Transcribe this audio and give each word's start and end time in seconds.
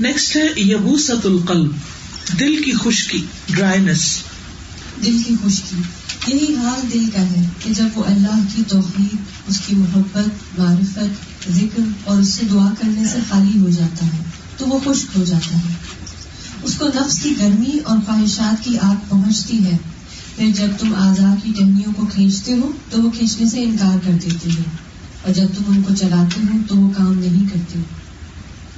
Next 0.00 0.36
ہے 0.36 0.60
یبوست 0.60 1.26
القلب 1.26 1.72
دل 2.40 2.62
کی 2.62 2.72
خشکی 2.72 3.24
ڈرائیس 3.50 4.22
دل 5.04 5.22
کی 5.26 5.34
خشکی. 5.44 5.82
یہی 6.26 6.54
حال 6.54 6.92
دل 6.92 7.04
کا 7.14 7.20
ہے 7.20 7.48
کہ 7.64 7.74
جب 7.74 7.84
وہ 7.94 8.04
اللہ 8.04 8.38
کی 8.56 8.62
توحید، 8.68 9.16
اس 9.48 9.60
کی 9.66 9.74
محبت، 9.74 10.58
معرفت، 10.58 11.50
ذکر 11.50 11.82
اور 12.04 12.20
اس 12.20 12.28
سے 12.28 12.46
دعا 12.50 12.74
کرنے 12.80 13.08
سے 13.08 13.18
خالی 13.28 13.60
ہو 13.60 13.70
جاتا 13.70 14.06
ہے، 14.06 14.22
تو 14.56 14.66
وہ 14.66 14.78
خشک 14.78 15.06
ہو 15.18 15.24
جاتا 15.24 15.56
ہے۔ 15.56 15.74
اس 16.62 16.74
کو 16.74 16.86
نفس 16.86 17.18
کی 17.22 17.34
گرمی 17.38 17.78
اور 17.84 17.98
خواہشات 18.06 18.64
کی 18.64 18.78
آگ 18.78 18.96
پہنچتی 19.08 19.64
ہے۔ 19.64 19.76
پھر 20.36 20.50
جب 20.56 20.66
تم 20.80 20.94
آزاد 20.94 21.44
کی 21.44 21.52
ٹہنیوں 21.58 21.92
کو 21.96 22.06
کھینچتے 22.06 22.52
ہو، 22.52 22.72
تو 22.90 23.02
وہ 23.02 23.10
کھینچنے 23.10 23.48
سے 23.48 23.62
انکار 23.62 23.98
کر 24.04 24.12
دیتے 24.12 24.50
ہیں 24.50 24.76
اور 25.22 25.34
جب 25.34 25.46
تم 25.58 25.64
ان 25.68 25.82
کو 25.82 25.94
چلاتے 25.94 26.40
ہو، 26.40 26.58
تو 26.68 26.76
وہ 26.76 26.90
کام 26.96 27.18
نہیں 27.18 27.48
کرتے۔ 27.52 28.03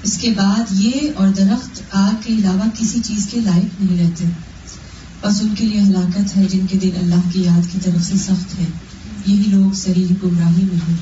اس 0.02 0.18
کے 0.18 0.30
بعد 0.30 0.64
یہ 0.70 0.92
اور 1.16 1.28
درخت 1.28 1.82
آگ 1.90 2.14
کے 2.26 2.32
علاوہ 2.32 2.64
کسی 2.78 3.00
چیز 3.04 3.28
کے 3.30 3.40
لائق 3.40 3.82
نہیں 3.82 4.04
رہتے۔ 4.04 4.24
بس 5.20 5.42
ان 5.42 5.54
کے 5.54 5.66
لیے 5.66 5.80
ہلاکت 5.80 6.36
ہے 6.36 6.44
جن 6.44 6.66
کے 6.66 6.78
دل 6.78 6.90
اللہ 7.02 7.30
کی 7.32 7.42
یاد 7.42 7.72
کی 7.72 7.78
طرف 7.82 8.04
سے 8.04 8.18
سخت 8.18 8.58
ہے۔ 8.58 8.64
یہی 9.26 9.44
لوگ 9.46 9.72
صحیح 9.74 10.06
گمراہی 10.22 10.62
میں 10.62 10.78
ہیں۔ 10.88 10.96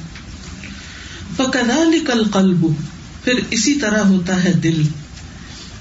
فکدال 1.36 2.24
قلب 2.32 2.66
پھر 3.24 3.32
اسی 3.50 3.74
طرح 3.74 4.00
ہوتا 4.00 4.44
ہے 4.44 4.52
دل۔ 4.52 4.82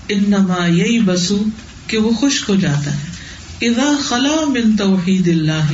انما 0.09 0.65
یہی 0.65 0.99
بسو 0.99 1.43
کہ 1.87 1.97
وہ 1.97 2.11
خشک 2.21 2.49
ہو 2.49 2.55
جاتا 2.55 2.93
ہے۔ 2.93 3.13
اذا 3.67 3.91
خلا 4.03 4.45
من 4.47 4.75
توحید 4.75 5.27
اللہ، 5.27 5.71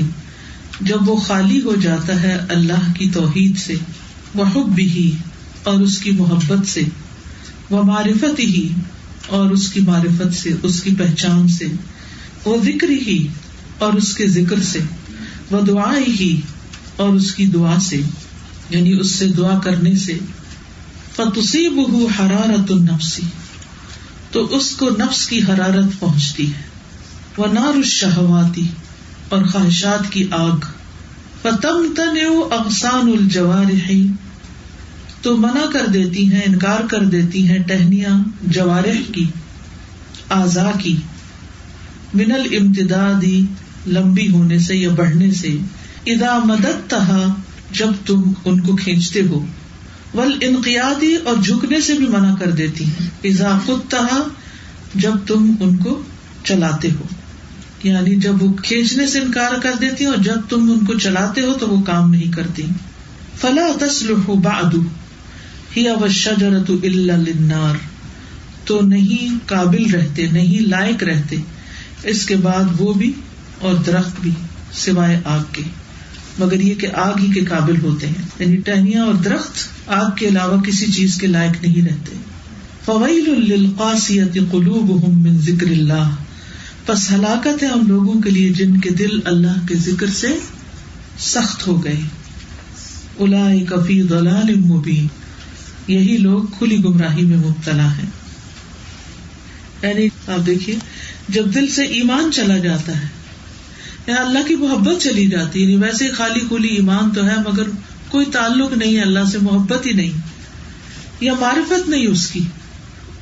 جب 0.81 1.09
وہ 1.09 1.15
خالی 1.15 1.61
ہو 1.61 1.75
جاتا 1.81 2.21
ہے 2.21 2.37
اللہ 2.49 2.93
کی 2.95 3.09
توحید 3.09 3.59
سے 3.59 3.73
وہ 4.35 4.45
حب 4.45 4.69
بھی 4.75 5.11
اور 5.63 5.79
اس 5.79 5.97
کی 5.97 6.11
محبت 6.11 6.67
سے۔ 6.67 6.83
وہ 7.69 7.83
معرفت 7.83 8.39
ہی، 8.39 8.67
اور 9.27 9.49
اس 9.49 9.71
کی 9.71 9.79
معرفت 9.79 10.35
سے، 10.35 10.49
اس 10.63 10.83
کی 10.83 10.95
پہچان 10.95 11.47
سے 11.47 11.65
وہ 12.45 12.57
ذکر 12.63 12.89
ہی، 12.89 13.27
اور 13.77 13.93
اس 13.93 14.15
کے 14.15 14.27
ذکر 14.27 14.63
سے 14.63 14.79
وہ 15.51 15.61
دعا 15.61 15.97
ہی، 15.97 16.41
اور 16.95 17.13
اس 17.13 17.35
کی 17.35 17.45
دعا 17.45 17.79
سے 17.79 18.01
یعنی 18.69 18.99
اس 18.99 19.11
سے 19.11 19.27
دعا 19.27 19.59
کرنے 19.59 19.95
سے 19.95 20.17
فتوسی 21.15 21.69
بہ 21.69 22.21
حرارت 22.21 22.71
النفسی 22.71 23.21
تو 24.31 24.45
اس 24.55 24.71
کو 24.71 24.89
نفس 24.89 25.27
کی 25.27 25.39
حرارت 25.43 25.99
پہنچتی 25.99 26.47
ہے 26.47 26.61
وہ 27.37 27.47
نار 27.53 27.83
شہواتی 27.83 28.67
اور 29.29 29.45
خواہشات 29.45 30.11
کی 30.11 30.27
آگ 30.31 30.65
فتم 31.41 31.93
تن 31.95 32.17
افسان 32.51 33.11
الجوار 33.19 33.71
تو 35.21 35.37
منع 35.37 35.65
کر 35.73 35.85
دیتی 35.85 36.31
ہیں، 36.31 36.41
انکار 36.47 36.87
کر 36.87 37.05
دیتی 37.05 37.47
ہیں 37.47 37.59
ٹہنیاں 37.59 38.23
جوارح 38.41 39.11
کی 39.11 39.25
آزا 40.29 40.71
کی۔ 40.79 40.97
من 42.13 42.31
المتدادی 42.31 43.45
لمبی 43.87 44.29
ہونے 44.29 44.59
سے 44.59 44.75
یا 44.75 44.89
بڑھنے 44.89 45.31
سے 45.31 45.57
ادا 46.05 46.39
مدد 46.45 46.89
تہا 46.89 47.33
جب 47.71 47.87
تم 48.05 48.31
ان 48.45 48.59
کو 48.59 48.75
کھینچتے 48.75 49.21
ہو۔ 49.21 49.45
ول 50.13 50.37
انقیادی 50.41 51.15
اور 51.15 51.37
جھکنے 51.37 51.81
سے 51.81 51.93
بھی 51.93 52.07
منع 52.07 52.35
کر 52.35 52.51
دیتی 52.51 52.85
ہیں۔ 52.85 53.07
اضا 53.23 53.59
خود 53.65 53.79
تہا 53.89 54.23
جب 54.95 55.11
تم 55.27 55.55
ان 55.59 55.77
کو 55.77 56.01
چلاتے 56.43 56.91
ہو۔ 56.91 57.03
یعنی 57.83 58.15
جب 58.15 58.43
وہ 58.43 58.53
کھینچنے 58.53 59.07
سے 59.07 59.19
انکار 59.19 59.59
کر 59.59 59.71
دیتی 59.81 60.05
اور 60.05 60.17
جب 60.17 60.37
تم 60.49 60.71
ان 60.71 60.85
کو 60.85 60.93
چلاتے 60.93 61.41
ہو 61.41 61.53
تو 61.53 61.69
وہ 61.69 61.81
کام 61.81 62.11
نہیں 62.11 62.33
کرتی۔ 62.33 62.63
فلا 63.37 63.67
تسلح 63.79 64.33
بادو 64.33 64.83
ہی 65.77 65.87
اوشرت 65.87 66.71
النار 66.83 67.75
تو 68.65 68.81
نہیں 68.81 69.47
قابل 69.47 69.89
رہتے، 69.89 70.27
نہیں 70.31 70.59
لائق 70.59 71.03
رہتے۔ 71.03 71.35
اس 72.03 72.25
کے 72.25 72.35
بعد 72.35 72.63
وہ 72.77 72.93
بھی 72.93 73.13
اور 73.59 73.73
درخت 73.73 74.21
بھی، 74.21 74.31
سوائے 74.73 75.19
آگ 75.25 75.43
کے۔ 75.51 75.61
مگر 76.39 76.61
یہ 76.61 76.75
کہ 76.75 76.87
آگ 76.93 77.13
ہی 77.19 77.33
کے 77.33 77.45
قابل 77.45 77.81
ہوتے 77.81 78.07
ہیں۔ 78.07 78.25
یعنی 78.39 78.57
ٹہنیاں 78.57 79.05
اور 79.05 79.13
درخت 79.13 79.53
آگ 79.87 80.11
کے 80.15 80.27
علاوہ 80.27 80.61
کسی 80.61 80.91
چیز 80.91 81.15
کے 81.15 81.27
لائق 81.27 81.65
نہیں 81.65 81.87
رہتے۔ 81.87 82.15
فویل 82.85 83.45
للقاسیت 83.49 84.33
قلوبهم 84.33 85.21
من 85.21 85.39
ذکر 85.39 85.67
اللہ۔ 85.67 86.15
بس 86.87 87.11
ہلاکت 87.11 87.63
ہے 87.63 87.67
ان 87.67 87.87
لوگوں 87.87 88.21
کے 88.21 88.29
لیے 88.29 88.49
جن 88.49 88.79
کے 88.79 88.89
دل 88.89 89.19
اللہ 89.25 89.67
کے 89.67 89.75
ذکر 89.75 90.07
سے 90.07 90.27
سخت 91.19 91.67
ہو 91.67 91.83
گئے۔ 91.83 91.99
الا 93.19 93.47
کفی 93.69 94.01
دلال 94.01 94.55
مبین۔ 94.55 95.07
یہی 95.89 96.17
لوگ 96.17 96.43
کھلی 96.57 96.77
گمراہی 96.83 97.23
میں 97.25 97.37
مبتلا 97.37 97.87
ہے 97.97 98.05
یعنی 99.81 100.07
آپ 100.27 100.45
دیکھیے، 100.45 100.75
جب 101.29 101.53
دل 101.55 101.67
سے 101.67 101.83
ایمان 101.97 102.31
چلا 102.31 102.57
جاتا 102.57 102.99
ہے، 103.01 103.07
یا 104.07 104.15
اللہ 104.15 104.47
کی 104.47 104.55
محبت 104.55 105.01
چلی 105.01 105.27
جاتی 105.27 105.59
ہے 105.59 105.63
یعنی 105.63 105.81
ویسے 105.83 106.09
خالی 106.11 106.41
کھلی 106.47 106.75
ایمان 106.75 107.11
تو 107.11 107.25
ہے، 107.25 107.35
مگر 107.47 107.69
کوئی 108.09 108.25
تعلق 108.31 108.77
نہیں 108.77 108.95
ہے 108.97 109.01
اللہ 109.01 109.25
سے 109.31 109.37
محبت 109.41 109.85
ہی 109.85 109.93
نہیں، 109.93 110.17
یا 111.21 111.33
معرفت 111.39 111.89
نہیں 111.89 112.07
اس 112.07 112.29
کی۔ 112.31 112.43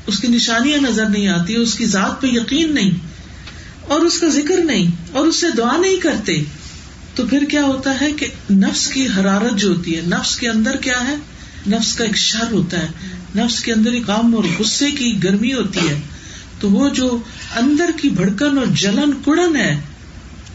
اس 0.07 0.19
کی 0.19 0.27
نشانیاں 0.27 0.79
نظر 0.81 1.09
نہیں 1.09 1.27
آتی، 1.27 1.55
اس 1.55 1.73
کی 1.73 1.85
ذات 1.85 2.21
پہ 2.21 2.27
یقین 2.27 2.73
نہیں، 2.75 2.91
اور 3.87 3.99
اس 3.99 4.19
کا 4.19 4.27
ذکر 4.27 4.63
نہیں، 4.63 4.91
اور 5.11 5.27
اس 5.27 5.35
سے 5.35 5.47
دعا 5.57 5.77
نہیں 5.77 5.99
کرتے۔ 5.99 6.41
تو 7.15 7.25
پھر 7.27 7.43
کیا 7.49 7.63
ہوتا 7.63 7.99
ہے 8.01 8.11
کہ 8.11 8.27
نفس 8.51 8.87
کی 8.87 9.07
حرارت 9.07 9.57
جو 9.57 9.69
ہوتی 9.69 9.95
ہے، 9.95 10.01
نفس 10.07 10.35
کے 10.37 10.49
اندر 10.49 10.75
کیا 10.77 10.99
ہے؟ 11.07 11.15
نفس 11.67 11.95
کا 11.95 12.03
ایک 12.03 12.17
شر 12.17 12.51
ہوتا 12.51 12.79
ہے 12.79 12.87
نفس 13.35 13.59
کے 13.59 13.73
اندر 13.73 13.91
ایک 13.91 14.09
عام 14.09 14.35
اور 14.35 14.43
غصے 14.59 14.91
کی 14.91 15.23
گرمی 15.23 15.53
ہوتی 15.53 15.79
ہے۔ 15.79 16.01
تو 16.59 16.69
وہ 16.69 16.89
جو 16.89 17.19
اندر 17.55 17.89
کی 18.01 18.09
بھڑکن 18.09 18.57
اور 18.57 18.65
جلن 18.65 19.11
کڑن 19.25 19.55
ہے 19.55 19.81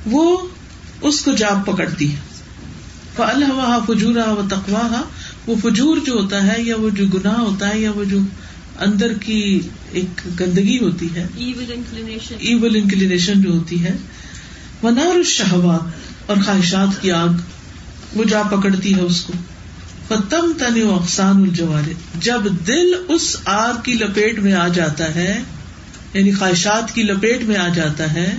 وہ 0.07 0.49
اس 1.01 1.21
کو 1.21 1.33
جاب 1.33 1.67
پکڑتی 1.67 2.11
ہے۔ 2.11 2.17
اللہ 3.19 3.79
فجورا 3.87 4.33
و 4.33 4.43
تقوا 4.51 5.03
وہ 5.47 5.55
فجور 5.63 5.97
جو 6.07 6.13
ہوتا 6.13 6.47
ہے 6.47 6.63
یا 6.63 6.77
وہ 6.77 6.91
جو 6.91 7.07
گناہ 7.07 7.39
ہوتا 7.39 7.69
ہے 7.69 7.81
یا 7.81 7.91
وہ 7.91 8.05
جو 8.05 8.19
اندر 8.79 9.13
کی 9.15 9.61
ایک 9.93 10.41
گندگی 10.41 10.79
ہوتی 10.79 11.09
ہے 11.15 11.27
ایول 12.39 12.77
انکلینیشن 12.77 13.43
جو 13.43 13.51
ہوتی 13.51 13.85
ہے۔ 13.85 13.97
منار 14.83 15.23
شہوات 15.23 15.81
اور 16.27 16.37
خواہشات 16.45 17.03
کی 17.03 17.11
آگ 17.11 17.29
وہ 18.15 18.25
جا 18.25 18.43
پکڑتی 18.43 18.95
ہے 18.95 19.01
اس 19.01 19.21
کو۔ 19.21 19.33
فتم 20.13 20.53
تن 20.59 20.83
اقسان 20.91 21.43
الجوار 21.43 21.91
جب 22.19 22.41
دل 22.67 22.93
اس 23.09 23.37
آگ 23.45 23.75
کی 23.83 23.93
لپیٹ 23.93 24.39
میں 24.39 24.53
آ 24.53 24.69
جاتا 24.69 25.15
ہے 25.15 25.43
یعنی 26.15 26.33
خواہشات 26.33 26.95
کی 26.95 27.03
لپیٹ 27.03 27.43
میں 27.43 27.57
آ 27.57 27.69
جاتا 27.69 28.13
ہے، 28.13 28.37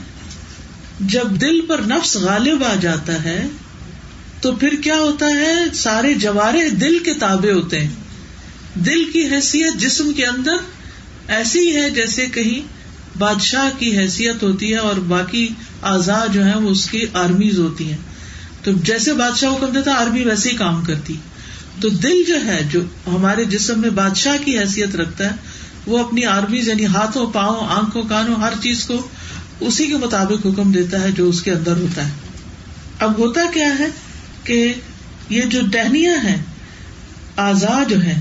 جب 1.00 1.42
دل 1.42 1.62
پر 1.62 1.82
نفس 1.86 2.16
غالب 2.16 2.64
آ 2.64 2.76
جاتا 2.82 3.24
ہے، 3.24 3.48
تو 4.42 4.52
پھر 4.56 4.76
کیا 4.84 5.00
ہوتا 5.00 5.26
ہے؟ 5.26 5.56
سارے 5.74 6.14
جوارے 6.14 6.70
دل 6.70 7.00
کے 7.00 7.14
تابے 7.14 7.52
ہوتے 7.52 7.80
ہیں۔ 7.80 7.96
دل 8.74 9.12
کی 9.12 9.26
حیثیت 9.26 9.74
جسم 9.78 10.14
کے 10.14 10.26
اندر 10.26 10.56
ایسی 11.28 11.76
ہے 11.76 11.90
جیسے 11.90 12.26
کہیں 12.26 12.68
بادشاہ 13.20 13.80
کی 13.80 13.98
حیثیت 13.98 14.44
ہوتی 14.44 14.72
ہے 14.72 14.78
اور 14.78 14.96
باقی 14.96 15.48
آزاد 15.82 16.34
جو 16.34 16.46
ہے 16.46 16.58
وہ 16.58 16.70
اس 16.70 16.90
کی 16.90 17.06
آرمیز 17.14 17.60
ہوتی 17.60 17.90
ہیں۔ 17.90 17.98
تو 18.64 18.72
جیسے 18.72 19.14
بادشاہ 19.14 19.54
حکم 19.54 19.66
دیتا 19.66 19.92
آرمی 19.92 20.24
ویسے 20.24 20.50
ہی 20.50 20.56
کام 20.56 20.84
کرتی۔ 20.84 21.16
تو 21.82 21.90
دل 21.90 22.24
جو 22.28 22.46
ہے، 22.46 22.62
جو 22.72 22.82
ہمارے 23.08 23.46
جسم 23.46 23.82
میں 23.82 23.90
بادشاہ 23.90 24.38
کی 24.46 24.60
حیثیت 24.60 24.96
رکھتا 24.96 25.26
ہے، 25.26 25.36
وہ 25.86 26.00
اپنی 26.00 26.26
آرمیز 26.26 26.68
یعنی 26.68 26.86
ہاتھوں، 26.86 27.32
پاؤں، 27.32 27.68
آنکھوں، 27.70 28.04
کانوں، 28.04 28.36
ہر 28.36 28.54
چیز 28.62 28.86
کو 28.86 29.08
اسی 29.60 29.88
کے 29.88 29.98
مطابق 29.98 30.46
حکم 30.46 30.72
دیتا 30.72 31.02
ہے 31.02 31.12
جو 31.12 31.30
اس 31.30 31.42
کے 31.42 31.52
اندر 31.52 31.78
ہوتا 31.78 32.06
ہے۔ 32.06 32.12
اب 33.00 33.18
ہوتا 33.18 33.42
کیا 33.54 33.80
ہے 33.80 33.88
کہ 34.44 34.74
یہ 35.30 35.42
جو 35.42 35.62
ٹہنیاں 35.72 36.18
ہیں 36.24 36.38
آزاد 37.36 37.90
جو 37.90 38.04
ہے 38.04 38.20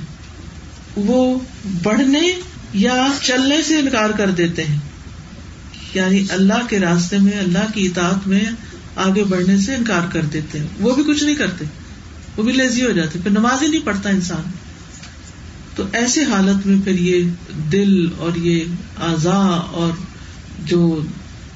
وہ 0.97 1.39
بڑھنے 1.83 2.33
یا 2.75 3.07
چلنے 3.23 3.63
سے 3.63 3.78
انکار 3.78 4.10
کر 4.10 4.31
دیتے 4.31 4.65
ہیں۔ 4.65 4.78
یعنی 5.95 6.25
اللہ 6.31 6.66
کے 6.69 6.81
راستے 6.81 7.19
میں، 7.19 7.39
اللہ 7.39 7.72
کی 7.75 7.87
اطاعت 7.87 8.28
میں 8.28 8.41
آگے 8.97 9.25
بڑھنے 9.25 9.59
سے 9.59 9.75
انکار 9.75 10.13
کر 10.13 10.22
دیتے 10.22 10.59
ہیں۔ 10.59 10.66
وہ 10.81 10.95
بھی 10.95 11.03
کچھ 11.03 11.25
نہیں 11.25 11.34
کرتے۔ 11.34 11.65
وہ 12.37 12.43
بھی 12.43 12.53
لیزی 12.53 12.84
ہو 12.84 12.91
جاتے 12.91 13.19
پھر 13.23 13.31
نماز 13.31 13.63
ہی 13.63 13.69
نہیں 13.69 13.87
پڑھتا 13.87 14.11
انسان۔ 14.11 14.51
تو 15.77 15.84
ایسی 15.93 16.21
حالت 16.21 16.67
میں 16.67 16.83
پھر 16.84 17.01
یہ 17.01 17.31
دل 17.73 18.07
اور 18.17 18.37
یہ 18.37 18.61
اعضا 19.03 19.37
اور 19.73 19.93
جو 20.65 21.01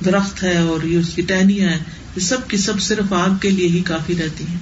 درخت 0.04 0.42
ہے 0.42 0.58
اور 0.58 0.86
یہ 0.86 0.98
اس 0.98 1.14
کی 1.14 1.22
ٹہنیاں 1.22 1.68
ہیں، 1.68 1.78
یہ 2.16 2.20
سب 2.20 2.48
کی 2.48 2.56
سب 2.56 2.80
صرف 2.80 3.12
آگ 3.12 3.30
کے 3.40 3.50
لیے 3.50 3.68
ہی 3.68 3.82
کافی 3.82 4.14
رہتی 4.16 4.44
ہیں۔ 4.48 4.58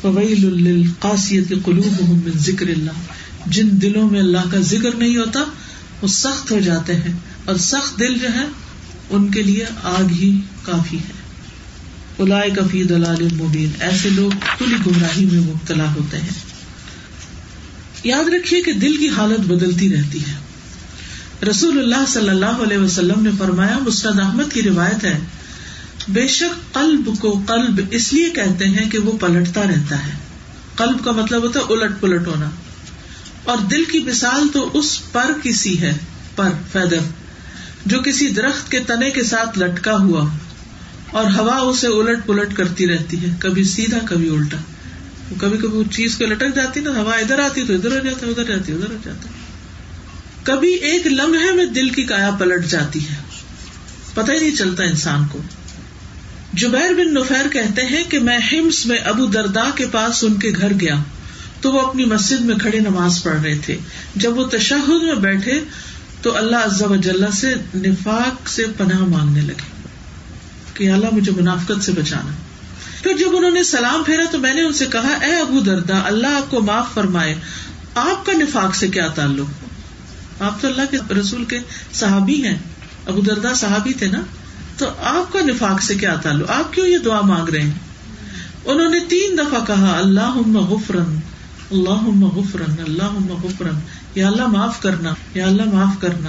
فویل 0.00 0.66
القاسیت 0.66 1.48
قلوب 1.64 2.08
من 2.08 2.30
ذکر 2.38 2.68
اللہ۔ 2.68 2.90
جن 3.46 3.68
دلوں 3.72 4.10
میں 4.10 4.20
اللہ 4.20 4.50
کا 4.50 4.60
ذکر 4.60 4.94
نہیں 4.94 5.16
ہوتا، 5.16 5.40
وہ 6.02 6.08
سخت 6.08 6.50
ہو 6.50 6.60
جاتے 6.60 6.94
ہیں۔ 6.94 7.14
اور 7.44 7.56
سخت 7.56 7.98
دل 7.98 8.18
جو 8.18 8.28
ہے 8.34 8.44
ان 9.10 9.30
کے 9.30 9.42
لیے 9.42 9.64
آگ 9.82 10.08
ہی 10.10 10.40
کافی 10.62 10.98
ہے۔ 10.98 11.15
الائے 12.18 12.50
کفی 12.50 12.84
دلال 12.84 13.28
مبین۔ 13.34 13.70
ایسے 13.80 14.08
لوگ 14.08 14.30
کھلی 14.58 14.76
گمراہی 14.86 15.24
میں 15.24 15.40
مبتلا 15.40 15.94
ہوتے 15.94 16.16
ہیں۔ 16.16 16.28
یاد 18.04 18.24
رکھیے 18.24 18.62
کہ 18.62 18.72
دل 18.72 18.96
کی 18.96 19.08
حالت 19.08 19.40
بدلتی 19.40 19.96
رہتی 19.96 20.20
ہے۔ 20.20 20.34
رسول 21.50 21.78
اللہ 21.78 22.04
صلی 22.08 22.28
اللہ 22.28 22.46
علیہ 22.46 22.78
وسلم 22.78 23.22
نے 23.22 23.30
فرمایا 23.38 23.78
مسرد 23.78 24.20
احمد 24.20 24.52
کی 24.52 24.62
روایت 24.62 25.04
ہے، 25.04 25.18
بے 26.08 26.28
شک 26.28 26.74
قلب 26.74 27.10
کو 27.20 27.42
قلب 27.46 27.80
اس 27.90 28.12
لیے 28.12 28.30
کہتے 28.30 28.66
ہیں 28.66 28.90
کہ 28.90 28.98
وہ 28.98 29.18
پلٹتا 29.18 29.62
رہتا 29.62 30.06
ہے۔ 30.06 30.12
قلب 30.76 31.04
کا 31.04 31.12
مطلب 31.12 31.42
ہوتا 31.42 31.60
ہے 31.60 31.64
الٹ 31.68 31.92
پلٹ 32.00 32.26
ہونا۔ 32.26 32.50
اور 33.44 33.58
دل 33.58 33.84
کی 33.84 33.98
مثال 33.98 34.48
تو 34.52 34.70
اس 34.74 35.12
پر 35.12 35.32
کسی 35.42 35.80
ہے، 35.80 35.92
پر، 36.36 36.48
فیدر، 36.72 36.98
جو 37.86 38.00
کسی 38.00 38.28
درخت 38.28 38.70
کے 38.70 38.80
تنے 38.80 39.10
کے 39.10 39.24
ساتھ 39.24 39.58
لٹکا 39.58 39.92
ہوا۔ 39.92 40.28
اور 41.16 41.24
ہوا 41.24 41.56
اسے 41.56 41.86
الٹ 41.86 42.26
پلٹ 42.26 42.56
کرتی 42.56 42.86
رہتی 42.86 43.20
ہے، 43.20 43.34
کبھی 43.38 43.64
سیدھا، 43.64 43.98
کبھی 44.04 44.28
الٹا۔ 44.28 44.56
کبھی 45.40 45.58
کبھی 45.58 45.78
چیز 45.90 46.18
کو 46.18 46.24
لٹک 46.24 46.54
جاتی 46.54 46.80
نا، 46.80 46.90
ہوا 46.90 47.12
ادھر 47.12 47.38
آتی 47.38 47.64
تو 47.64 47.74
ادھر 47.74 47.90
ہو 47.90 47.98
جاتا، 47.98 48.26
ادھر 48.26 48.44
جاتی 48.44 48.72
ادھر 48.72 48.90
ہو 48.90 48.96
جاتا۔ 49.04 49.28
کبھی 50.42 50.74
ایک 50.74 51.06
لمحے 51.06 51.52
میں 51.52 51.64
دل 51.64 51.88
کی 51.88 52.04
کایا 52.04 52.30
پلٹ 52.30 52.66
جاتی 52.66 53.08
ہے۔ 53.08 53.14
پتہ 54.14 54.32
ہی 54.32 54.38
نہیں 54.38 54.56
چلتا 54.56 54.84
انسان 54.84 55.22
کو۔ 55.32 55.42
جبیر 56.52 56.94
بن 56.94 57.14
نفیر 57.14 57.48
کہتے 57.48 57.82
ہیں 57.82 58.04
کہ 58.08 58.18
میں 58.18 58.38
ہمس 58.38 58.86
میں 58.86 58.98
ابو 58.98 59.26
دردا 59.26 59.70
کے 59.74 59.86
پاس 59.86 60.24
ان 60.24 60.34
کے 60.34 60.52
گھر 60.60 60.72
گیا۔ 60.80 60.94
تو 61.60 61.72
وہ 61.72 61.80
اپنی 61.80 62.04
مسجد 62.04 62.40
میں 62.40 62.56
کھڑے 62.56 62.80
نماز 62.80 63.22
پڑھ 63.22 63.40
رہے 63.40 63.58
تھے۔ 63.64 63.78
جب 64.16 64.38
وہ 64.38 64.44
تشہد 64.44 65.02
میں 65.02 65.14
بیٹھے 65.14 65.60
تو 66.22 66.36
اللہ 66.36 66.82
و 66.82 66.94
سے 67.32 67.54
نفاق 67.74 68.48
سے 68.48 68.66
پناہ 68.76 69.00
مانگنے 69.00 69.40
لگے۔ 69.40 69.75
کہ 70.76 70.90
اللہ 70.90 71.06
مجھے 71.12 71.32
منافقت 71.32 71.84
سے 71.84 71.92
بچانا۔ 71.92 72.32
پھر 73.02 73.12
جب 73.18 73.36
انہوں 73.36 73.50
نے 73.50 73.62
سلام 73.62 74.02
پھیرا 74.04 74.22
تو 74.30 74.38
میں 74.38 74.54
نے 74.54 74.62
ان 74.62 74.72
سے 74.72 74.86
کہا، 74.86 75.26
اے 75.26 75.36
ابو 75.36 75.60
دردا 75.60 76.00
اللہ 76.04 76.26
آپ 76.26 76.50
کو 76.50 76.60
معاف 76.60 76.94
فرمائے۔ 76.94 77.34
آپ 77.94 78.26
کا 78.26 78.32
نفاق 78.32 78.74
سے 78.74 78.88
کیا 78.88 79.08
تعلق؟ 79.08 79.46
آپ 80.42 80.62
تو 80.62 80.68
اللہ 80.68 80.82
کے 80.90 81.14
رسول 81.14 81.44
کے 81.44 81.58
صحابی 81.92 82.44
ہیں۔ 82.44 82.58
ابو 83.06 83.20
دردا 83.20 83.54
صحابی 83.54 83.92
تھے 83.92 84.06
نا؟ 84.06 84.20
تو 84.78 84.86
آپ 85.02 85.32
کا 85.32 85.40
نفاق 85.40 85.82
سے 85.82 85.94
کیا 85.94 86.14
تعلق؟ 86.14 86.50
آپ 86.50 86.72
کیوں 86.72 86.86
یہ 86.86 86.98
دعا 86.98 87.20
مانگ 87.20 87.48
رہے 87.48 87.60
ہیں؟ 87.60 87.74
انہوں 88.64 88.88
نے 88.88 88.98
تین 89.00 89.38
دفعہ 89.38 89.64
کہا 89.64 89.98
اللہ 89.98 90.36
غفرن 90.56 91.16
اللہ 91.70 92.24
غفرن 92.34 92.74
اللہ 92.78 93.32
غفرن۔ 93.44 93.78
یا 94.14 94.28
اللہ 94.28 94.46
معاف 94.46 94.82
کرنا، 94.82 95.14
یا 95.34 95.46
اللہ 95.46 95.74
معاف 95.74 96.00
کرنا۔ 96.00 96.28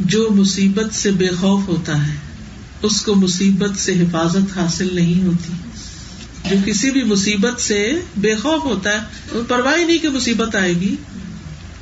جو 0.00 0.28
مصیبت 0.30 0.94
سے 0.94 1.10
بے 1.10 1.28
خوف 1.28 1.68
ہوتا 1.68 2.06
ہے۔ 2.06 2.29
اس 2.82 3.02
کو 3.02 3.14
مصیبت 3.14 3.78
سے 3.78 3.92
حفاظت 3.92 4.58
حاصل 4.58 4.94
نہیں 4.94 5.24
ہوتی۔ 5.26 5.52
جو 6.50 6.56
کسی 6.66 6.90
بھی 6.90 7.04
مصیبت 7.04 7.60
سے 7.60 8.00
بے 8.16 8.34
خوف 8.34 8.64
ہوتا 8.64 8.90
ہے 8.90 8.98
پرواہ 9.48 9.84
نہیں 9.84 9.98
کہ 9.98 10.08
مصیبت 10.08 10.56
آئے 10.56 10.72
گی، 10.72 10.96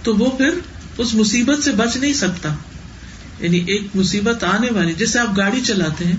تو 0.03 0.17
وہ 0.17 0.31
پھر 0.31 0.51
اس 0.99 1.15
مصیبت 1.15 1.65
سے 1.65 1.73
بچ 1.73 1.97
نہیں 1.97 2.13
سکتا۔ 2.13 2.55
یعنی 3.41 3.65
ایک 3.67 3.87
مصیبت 3.95 4.45
آنے 4.45 4.71
والی، 4.71 4.93
جیسے 4.93 5.19
آپ 5.19 5.37
گاڑی 5.37 5.61
چلاتے 5.67 6.05
ہیں، 6.05 6.17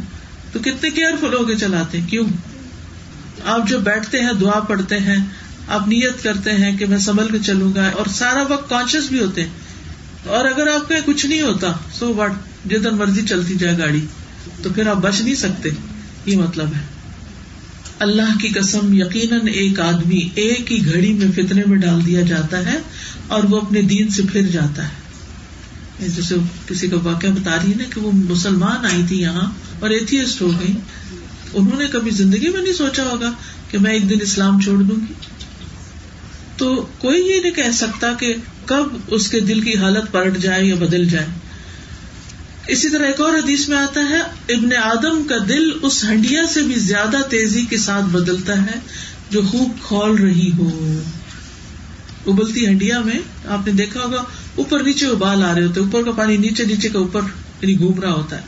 تو 0.52 0.60
کتنے 0.60 0.90
کیئرفل 0.90 1.34
ہو 1.34 1.46
کے 1.46 1.56
چلاتے 1.56 2.00
ہیں، 2.02 2.08
کیوں؟ 2.08 2.26
آپ 3.46 3.68
جو 3.68 3.80
بیٹھتے 3.80 4.22
ہیں، 4.22 4.34
دعا 4.42 4.60
پڑھتے 4.60 4.98
ہیں، 4.98 5.26
آپ 5.68 5.88
نیت 5.88 6.24
کرتے 6.24 6.52
ہیں 6.52 6.78
کہ 6.78 6.86
میں 6.86 6.98
سنبھل 6.98 7.28
کے 7.32 7.38
چلوں 7.46 7.76
گا، 7.76 7.90
اور 7.90 8.06
سارا 8.10 8.44
وقت 8.50 8.70
کانشیس 8.70 9.04
بھی 9.04 9.20
ہوتے 9.20 9.44
ہیں۔ 9.44 9.50
اور 10.26 10.46
اگر 10.46 10.68
آپ 10.68 10.90
کا 10.90 10.96
کچھ 11.06 11.26
نہیں 11.26 11.42
ہوتا 11.42 11.74
سو 12.00 12.14
وٹ 12.14 12.32
جدھر 12.70 12.92
مرضی 12.92 13.22
چلتی 13.30 13.56
جائے 13.56 13.78
گاڑی۔ 13.78 14.06
تو 14.64 14.70
پھر 14.76 14.88
آپ 14.88 14.98
بچ 14.98 15.22
نہیں 15.22 15.36
سکتے۔ 15.36 15.70
یہ 16.26 16.38
مطلب 16.38 16.68
ہے۔ 16.68 16.82
اللہ 18.00 18.38
کی 18.42 18.48
قسم 18.48 18.94
یقیناً 18.94 19.48
ایک 19.48 19.80
آدمی 19.80 20.30
ایک 20.36 20.72
ہی 20.72 20.86
گھڑی 20.86 21.14
میں 21.14 21.32
فتنے 21.32 21.62
میں 21.68 21.78
ڈال 21.78 22.06
دیا 22.06 22.22
جاتا 22.22 22.72
ہے 22.72 22.78
اور 23.28 23.44
وہ 23.44 23.62
اپنے 23.62 23.82
دین 23.82 24.10
سے 24.10 24.22
پھر 24.32 24.42
جاتا 24.42 24.84
ہے۔ 24.84 25.10
جیسے 26.08 26.36
کسی 26.68 26.88
کا 26.88 26.98
واقعہ 27.04 27.30
بتا 27.30 27.56
رہی 27.56 27.72
ہے 27.72 27.78
نا 27.78 27.84
کہ 27.84 28.02
وہ 28.02 28.12
مسلمان 28.12 28.86
آئی 28.86 29.04
تھی 29.08 29.22
یہاں 29.22 29.52
اور 29.80 29.90
ایتھیسٹ 29.90 30.42
ہو 30.42 30.52
گئی۔ 30.60 30.74
انہوں 31.54 31.80
نے 31.80 31.86
کبھی 31.88 32.12
زندگی 32.12 32.50
میں 32.50 32.62
نہیں 32.62 32.74
سوچا 32.74 33.04
ہوگا 33.04 33.32
کہ 33.72 33.78
میں 33.78 33.92
ایک 33.92 34.10
دن 34.10 34.18
اسلام 34.22 34.62
چھوڑ 34.62 34.78
دوں 34.84 34.96
گی۔ 34.96 35.14
تو 36.58 36.88
کوئی 36.98 37.22
یہ 37.22 37.42
نہیں 37.42 37.52
کہہ 37.52 37.72
سکتا 37.74 38.14
کہ 38.14 38.36
کب 38.66 38.84
اس 39.08 39.30
کے 39.30 39.40
دل 39.40 39.62
کی 39.62 39.78
حالت 39.78 40.12
پلٹ 40.12 40.38
جائے 40.38 40.66
یا 40.66 40.76
بدل 40.76 41.10
جائے۔ 41.10 41.28
اسی 42.70 42.90
طرح 42.90 43.06
ایک 43.06 43.22
اور 43.22 43.34
حدیث 43.34 43.70
میں 43.70 43.78
آتا 43.78 44.00
ہے، 44.10 44.20
ابن 44.54 44.70
آدم 44.84 45.24
کا 45.24 45.36
دل 45.50 45.70
اس 45.82 46.04
ہنڈیا 46.04 46.42
سے 46.48 46.62
بھی 46.62 46.76
زیادہ 46.76 47.18
تیزی 47.30 47.66
کے 47.66 47.78
ساتھ 47.78 48.06
بدلتا 48.06 48.66
ہے 48.66 48.80
جو 49.30 49.42
خوب 49.42 49.72
کھول 49.88 50.16
رہی 50.16 50.52
ہو۔ 50.58 51.00
ابلتی 52.28 52.68
ہنڈیا 52.68 53.00
میں 53.00 53.20
آپ 53.48 53.68
نے 53.68 53.74
دیکھا 53.74 54.00
ہوگا، 54.00 54.24
اوپر 54.56 54.84
نیچے 54.84 55.06
ابال 55.06 55.44
آ 55.44 55.56
رہے 55.56 55.64
ہوتے 55.64 55.80
اوپر 55.80 56.04
کا 56.04 56.12
پانی 56.12 56.38
نیچے 56.38 56.64
نیچے 56.64 56.90
کا 56.90 57.00
اوپر 57.00 57.22
یعنی 57.62 57.80
گھوم 57.80 58.00
رہا 58.00 58.14
ہوتا 58.14 58.38
ہے۔ 58.38 58.42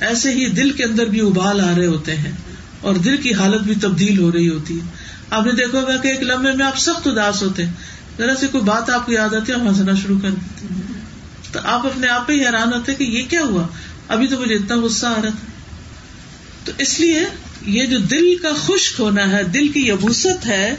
ایسے 0.00 0.32
ہی 0.32 0.46
دل 0.46 0.70
کے 0.70 0.84
اندر 0.84 1.06
بھی 1.06 1.20
ابال 1.20 1.60
آ 1.60 1.76
رہے 1.76 1.86
ہوتے 1.86 2.16
ہیں 2.16 2.32
اور 2.80 2.94
دل 2.94 3.16
کی 3.16 3.34
حالت 3.34 3.62
بھی 3.62 3.74
تبدیل 3.80 4.18
ہو 4.18 4.32
رہی 4.32 4.48
ہوتی 4.48 4.74
ہے۔ 4.74 4.84
آپ 5.30 5.46
نے 5.46 5.52
دیکھا 5.52 5.80
ہوگا 5.80 5.96
کہ 5.96 6.08
ایک 6.08 6.22
لمبے 6.22 6.52
میں 6.52 6.66
آپ 6.66 6.78
سخت 6.78 7.06
اداس 7.06 7.42
ہوتے 7.42 7.64
ہیں۔ 7.64 7.72
ذرا 8.18 8.34
سی 8.40 8.46
کوئی 8.46 8.64
بات 8.64 8.90
آپ 8.90 9.06
کو 9.06 9.12
یاد 9.12 9.34
آتی 9.34 9.52
ہے 9.52 9.56
ہنسنا 9.56 9.94
شروع 9.94 10.18
کر 10.22 10.30
دیتے 10.30 10.74
ہیں۔ 10.74 10.93
تو 11.54 11.60
آپ 11.64 11.86
اپنے 11.86 12.06
آپ 12.06 12.26
پہ 12.26 12.32
حیران 12.32 12.72
ہوتے 12.72 12.94
کہ 12.94 13.04
یہ 13.04 13.22
کیا 13.30 13.42
ہوا؟ 13.42 13.66
ابھی 14.08 14.26
تو 14.26 14.40
مجھے 14.40 14.54
اتنا 14.54 14.76
غصہ 14.76 15.06
آ 15.06 15.14
رہا 15.14 15.30
تھا۔ 15.30 15.52
تو 16.64 16.72
اس 16.78 17.00
لیے 17.00 17.20
یہ 17.66 17.86
جو 17.86 17.98
دل 17.98 18.36
کا 18.42 18.48
خشک 18.56 19.00
ہونا 19.00 19.30
ہے، 19.32 19.44
دل 19.44 19.68
کی 19.68 19.88
یبوست 19.88 20.46
ہے، 20.46 20.74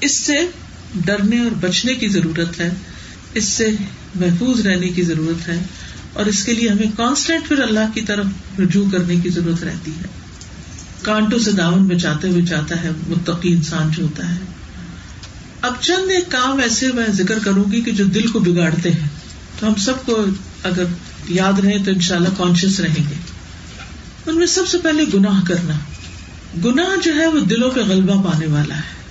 اس 0.00 0.16
سے 0.18 0.46
ڈرنے 0.94 1.38
اور 1.38 1.50
بچنے 1.60 1.94
کی 1.94 2.08
ضرورت 2.08 2.60
ہے، 2.60 2.70
اس 3.34 3.44
سے 3.44 3.70
محفوظ 4.14 4.66
رہنے 4.66 4.88
کی 4.88 5.02
ضرورت 5.02 5.48
ہے، 5.48 5.62
اور 6.12 6.26
اس 6.26 6.44
کے 6.44 6.52
لیے 6.52 6.68
ہمیں 6.68 6.96
کانسٹینٹ 6.96 7.48
پھر 7.48 7.62
اللہ 7.62 7.94
کی 7.94 8.00
طرف 8.00 8.26
رجوع 8.58 8.90
کرنے 8.90 9.16
کی 9.16 9.28
ضرورت 9.28 9.64
رہتی 9.64 9.90
ہے۔ 9.90 10.06
کانٹوں 11.02 11.38
سے 11.38 11.52
داون 11.52 11.84
بچاتے 11.84 12.28
ہوئے 12.28 12.46
چاہتا 12.46 12.82
ہے 12.82 12.90
متقی 13.08 13.52
انسان 13.52 13.90
جو 13.90 14.02
ہوتا 14.02 14.34
ہے۔ 14.34 14.40
اب 15.60 15.72
چند 15.80 16.10
ایک 16.10 16.30
کام 16.30 16.58
ایسے 16.58 16.92
میں 16.92 17.06
ذکر 17.12 17.38
کروں 17.38 17.72
گی 17.72 17.80
کہ 17.80 17.92
جو 17.92 18.04
دل 18.04 18.26
کو 18.26 18.38
بگاڑتے 18.38 18.90
ہیں۔ 18.90 19.08
تو 19.58 19.66
ہم 19.66 19.74
سب 19.74 20.06
کو 20.06 20.24
اگر 20.62 20.84
یاد 21.28 21.58
رہے 21.58 21.84
تو 21.84 21.90
ان 21.90 22.00
شاء 22.00 22.16
اللہ 22.16 22.28
کانشیس 22.38 22.80
رہیں 22.80 23.10
گے۔ 23.10 23.14
ان 24.26 24.36
میں 24.36 24.46
سب 24.46 24.68
سے 24.68 24.78
پہلے 24.78 25.04
گناہ 25.14 25.44
کرنا۔ 25.46 25.74
گناہ 26.64 27.04
جو 27.04 27.14
ہے 27.14 27.26
وہ 27.26 27.40
دلوں 27.40 27.70
پہ 27.70 27.80
غلبہ 27.80 28.22
پانے 28.22 28.46
والا 28.46 28.76
ہے۔ 28.76 29.04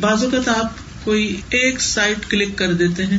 بازو 0.00 0.30
کا 0.30 0.38
تو 0.44 0.50
آپ 0.50 0.72
کوئی 1.04 1.40
ایک 1.50 1.80
سائٹ 1.80 2.30
کلک 2.30 2.58
کر 2.58 2.72
دیتے 2.72 3.06
ہیں 3.06 3.18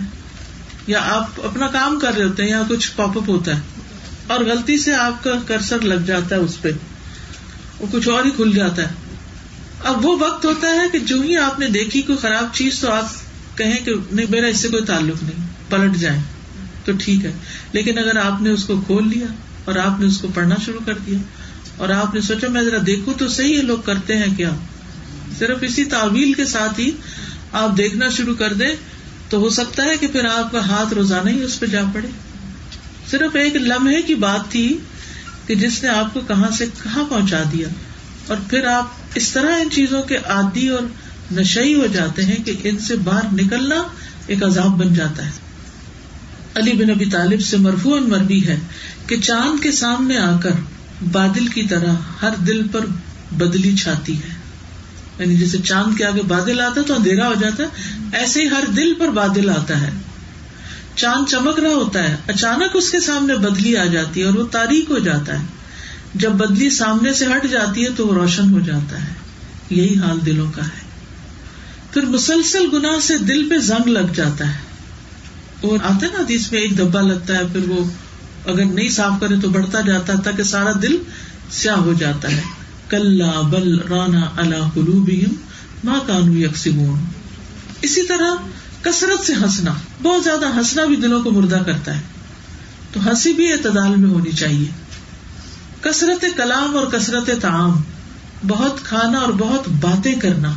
یا 0.88 1.00
آپ 1.06 1.46
اپنا 1.46 1.68
کام 1.68 2.00
کر 2.00 2.14
رہے 2.14 2.26
ہوتے 2.26 2.44
ہیں 2.44 2.50
یا 2.50 2.64
کچھ 2.70 2.92
پاپ 2.96 3.18
اپ 3.18 3.30
ہوتا 3.30 3.56
ہے 3.56 3.62
اور 4.28 4.40
غلطی 4.40 4.78
سے 4.78 4.94
آپ 4.94 5.24
کا 5.24 5.31
کرسر 5.48 5.80
لگ 5.80 6.06
جاتا 6.06 6.36
ہے 6.36 6.42
اس 6.42 6.62
پہ۔ 6.62 6.72
وہ 7.80 7.88
کچھ 7.92 8.10
اور 8.10 8.26
ہی 8.26 8.31
کھل 8.31 8.52
جاتا 8.56 8.81
ہے۔ 8.81 8.94
اب 9.83 10.06
وہ 10.06 10.18
وقت 10.19 10.45
ہوتا 10.45 10.68
ہے 10.68 10.90
کہ 10.92 11.00
جو 11.00 11.22
ہی 11.22 11.38
آپ 11.38 11.60
نے 11.60 11.68
دیکھی 11.68 12.02
کوئی 12.02 12.18
خراب 12.18 12.48
چیز 12.54 12.80
تو 12.80 12.92
آپ 12.92 13.06
کہیں 13.57 13.86
کہ 13.86 13.92
نہیں، 14.12 14.26
میرا 14.30 14.48
اس 14.48 14.57
سے 14.57 14.68
کوئی 14.68 14.83
تعلق 14.83 15.24
نہیں، 15.24 15.48
پلٹ 15.69 15.95
جائیں۔ 15.95 16.22
تو 16.86 16.92
ٹھیک 17.00 17.26
ہے۔ 17.26 17.31
لیکن 17.71 17.98
اگر 17.98 18.18
آپ 18.18 18.42
نے 18.42 18.50
اس 18.50 18.64
کو 18.64 18.81
کھول 18.81 19.09
لیا 19.09 19.28
اور 19.66 19.76
آپ 19.76 20.00
نے 20.00 20.06
اس 20.06 20.18
کو 20.18 20.28
پڑھنا 20.33 20.56
شروع 20.66 20.80
کر 20.86 20.94
دیا 21.06 21.18
اور 21.78 21.90
آپ 21.90 22.16
نے 22.16 22.21
سوچا 22.21 22.48
میں 22.48 22.64
ذرا 22.64 22.78
دیکھوں 22.86 23.14
تو 23.14 23.28
صحیح 23.28 23.57
ہے، 23.57 23.62
لوگ 23.62 23.78
کرتے 23.78 24.18
ہیں 24.18 24.36
کیا؟ 24.38 24.52
صرف 25.40 25.57
اسی 25.62 25.86
تعویل 25.86 26.33
کے 26.33 26.45
ساتھ 26.45 26.80
ہی 26.80 26.92
آپ 27.52 27.78
دیکھنا 27.78 28.09
شروع 28.09 28.36
کر 28.36 28.54
دیں 28.54 28.71
تو 29.30 29.38
ہو 29.38 29.50
سکتا 29.50 29.83
ہے 29.83 29.98
کہ 29.98 30.07
پھر 30.07 30.26
آپ 30.26 30.52
کا 30.52 30.68
ہاتھ 30.68 30.94
روزانہ 30.94 31.30
ہی 31.30 31.44
اس 31.44 31.59
پہ 31.59 31.66
جا 31.66 31.81
پڑے۔ 31.94 32.07
صرف 33.12 33.36
ایک 33.36 33.56
لمحے 33.56 34.02
کی 34.02 34.16
بات 34.16 34.52
تھی 34.52 34.78
کہ 35.48 35.56
جس 35.56 35.83
نے 35.83 35.90
آپ 35.90 36.14
کو 36.14 36.19
کہاں 36.28 36.52
سے 36.52 36.66
کہاں 36.83 37.04
پہنچا 37.09 37.44
دیا 37.52 37.68
اور 38.28 38.38
پھر 38.50 38.66
آپ 38.66 38.88
اس 39.16 39.31
طرح 39.31 39.56
ان 39.59 39.69
چیزوں 39.69 40.04
کے 40.04 40.18
عادی 40.18 40.68
اور 40.68 40.81
نشئی 41.33 41.74
ہو 41.74 41.88
جاتے 41.88 42.24
ہیں 42.24 42.44
کہ 42.44 42.56
ان 42.64 42.78
سے 42.78 42.95
باہر 42.95 43.33
نکلنا 43.33 43.83
ایک 44.28 44.44
عذاب 44.44 44.80
بن 44.80 44.94
جاتا 44.94 45.26
ہے۔ 45.26 45.31
علی 46.56 46.74
بن 46.74 46.90
ابی 46.90 47.06
طالب 47.06 47.42
سے 47.42 47.58
مرفو 47.58 47.90
مربی 47.90 48.48
ہے 48.48 48.60
کہ 49.08 49.18
چاند 49.18 49.64
کے 49.64 49.72
سامنے 49.72 50.18
آ 50.18 50.40
کر 50.40 50.52
بادل 51.12 51.48
کی 51.48 51.64
طرح 51.64 51.94
ہر 52.22 52.36
دل 52.48 52.68
پر 52.68 52.86
بدلی 53.32 53.76
چھاتی 53.76 54.16
ہے۔ 54.16 54.40
یعنی 55.20 55.36
جیسے 55.36 55.58
چاند 55.58 55.98
کے 55.98 56.06
آگے 56.06 56.22
بادل 56.22 56.60
آتا 56.60 56.82
ہے 56.82 56.86
تو 56.86 56.96
اندھیرا 56.96 57.28
ہو 57.28 57.34
جاتا 57.40 57.64
ہے، 57.64 57.68
ایسے 58.14 58.42
ہی 58.42 58.48
ہر 58.48 58.64
دل 58.78 58.94
پر 58.94 59.10
بادل 59.10 59.50
آتا 59.50 59.82
ہے۔ 59.82 59.90
چاند 60.96 61.30
چمک 61.30 61.60
رہا 61.60 61.70
ہوتا 61.70 62.10
ہے، 62.10 62.16
اچانک 62.28 62.72
اس 62.74 62.92
کے 62.92 63.00
سامنے 63.00 63.38
بدلی 63.38 63.78
آ 63.78 63.86
جاتی 63.86 64.20
ہے 64.20 64.26
اور 64.26 64.34
وہ 64.34 64.48
تاریخ 64.52 64.92
ہو 64.92 65.00
جاتا 65.00 65.40
ہے۔ 65.40 65.46
جب 66.16 66.30
بدلی 66.30 66.70
سامنے 66.70 67.14
سے 67.14 67.26
ہٹ 67.26 67.52
جاتی 67.52 67.84
ہے 67.84 67.90
تو 67.96 68.08
وہ 68.08 68.14
روشن 68.14 68.54
ہو 68.54 68.60
جاتا 68.60 69.04
ہے۔ 69.04 69.14
یہی 69.70 70.00
حال 70.00 70.26
دلوں 70.26 70.52
کا 70.52 70.66
ہے۔ 70.66 70.90
پھر 71.94 72.02
مسلسل 72.02 72.66
گنا 72.74 73.00
سے 73.02 73.18
دل 73.18 73.50
پہ 73.50 73.58
زنگ 73.58 73.88
لگ 73.88 74.14
جاتا 74.16 74.54
ہے۔ 74.54 74.69
اور 75.61 75.80
آتا 75.83 76.07
ہے 76.07 76.11
نا 76.11 76.19
حدیث 76.19 76.51
میں 76.51 76.61
ایک 76.61 76.78
دبا 76.78 77.01
لگتا 77.01 77.33
ہے، 77.33 77.44
پھر 77.54 77.69
وہ 77.69 77.83
اگر 78.45 78.66
نہیں 78.66 78.89
صاف 78.89 79.11
کرے 79.21 79.35
تو 79.42 79.49
بڑھتا 79.49 79.81
جاتا 79.81 80.13
ہے 80.13 80.18
تاکہ 80.23 80.44
سارا 80.44 80.71
دل 80.81 80.97
سیاہ 81.51 81.75
ہو 81.75 81.94
جاتا 81.94 82.31
ہے۔ 82.31 82.42
کل 82.89 83.21
بل 83.49 83.80
رانا 83.80 84.30
اللہ 84.37 84.83
ماں 85.83 85.99
کانو 86.07 86.37
یکسمون 86.37 86.99
اسی 87.81 88.07
طرح 88.07 88.35
کثرت 88.81 89.25
سے 89.25 89.33
ہنسنا، 89.33 89.73
بہت 90.04 90.23
زیادہ 90.23 90.45
ہنسنا 90.56 90.85
بھی 90.85 90.95
دلوں 90.95 91.23
کو 91.23 91.31
مردہ 91.31 91.61
کرتا 91.66 91.97
ہے۔ 91.97 92.01
تو 92.94 93.09
ہنسی 93.09 93.33
بھی 93.33 93.51
اعتدال 93.51 93.95
میں 93.95 94.09
ہونی 94.09 94.31
چاہیے۔ 94.31 94.68
کثرت 95.81 96.25
کلام 96.37 96.78
اور 96.78 96.87
کثرت 96.87 97.30
تعام 97.42 97.81
بہت 98.47 98.83
کھانا 98.83 99.19
اور 99.19 99.33
بہت 99.33 99.69
باتیں 99.69 100.16
کرنا۔ 100.16 100.54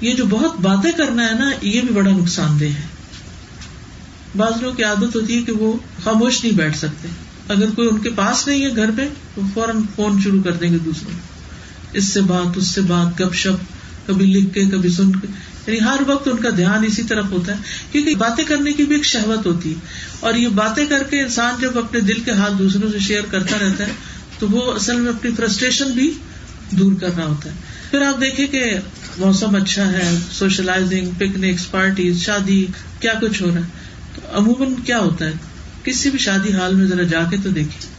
یہ 0.00 0.12
جو 0.12 0.24
بہت 0.24 0.60
باتیں 0.60 0.92
کرنا 0.92 1.28
ہے 1.28 1.34
نا، 1.34 1.50
یہ 1.62 1.80
بھی 1.80 1.94
بڑا 1.94 2.10
نقصان 2.10 2.60
دہ 2.60 2.64
ہے۔ 2.64 2.99
بعض 4.36 4.62
لوگوں 4.62 4.76
کی 4.76 4.84
عادت 4.84 5.16
ہوتی 5.16 5.36
ہے 5.36 5.42
کہ 5.42 5.52
وہ 5.52 5.72
خاموش 6.04 6.44
نہیں 6.44 6.54
بیٹھ 6.54 6.78
سکتے۔ 6.78 7.08
اگر 7.48 7.70
کوئی 7.76 7.88
ان 7.88 7.98
کے 7.98 8.10
پاس 8.10 8.46
نہیں 8.46 8.64
ہے 8.64 8.76
گھر 8.76 8.90
پہ، 8.96 9.08
تو 9.34 9.42
فوراً 9.54 9.76
فون 9.96 10.20
شروع 10.20 10.42
کر 10.42 10.52
دیں 10.52 10.72
گے 10.72 10.78
دوسروں۔ 10.78 11.18
اس 11.92 12.04
سے 12.04 12.20
بات، 12.20 12.56
اس 12.56 12.68
سے 12.68 12.80
بات 12.80 13.20
گپ 13.20 13.34
شپ 13.34 13.64
کبھی 14.08 14.26
لکھ 14.26 14.54
کے، 14.54 14.64
کبھی 14.64 14.88
سن 14.88 15.12
کے۔ 15.16 15.26
یعنی 15.66 15.80
ہر 15.80 15.96
وقت 16.06 16.28
ان 16.28 16.36
کا 16.36 16.48
دھیان 16.56 16.84
اسی 16.84 17.02
طرف 17.02 17.24
ہوتا 17.30 17.52
ہے۔ 17.52 17.58
کیونکہ 17.92 18.14
باتیں 18.14 18.44
کرنے 18.44 18.72
کی 18.72 18.84
بھی 18.84 18.96
ایک 18.96 19.04
شہوت 19.04 19.46
ہوتی 19.46 19.70
ہے۔ 19.70 19.74
اور 20.20 20.34
یہ 20.34 20.48
باتیں 20.48 20.86
کر 20.86 21.02
کے 21.02 21.22
انسان 21.22 21.54
جب 21.60 21.78
اپنے 21.78 22.00
دل 22.00 22.20
کے 22.20 22.30
ہاتھ 22.30 22.52
دوسروں 22.58 22.92
سے 22.92 22.98
شیئر 22.98 23.22
کرتا 23.30 23.56
رہتا 23.58 23.86
ہے، 23.86 23.92
تو 24.38 24.48
وہ 24.48 24.72
اصل 24.72 25.00
میں 25.00 25.12
اپنی 25.12 25.30
فرسٹریشن 25.36 25.90
بھی 25.90 26.14
دور 26.70 26.92
کر 27.00 27.16
رہا 27.16 27.26
ہوتا 27.26 27.50
ہے۔ 27.50 27.54
پھر 27.90 28.02
آپ 28.02 28.20
دیکھیں 28.20 28.46
کہ 28.46 28.76
موسم 29.18 29.54
اچھا 29.54 29.92
ہے، 29.92 30.18
سوشلائزنگ 30.32 31.10
پکنک 31.18 31.70
پارٹیز، 31.70 32.20
شادی، 32.20 32.66
کیا 33.00 33.12
کچھ 33.20 33.42
ہو 33.42 33.48
رہا 33.48 33.54
ہے۔ 33.54 33.89
عموماً 34.32 34.74
کیا 34.74 34.98
ہوتا 34.98 35.26
ہے؟ 35.26 35.32
کسی 35.84 36.10
بھی 36.10 36.18
شادی 36.18 36.52
حال 36.52 36.74
میں 36.74 36.86
ذرا 36.86 37.02
جا 37.02 37.22
کے 37.30 37.36
تو 37.42 37.48
دیکھیں۔ 37.48 37.90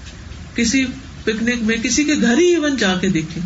کسی 0.56 0.86
پکنک 1.24 1.62
میں 1.62 1.78
کسی 1.78 2.04
کے 2.04 2.14
گھر 2.22 2.38
ہی 2.38 2.46
ایون 2.46 2.78
جا 2.78 2.94
کے 2.94 3.10
دیکھیں۔ 3.10 3.44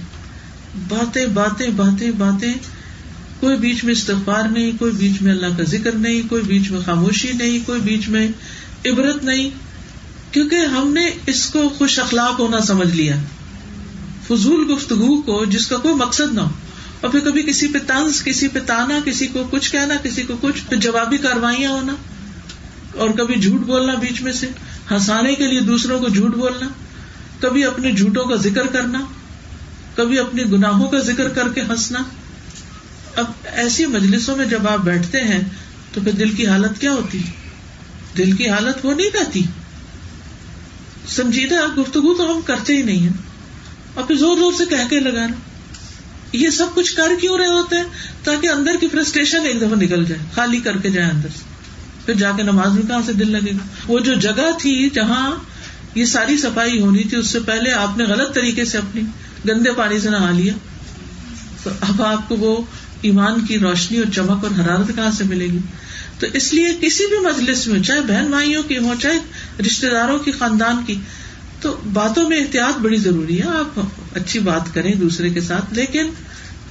باتیں 0.89 1.25
باتیں 1.25 1.69
باتیں 1.69 2.11
باتیں۔ 2.11 2.53
کوئی 3.39 3.57
بیچ 3.57 3.83
میں 3.83 3.91
استغفار 3.91 4.43
نہیں، 4.49 4.71
کوئی 4.79 4.91
بیچ 4.91 5.21
میں 5.21 5.31
اللہ 5.31 5.57
کا 5.57 5.63
ذکر 5.63 5.91
نہیں، 5.91 6.29
کوئی 6.29 6.43
بیچ 6.43 6.71
میں 6.71 6.79
خاموشی 6.85 7.31
نہیں، 7.31 7.59
کوئی 7.65 7.81
بیچ 7.81 8.09
میں 8.09 8.27
عبرت 8.85 9.23
نہیں۔ 9.23 9.49
کیونکہ 10.31 10.55
ہم 10.55 10.93
نے 10.93 11.09
اس 11.25 11.49
کو 11.49 11.69
خوش 11.69 11.99
اخلاق 11.99 12.39
ہونا 12.39 12.61
سمجھ 12.61 12.95
لیا۔ 12.95 13.15
فضول 14.27 14.73
گفتگو 14.73 15.21
کو 15.21 15.45
جس 15.45 15.67
کا 15.67 15.77
کوئی 15.77 15.95
مقصد 15.95 16.33
نہ 16.33 16.41
ہو۔ 16.41 16.51
اور 17.01 17.09
پھر 17.09 17.19
کبھی 17.19 17.43
کسی 17.43 17.67
پہ 17.67 17.77
طنز، 17.87 18.23
کسی 18.23 18.47
پہ 18.47 18.59
تانا، 18.59 18.99
کسی 19.05 19.27
کو 19.27 19.47
کچھ 19.51 19.71
کہنا، 19.71 19.95
کسی 20.03 20.23
کو 20.23 20.33
کچھ 20.41 20.61
پھر 20.69 20.77
جوابی 20.77 21.17
کاروائیاں 21.17 21.71
ہونا۔ 21.71 21.95
اور 22.97 23.09
کبھی 23.09 23.41
جھوٹ 23.41 23.61
بولنا 23.61 23.95
بیچ 23.95 24.21
میں 24.21 24.31
سے، 24.31 24.47
ہنسانے 24.91 25.35
کے 25.35 25.47
لیے 25.47 25.61
دوسروں 25.61 25.99
کو 25.99 26.09
جھوٹ 26.09 26.35
بولنا، 26.35 26.67
کبھی 27.39 27.63
اپنے 27.63 27.91
جھوٹوں 27.91 28.25
کا 28.25 28.35
ذکر 28.35 28.67
کرنا، 28.67 28.99
کبھی 29.95 30.19
اپنے 30.19 30.43
گناہوں 30.43 30.89
کا 30.89 30.99
ذکر 30.99 31.29
کر 31.29 31.49
کے 31.49 31.61
ہنسنا۔ 31.61 31.99
اب 33.15 33.25
ایسی 33.43 33.85
مجلسوں 33.85 34.37
میں 34.37 34.45
جب 34.45 34.67
آپ 34.67 34.79
بیٹھتے 34.79 35.21
ہیں، 35.21 35.41
تو 35.93 36.01
پھر 36.03 36.11
دل 36.11 36.31
کی 36.31 36.47
حالت 36.47 36.81
کیا 36.81 36.91
ہوتی؟ 36.91 37.21
دل 38.17 38.31
کی 38.31 38.49
حالت 38.49 38.85
وہ 38.85 38.93
نہیں 38.93 39.09
کہتی۔ 39.09 39.43
سنجیدہ، 41.07 41.79
گفتگو 41.79 42.13
تو 42.13 42.35
ہم 42.35 42.41
کرتے 42.41 42.77
ہی 42.77 42.81
نہیں 42.81 42.99
ہیں۔ 42.99 43.13
اور 43.93 44.03
پھر 44.03 44.15
زور 44.15 44.37
زور 44.37 44.53
سے 44.53 44.65
کہہ 44.65 44.87
کے 44.89 44.99
لگانا۔ 44.99 45.35
یہ 46.31 46.49
سب 46.49 46.65
کچھ 46.73 46.95
کر 46.95 47.07
کیوں 47.21 47.37
رہے 47.37 47.47
ہوتے 47.47 47.75
ہیں؟ 47.75 47.83
تاکہ 48.23 48.49
اندر 48.49 48.71
کی 48.79 48.87
فرسٹریشن 48.87 49.45
ایک 49.45 49.57
دفعہ 49.57 49.75
نکل 49.75 50.05
جائے، 50.05 50.21
خالی 50.35 50.59
کر 50.59 50.77
کے 50.77 50.89
جائے 50.89 51.11
اندر 51.11 51.29
سے۔ 51.29 51.54
پھر 52.05 52.13
جا 52.13 52.31
کے 52.37 52.43
نماز 52.43 52.73
میں 52.73 52.83
کہاں 52.87 53.01
سے 53.05 53.13
دل 53.13 53.31
لگے 53.31 53.51
گا؟ 53.51 53.65
وہ 53.87 53.99
جو 53.99 54.13
جگہ 54.13 54.49
تھی 54.59 54.89
جہاں 54.93 55.31
یہ 55.95 56.05
ساری 56.05 56.37
صفائی 56.37 56.79
ہونی 56.79 57.03
تھی، 57.03 57.17
اس 57.17 57.27
سے 57.27 57.39
پہلے 57.39 57.71
آپ 57.71 57.97
نے 57.97 58.03
غلط 58.03 58.35
طریقے 58.35 58.65
سے 58.65 58.77
اپنی 58.77 59.01
گندے 59.47 59.71
پانی 59.71 59.99
سے 59.99 60.09
نہا 60.09 60.31
لیا۔ 60.31 60.53
تو 61.63 61.69
اب 61.81 62.01
آپ 62.01 62.29
کو 62.29 62.35
وہ 62.35 62.61
ایمان 63.01 63.45
کی 63.45 63.59
روشنی 63.59 63.97
اور 63.97 64.11
چمک 64.11 64.45
اور 64.45 64.59
حرارت 64.59 64.95
کہاں 64.95 65.11
سے 65.11 65.23
ملے 65.23 65.45
گی؟ 65.45 65.57
تو 66.19 66.27
اس 66.33 66.53
لیے 66.53 66.77
کسی 66.81 67.03
بھی 67.05 67.17
مجلس 67.17 67.67
میں، 67.67 67.83
چاہے 67.83 68.01
بہن 68.01 68.25
بھائیوں 68.29 68.63
کی 68.63 68.77
ہو، 68.77 68.93
چاہے 69.01 69.19
رشتے 69.59 69.89
داروں 69.89 70.19
کی، 70.19 70.31
خاندان 70.31 70.83
کی، 70.85 70.95
تو 71.61 71.77
باتوں 71.93 72.29
میں 72.29 72.37
احتیاط 72.37 72.79
بڑی 72.79 72.97
ضروری 72.97 73.41
ہے۔ 73.41 73.47
آپ 73.47 73.79
اچھی 74.15 74.39
بات 74.39 74.73
کریں 74.73 74.95
دوسرے 74.95 75.29
کے 75.29 75.41
ساتھ، 75.41 75.73
لیکن 75.73 76.07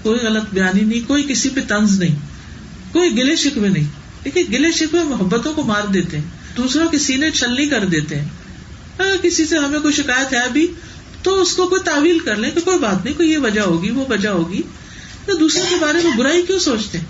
کوئی 0.03 0.21
غلط 0.21 0.45
بیانی 0.53 0.81
نہیں، 0.81 1.09
کوئی 1.09 1.23
کسی 1.23 1.49
پہ 1.49 1.61
طنز 1.69 1.99
نہیں، 1.99 2.17
کوئی 2.93 3.11
گلے 3.19 3.37
شکوے 3.37 3.69
نہیں۔ 3.69 4.04
دیکھیے، 4.25 4.45
گلے 4.53 4.73
شکوے 4.73 5.05
محبتوں 5.05 5.55
کو 5.55 5.63
مار 5.63 5.87
دیتے 5.87 6.19
ہیں، 6.19 6.57
دوسروں 6.57 6.89
کے 6.89 6.99
سینے 6.99 7.31
چلنی 7.31 7.67
کر 7.67 7.85
دیتے 7.85 8.21
ہیں۔ 8.21 8.29
ہاں، 9.01 9.23
کسی 9.23 9.47
سے 9.47 9.59
ہمیں 9.59 9.81
کوئی 9.81 9.95
شکایت 9.95 10.33
ہے 10.33 10.39
ابھی، 10.39 10.67
تو 11.23 11.43
اس 11.43 11.57
کو 11.57 11.69
کوئی 11.69 11.83
تعویل 11.85 12.19
کر 12.19 12.37
لیں 12.37 12.51
کہ 12.51 12.61
کوئی 12.61 12.79
بات 12.79 13.05
نہیں، 13.05 13.15
کوئی 13.15 13.31
یہ 13.31 13.39
وجہ 13.39 13.61
ہوگی، 13.61 13.91
وہ 13.91 14.05
وجہ 14.09 14.29
ہوگی۔ 14.29 14.63
تو 15.27 15.37
دوسرے 15.37 15.63
کے 15.71 15.75
بارے 15.81 15.99
میں 16.05 16.17
برائی 16.17 16.43
کیوں 16.43 16.59
سوچتے 16.59 16.99
ہیں؟ 16.99 17.05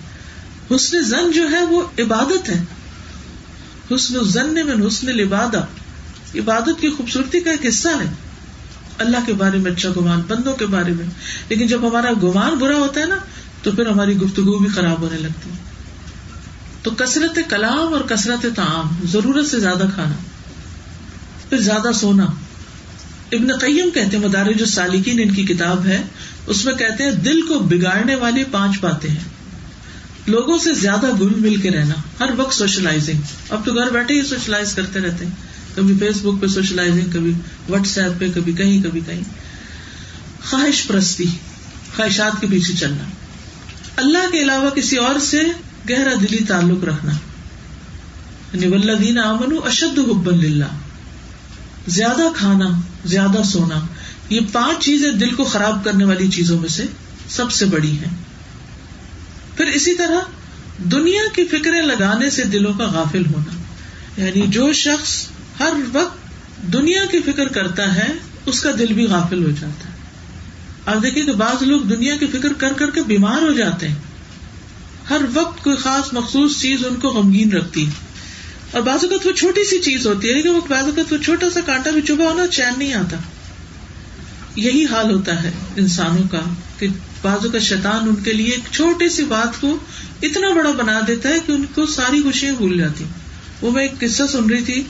حسن 0.76 1.02
زن 1.02 1.32
جو 1.32 1.50
ہے، 1.50 1.64
وہ 1.64 1.82
عبادت 1.98 2.50
ہے۔ 2.50 2.64
حسن 3.94 4.24
زن 4.24 4.54
میں 4.54 4.86
حسن 4.86 5.06
لبادہ 5.06 5.66
عبادت 6.34 6.80
کی 6.80 6.90
خوبصورتی 6.90 7.40
کا 7.40 7.50
ایک 7.50 7.66
حصہ 7.68 7.88
ہے۔ 7.88 8.14
اللہ 8.98 9.16
کے 9.26 9.32
بارے 9.32 9.58
میں 9.58 9.70
اچھا 9.70 9.88
گمان، 9.96 10.22
بندوں 10.28 10.52
کے 10.52 10.66
بارے 10.66 10.92
میں۔ 10.92 11.06
لیکن 11.48 11.66
جب 11.66 11.88
ہمارا 11.88 12.12
گمان 12.22 12.54
برا 12.54 12.76
ہوتا 12.76 13.00
ہے 13.00 13.06
نا، 13.06 13.16
تو 13.62 13.70
پھر 13.72 13.86
ہماری 13.86 14.16
گفتگو 14.16 14.58
بھی 14.58 14.68
خراب 14.68 15.00
ہونے 15.00 15.18
لگتی 15.18 15.50
ہے۔ 15.50 15.73
تو 16.84 16.90
کثرت 16.90 17.38
کلام 17.50 17.94
اور 17.94 18.00
کثرت 18.00 18.46
تعام 18.56 19.06
ضرورت 19.06 19.46
سے 19.46 19.60
زیادہ 19.60 19.84
کھانا، 19.94 20.14
پھر 21.48 21.58
زیادہ 21.58 21.88
سونا۔ 21.94 22.24
ابن 23.32 23.56
قیم 23.56 23.90
کہتے 23.90 24.16
ہیں، 24.16 24.24
مدارج 24.24 24.58
جو 24.58 24.66
سالکین 24.66 25.20
ان 25.20 25.34
کی 25.34 25.42
کتاب 25.42 25.86
ہے، 25.86 26.02
اس 26.46 26.64
میں 26.64 26.74
کہتے 26.74 27.04
ہیں، 27.04 27.10
دل 27.10 27.42
کو 27.42 27.58
بگاڑنے 27.58 28.14
والی 28.14 28.44
پانچ 28.44 28.76
باتیں 28.80 29.10
ہیں۔ 29.10 29.34
لوگوں 30.26 30.58
سے 30.58 30.74
زیادہ 30.74 31.06
گل 31.20 31.34
مل 31.34 31.56
کے 31.56 31.70
رہنا، 31.70 31.94
ہر 32.20 32.30
وقت 32.36 32.54
سوشلائزنگ۔ 32.54 33.20
اب 33.50 33.66
تو 33.66 33.74
گھر 33.74 33.90
بیٹھے 33.90 34.14
ہی 34.14 34.26
سوشلائز 34.26 34.74
کرتے 34.74 35.00
رہتے 35.00 35.26
ہیں۔ 35.26 35.32
کبھی 35.74 35.94
فیس 35.98 36.16
بک 36.22 36.42
پہ 36.42 36.46
سوشلائزنگ، 36.46 37.10
کبھی 37.12 37.32
واٹس 37.68 37.98
ایپ 37.98 38.12
پہ، 38.18 38.28
کبھی 38.34 38.52
کہیں 38.52 38.82
کبھی 38.82 39.00
کہیں۔ 39.06 39.22
خواہش 40.50 40.86
پرستی، 40.86 41.24
خواہشات 41.96 42.40
کے 42.40 42.46
پیچھے 42.50 42.74
چلنا۔ 42.74 43.04
اللہ 43.96 44.30
کے 44.32 44.42
علاوہ 44.42 44.70
کسی 44.70 44.96
اور 44.96 45.18
سے 45.18 45.38
گہرا 45.90 46.14
دلی 46.14 46.44
تعلق 46.44 46.84
رکھنا۔ 46.84 47.12
یعنی 48.52 48.66
ولدین 48.66 49.18
امن 49.18 49.56
اشد 49.64 49.98
حب 49.98 50.28
اللہ 50.28 50.64
زیادہ 51.86 52.22
کھانا، 52.36 52.68
زیادہ 53.04 53.42
سونا۔ 53.42 53.86
یہ 54.28 54.40
پانچ 54.52 54.84
چیزیں 54.84 55.12
دل 55.12 55.34
کو 55.34 55.44
خراب 55.44 55.84
کرنے 55.84 56.04
والی 56.04 56.28
چیزوں 56.28 56.60
میں 56.60 56.68
سے 56.68 56.84
سب 57.28 57.52
سے 57.52 57.64
بڑی 57.64 57.98
ہیں۔ 57.98 58.14
پھر 59.56 59.66
اسی 59.66 59.94
طرح 59.94 60.18
دنیا 60.78 61.22
کی 61.34 61.44
فکریں 61.44 61.82
لگانے 61.82 62.30
سے 62.30 62.44
دلوں 62.44 62.72
کا 62.72 62.84
غافل 62.84 63.26
ہونا۔ 63.26 63.62
یعنی 64.20 64.46
جو 64.46 64.72
شخص 64.72 65.26
ہر 65.60 65.72
وقت 65.92 66.18
دنیا 66.72 67.04
کی 67.10 67.20
فکر 67.20 67.48
کرتا 67.48 67.94
ہے، 67.94 68.12
اس 68.46 68.60
کا 68.60 68.70
دل 68.78 68.92
بھی 68.92 69.06
غافل 69.06 69.44
ہو 69.44 69.50
جاتا 69.50 69.88
ہے۔ 69.88 69.94
آپ 70.86 71.02
دیکھیے 71.02 71.24
کہ 71.24 71.32
بعض 71.32 71.62
لوگ 71.62 71.80
دنیا 71.80 72.16
کی 72.16 72.26
فکر 72.26 72.52
کر 72.52 72.72
کر 72.72 72.90
کے 72.90 73.02
بیمار 73.02 73.42
ہو 73.42 73.52
جاتے 73.52 73.88
ہیں۔ 73.88 73.94
ہر 75.10 75.20
وقت 75.34 75.64
کوئی 75.64 75.76
خاص 75.76 76.12
مخصوص 76.12 76.60
چیز 76.60 76.84
ان 76.86 76.94
کو 76.94 77.08
غمگین 77.08 77.52
رکھتی 77.52 77.86
ہے۔ 77.86 77.90
اور 78.70 78.82
بعض 78.82 79.04
اوقات 79.04 79.26
وہ 79.26 79.32
چھوٹی 79.32 79.64
سی 79.64 79.78
چیز 79.78 80.06
ہوتی 80.06 80.28
ہے، 80.28 80.34
لیکن 80.34 80.52
بعض 80.68 80.84
اوقات 80.84 81.12
وہ 81.12 81.18
چھوٹا 81.18 81.50
سا 81.50 81.60
کانٹا 81.60 81.90
بھی 81.90 82.02
چبھا 82.02 82.24
ہونا 82.24 82.46
چین 82.46 82.72
نہیں 82.78 82.94
آتا۔ 82.94 83.16
یہی 84.56 84.84
حال 84.84 85.10
ہوتا 85.10 85.42
ہے 85.42 85.50
انسانوں 85.76 86.28
کا 86.28 86.40
کہ 86.78 86.86
بازو 87.22 87.50
کا 87.50 87.58
شیطان 87.58 88.08
ان 88.08 88.14
کے 88.14 88.32
لیے 88.32 88.50
ایک 88.50 88.60
چھوٹی 88.72 89.08
سی 89.08 89.24
بات 89.24 89.60
کو 89.60 89.78
اتنا 90.22 90.54
بڑا 90.54 90.70
بنا 90.70 91.00
دیتا 91.06 91.28
ہے 91.28 91.38
کہ 91.46 91.52
ان 91.52 91.64
کو 91.74 91.86
ساری 91.86 92.22
خوشیاں 92.22 92.54
بھول 92.54 92.78
جاتی۔ 92.78 93.04
وہ 93.60 93.70
میں 93.70 93.82
ایک 93.82 93.98
قصہ 94.00 94.22
سن 94.32 94.50
رہی 94.50 94.62
تھی، 94.62 94.82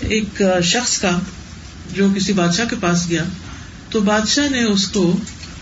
ایک 0.00 0.42
شخص 0.62 0.98
کا 0.98 1.18
جو 1.94 2.08
کسی 2.16 2.32
بادشاہ 2.32 2.64
کے 2.64 2.76
پاس 2.80 3.08
گیا۔ 3.08 3.24
تو 3.90 4.00
بادشاہ 4.00 4.48
نے 4.48 4.64
اس 4.64 4.88
کو 4.88 5.16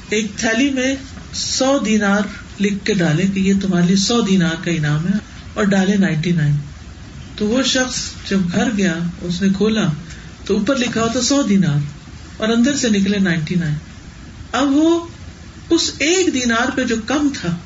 ایک 0.09 0.27
تھیلی 0.37 0.71
میں 0.71 0.97
سو 1.35 1.79
دینار 1.79 2.21
لکھ 2.61 2.85
کے 2.85 2.95
ڈالے 2.95 3.23
کہ 3.35 3.41
یہ 3.41 3.55
تمہارے 3.63 3.87
لیے 3.87 3.97
سو 3.97 4.21
دینار 4.21 4.65
کا 4.65 4.71
انعام 4.71 5.07
ہے 5.07 5.19
اور 5.55 5.65
ڈالے 5.65 5.97
نائنٹی 5.97 6.33
نائن۔ 6.33 6.55
تو 7.37 7.47
وہ 7.47 7.63
شخص 7.63 7.97
جب 8.31 8.39
گھر 8.53 8.69
گیا، 8.77 8.95
اس 9.23 9.43
نے 9.43 9.49
کھولا، 9.57 9.87
تو 10.45 10.57
اوپر 10.57 10.77
لکھا 10.77 11.03
ہوتا 11.03 11.21
سو 11.23 11.43
دینار 11.43 11.79
اور 12.37 12.49
اندر 12.49 12.77
سے 12.77 12.89
نکلے 12.89 13.19
نائنٹی 13.19 13.55
نائن۔ 13.55 13.75
اب 14.53 14.77
وہ 14.77 15.07
اس 15.71 15.93
ایک 15.99 16.35
دینار 16.35 16.71
پہ 16.77 16.85
جو 16.85 16.97
کم 17.07 17.29
تھا، 17.41 17.57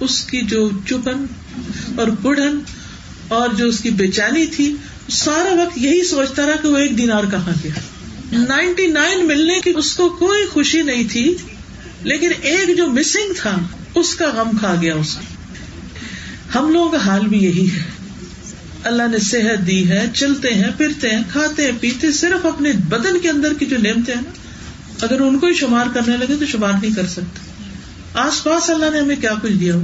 اس 0.00 0.24
کی 0.24 0.40
جو 0.40 0.70
چپن 0.88 1.24
اور 1.96 2.08
کڑن 2.22 2.58
اور 3.28 3.48
جو 3.48 3.66
اس 3.66 3.80
کی 3.80 3.90
بے 3.90 4.06
چینی 4.06 4.46
تھی، 4.46 4.76
سارا 5.10 5.62
وقت 5.62 5.78
یہی 5.78 6.04
سوچتا 6.04 6.46
رہا 6.46 6.56
کہ 6.62 6.68
وہ 6.68 6.76
ایک 6.76 6.98
دینار 6.98 7.24
کہاں 7.30 7.52
گیا۔ 7.64 7.80
نائنٹی 8.32 8.86
نائن 8.86 9.26
ملنے 9.26 9.60
کی 9.60 9.72
اس 9.76 9.94
کو 9.94 10.08
کوئی 10.08 10.46
خوشی 10.46 10.82
نہیں 10.82 11.04
تھی، 11.10 11.34
لیکن 12.02 12.30
ایک 12.42 12.76
جو 12.76 12.86
مسنگ 12.86 13.32
تھا 13.36 13.56
اس 13.94 14.14
کا 14.14 14.26
غم 14.28 14.58
کھا 14.58 14.74
گیا 14.82 14.94
اس 14.94 15.18
ہم 16.54 16.72
لوگوں 16.72 16.90
کا 16.90 16.98
حال 16.98 17.26
بھی 17.26 17.38
یہی 17.38 17.70
ہے۔ 17.70 17.82
اللہ 18.84 19.02
نے 19.10 19.18
صحت 19.18 19.66
دی 19.66 19.88
ہے، 19.88 20.06
چلتے 20.14 20.54
ہیں، 20.54 20.70
پھرتے 20.76 21.10
ہیں، 21.10 21.22
کھاتے 21.32 21.64
ہیں، 21.64 21.72
پیتے 21.80 22.12
صرف 22.12 22.46
اپنے 22.46 22.72
بدن 22.72 23.18
کے 23.22 23.30
اندر 23.30 23.52
کی 23.58 23.66
جو 23.66 23.76
نعمتیں 23.78 24.14
ہیں 24.14 24.22
نا، 24.22 24.30
اگر 25.04 25.20
ان 25.20 25.38
کو 25.38 25.46
ہی 25.46 25.54
شمار 25.54 25.86
کرنے 25.94 26.16
لگے 26.16 26.36
تو 26.40 26.46
شمار 26.46 26.72
نہیں 26.82 26.96
کر 26.96 27.06
سکتے۔ 27.06 27.52
آس 28.14 28.44
پاس 28.44 28.70
اللہ 28.70 28.90
نے 28.92 28.98
ہمیں 28.98 29.16
کیا 29.16 29.34
کچھ 29.42 29.52
دیا؟ 29.52 29.74
ہو 29.74 29.82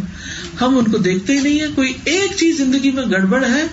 ہم 0.60 0.78
ان 0.78 0.84
کو 0.84 0.98
دیکھتے 0.98 1.32
ہی 1.32 1.40
نہیں 1.40 1.60
ہے 1.60 1.66
کوئی 1.74 1.92
ایک 2.04 2.36
چیز 2.36 2.56
زندگی 2.58 2.90
میں 2.90 3.02
گڑبڑ 3.02 3.44
ہے 3.44 3.66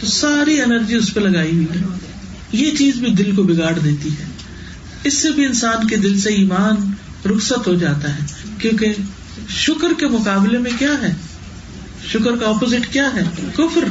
تو 0.00 0.06
ساری 0.06 0.60
انرجی 0.60 0.94
اس 0.94 1.14
پہ 1.14 1.20
لگائی 1.20 1.50
ہوئی 1.50 1.66
ہے۔ 1.66 1.84
یہ 2.52 2.76
چیز 2.76 2.94
بھی 2.96 3.10
دل 3.10 3.36
کو 3.36 3.42
بگاڑ 3.42 3.78
دیتی 3.78 4.08
ہے۔ 4.08 4.26
اس 5.04 5.14
سے 5.14 5.30
بھی 5.30 5.44
انسان 5.46 5.86
کے 5.86 5.96
دل 5.96 6.20
سے 6.20 6.30
ایمان 6.30 6.92
رخصت 7.28 7.66
ہو 7.66 7.74
جاتا 7.74 8.14
ہے۔ 8.14 8.26
کیونکہ 8.58 8.92
شکر 9.48 9.88
کے 9.98 10.06
مقابلے 10.06 10.58
میں 10.58 10.70
کیا 10.78 10.92
ہے؟ 11.02 11.14
شکر 12.06 12.36
کا 12.36 12.46
اپوزٹ 12.46 12.92
کیا 12.92 13.10
ہے؟ 13.14 13.22
کفر۔ 13.54 13.84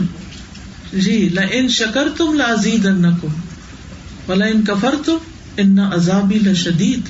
جی 0.97 1.29
لا 1.33 1.41
ان 1.51 1.67
شکر 1.67 2.07
تم 2.17 2.33
لازید 2.33 2.87
کو 3.21 3.27
بلا 4.27 4.45
ان 4.45 4.63
کفر 4.63 4.95
تم 5.05 5.17
ان 5.57 5.79
عذابی 5.79 6.39
لشدید۔ 6.39 7.01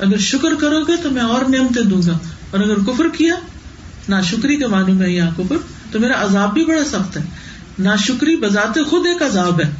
اگر 0.00 0.18
شکر 0.18 0.54
کرو 0.54 0.80
گے 0.84 0.92
تو 1.02 1.10
میں 1.10 1.22
اور 1.22 1.44
نعمتیں 1.44 1.82
دوں 1.82 2.02
گا۔ 2.06 2.18
اور 2.50 2.60
اگر 2.60 2.74
کفر 2.74 3.08
کیا 3.08 3.34
نہ 4.08 4.14
شکری 4.24 4.56
کے 4.56 4.66
معنی 4.66 4.92
میں 4.92 5.08
یہاں 5.08 5.30
کفر، 5.36 5.56
تو 5.90 6.00
میرا 6.00 6.24
عذاب 6.24 6.54
بھی 6.54 6.64
بڑا 6.64 6.84
سخت 6.84 7.16
ہے۔ 7.16 7.22
نہ 7.78 7.88
شکری 8.06 8.36
بذات 8.36 8.78
خود 8.90 9.06
ایک 9.06 9.22
عذاب 9.22 9.60
ہے۔ 9.60 9.70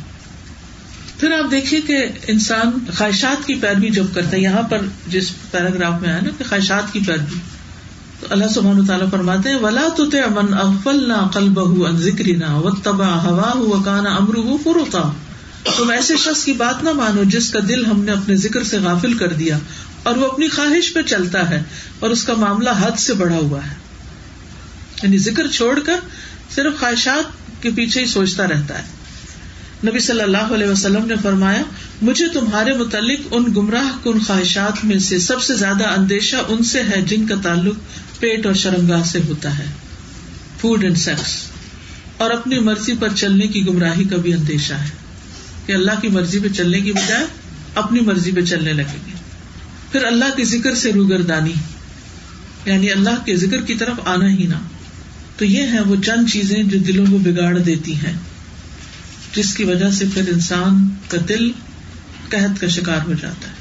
پھر 1.21 1.33
آپ 1.33 1.51
دیکھیے 1.51 1.81
کہ 1.81 2.07
انسان 2.27 2.71
خواہشات 2.97 3.47
کی 3.47 3.55
پیروی 3.55 3.91
جب 3.91 4.05
کرتا 4.15 4.31
ہے، 4.31 4.41
یہاں 4.41 4.63
پر 4.63 4.79
جس 5.07 5.51
پیراگراف 5.51 6.01
میں 6.01 6.11
آیا 6.11 6.21
نا 6.23 6.31
کہ 6.39 6.45
خواہشات 6.49 6.93
کی 6.93 7.01
پیروی۔ 7.07 7.39
تو 8.21 8.27
اللہ 8.31 8.49
سبحانہ 8.55 8.87
تعالیٰ 8.87 9.11
فرماتے 9.11 9.49
ہیں، 9.49 9.57
ولا 9.57 9.89
تو 9.97 10.03
امن 10.03 10.55
اغفل 10.55 11.09
نہ 11.09 11.31
قل 11.35 11.49
بہ 11.49 11.91
ذکری 11.91 12.33
نہ 12.33 12.51
و 12.51 12.71
تبا 12.71 13.23
ہوا 13.23 13.83
کانا 13.85 14.11
امر 14.11 14.35
ہو 14.37 14.57
فروتا 14.65 15.13
تم 15.77 15.91
ایسے 15.91 16.17
شخص 16.17 16.45
کی 16.45 16.53
بات 16.53 16.85
نہ 16.85 16.91
مانو 16.91 17.23
جس 17.25 17.51
کا 17.51 17.59
دل 17.69 17.87
ہم 17.87 18.05
نے 18.05 18.13
اپنے 18.13 18.37
ذکر 18.37 18.63
سے 18.63 18.79
غافل 18.79 19.19
کر 19.19 19.33
دیا 19.33 19.59
اور 20.03 20.17
وہ 20.17 20.27
اپنی 20.27 20.49
خواہش 20.49 20.95
پہ 20.95 21.03
چلتا 21.03 21.51
ہے 21.51 21.63
اور 21.99 22.11
اس 22.11 22.25
کا 22.25 22.35
معاملہ 22.35 22.71
حد 22.81 22.99
سے 22.99 23.15
بڑا 23.15 23.37
ہوا 23.37 23.59
ہے۔ 23.67 23.75
یعنی 25.03 25.19
ذکر 25.19 25.47
چھوڑ 25.49 25.81
کر 25.81 25.97
صرف 26.55 26.81
خواہشات 26.81 27.25
کے 27.63 27.71
پیچھے 27.77 28.01
ہی 28.01 28.07
سوچتا 28.07 28.47
رہتا 28.47 28.79
ہے۔ 28.79 28.96
نبی 29.87 29.99
صلی 29.99 30.21
اللہ 30.21 30.37
علیہ 30.39 30.67
وسلم 30.67 31.07
نے 31.07 31.15
فرمایا، 31.23 31.63
مجھے 32.03 32.29
تمہارے 32.29 32.73
متعلق 32.73 33.21
ان 33.31 33.45
گمراہ 33.57 34.05
کن 34.05 34.19
خواہشات 34.19 34.85
میں 34.85 34.99
سے 34.99 35.19
سب 35.19 35.43
سے 35.43 35.55
زیادہ 35.55 36.01
اندیشہ 36.01 36.37
ان 36.49 36.65
سے 36.65 36.83
ہے 36.83 37.01
جن 37.01 37.27
کا 37.27 37.35
تعلق 37.43 37.75
پیٹ 38.21 38.47
اور 38.47 38.55
شرمگاہ 38.55 39.03
سے 39.03 39.19
ہوتا 39.29 39.59
ہے۔ 39.59 39.65
فوڈ 40.61 40.85
اینڈ 40.85 40.99
سیکس 40.99 41.37
اور 42.17 42.31
اپنی 42.31 42.59
مرضی 42.59 42.93
پر 43.01 43.09
چلنے 43.15 43.47
کی 43.47 43.67
گمراہی 43.67 44.05
کا 44.05 44.17
بھی 44.17 44.35
اندیشہ 44.35 44.75
ہے۔ 44.75 44.89
کہ 45.67 45.73
اللہ 45.73 45.91
کی 46.01 46.09
مرضی 46.09 46.41
پہ 46.41 46.49
چلنے 46.49 46.81
کی 46.81 46.93
بجائے 46.93 47.27
اپنی 47.75 48.01
مرضی 48.01 48.33
پہ 48.33 48.41
چلنے 48.41 48.73
لگیں 48.73 48.99
گے۔ 49.07 49.13
پھر 49.93 50.05
اللہ 50.05 50.37
کے 50.37 50.45
ذکر 50.45 50.75
سے 50.75 50.93
روگردانی۔ 50.93 51.53
یعنی 52.67 52.91
اللہ 52.91 53.25
کے 53.25 53.37
ذکر 53.37 53.61
کی 53.61 53.75
طرف 53.75 53.95
آنا 54.05 54.29
ہی 54.29 54.47
نہ۔ 54.47 54.57
تو 55.37 55.45
یہ 55.45 55.63
ہے 55.63 55.81
وہ 55.81 55.97
چند 56.07 56.31
چیزیں 56.33 56.63
جو 56.63 56.79
دلوں 56.79 57.07
کو 57.11 57.19
بگاڑ 57.19 57.59
دیتی 57.59 57.95
ہیں۔ 57.95 58.19
جس 59.37 59.55
کی 59.55 59.65
وجہ 59.65 59.91
سے 59.91 60.05
پھر 60.15 60.29
انسان 60.29 60.89
کا 61.09 61.19
دل 61.29 61.53
قحط 62.29 62.61
کا 62.61 62.69
شکار 62.69 62.99
ہو 63.07 63.13
جاتا 63.21 63.49
ہے۔ 63.49 63.55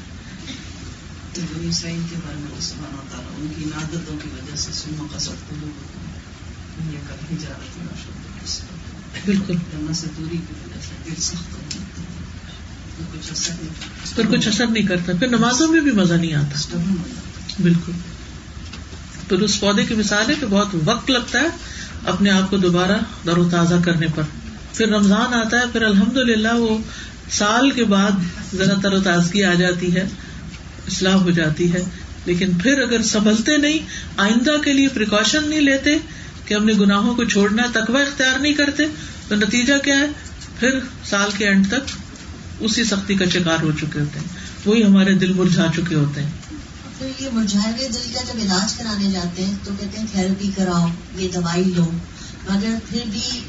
بالکل۔ 9.26 9.54
پھر 14.14 14.38
کچھ 14.38 14.48
اثر 14.48 14.66
نہیں 14.66 14.86
کرتا۔ 14.86 15.12
پھر 15.18 15.28
نمازوں 15.28 15.68
میں 15.68 15.80
بھی 15.80 15.92
مزہ 15.92 16.14
نہیں 16.14 16.34
آتا۔ 16.34 16.78
بالکل۔ 17.62 17.92
پھر 19.28 19.38
اس 19.38 19.60
پودے 19.60 19.84
کی 19.84 19.94
مثال 19.94 20.30
ہے 20.30 20.34
کہ 20.40 20.46
بہت 20.46 20.68
وقت 20.84 21.10
لگتا 21.10 21.40
ہے 21.40 21.46
اپنے 22.06 22.30
آپ 22.30 22.50
کو 22.50 22.56
دوبارہ 22.56 22.98
در 23.26 23.38
و 23.38 23.48
تازہ 23.50 23.74
کرنے 23.84 24.06
پر۔ 24.14 24.22
پھر 24.76 24.88
رمضان 24.88 25.34
آتا 25.34 25.58
ہے، 25.60 25.64
پھر 25.72 25.82
الحمد 25.82 26.16
للہ 26.16 26.54
وہ 26.54 26.78
سال 27.30 27.70
کے 27.70 27.84
بعد 27.84 28.10
ذرا 28.54 28.74
تر 28.82 28.92
و 28.92 29.00
تازگی 29.00 29.44
آ 29.44 29.54
جاتی 29.54 29.96
ہے 29.96 30.08
اسلام 30.86 31.22
ہو 31.22 31.30
جاتی 31.30 31.72
ہے۔ 31.72 31.84
لیکن 32.24 32.50
پھر 32.62 32.82
اگر 32.82 33.02
سنبھلتے 33.02 33.56
نہیں، 33.56 33.78
آئندہ 34.16 34.56
کے 34.64 34.72
لیے 34.72 34.88
پریکاشن 34.88 35.48
نہیں 35.48 35.60
لیتے 35.60 35.90
کہ 36.44 36.54
ہم 36.54 36.64
نے 36.64 36.72
گناہوں 36.72 37.14
کو 37.14 37.24
چھوڑنا 37.24 37.62
تقوی 37.72 38.02
اختیار 38.02 38.38
نہیں 38.38 38.54
کرتے، 38.54 38.82
تو 39.28 39.34
نتیجہ 39.34 39.74
کیا 39.84 39.98
ہے؟ 39.98 40.06
پھر 40.60 40.78
سال 41.04 41.30
کے 41.38 41.48
اینڈ 41.48 41.68
تک 41.68 41.90
اسی 42.60 42.84
سختی 42.84 43.14
کا 43.14 43.24
شکار 43.24 43.62
ہو 43.62 43.70
چکے 43.72 44.00
ہوتے 44.00 44.18
ہیں۔ 44.18 44.26
وہی 44.66 44.84
ہمارے 44.84 45.14
دل 45.14 45.32
مرجھا 45.32 45.66
چکے 45.76 45.94
ہوتے 45.94 46.22
ہیں۔ 46.22 46.30
تو 46.98 47.24
یہ 47.24 47.28
مرجھائے 47.32 47.72
ہوئے 47.72 47.88
دل 47.88 48.14
کا 48.14 48.20
جب 48.20 48.40
علاج 48.42 48.74
کرانے 48.74 49.10
جاتے 49.10 49.44
ہیں 49.44 49.54
تو 49.64 49.72
کہتے 49.80 49.98
ہیں 49.98 50.06
تھراپی 50.12 50.50
کراؤ، 50.56 50.86
یہ 51.16 51.28
دوائی 51.34 51.64
لو۔ 51.76 51.84
مگر 52.50 52.74
پھر 52.88 53.00
بھی 53.10 53.40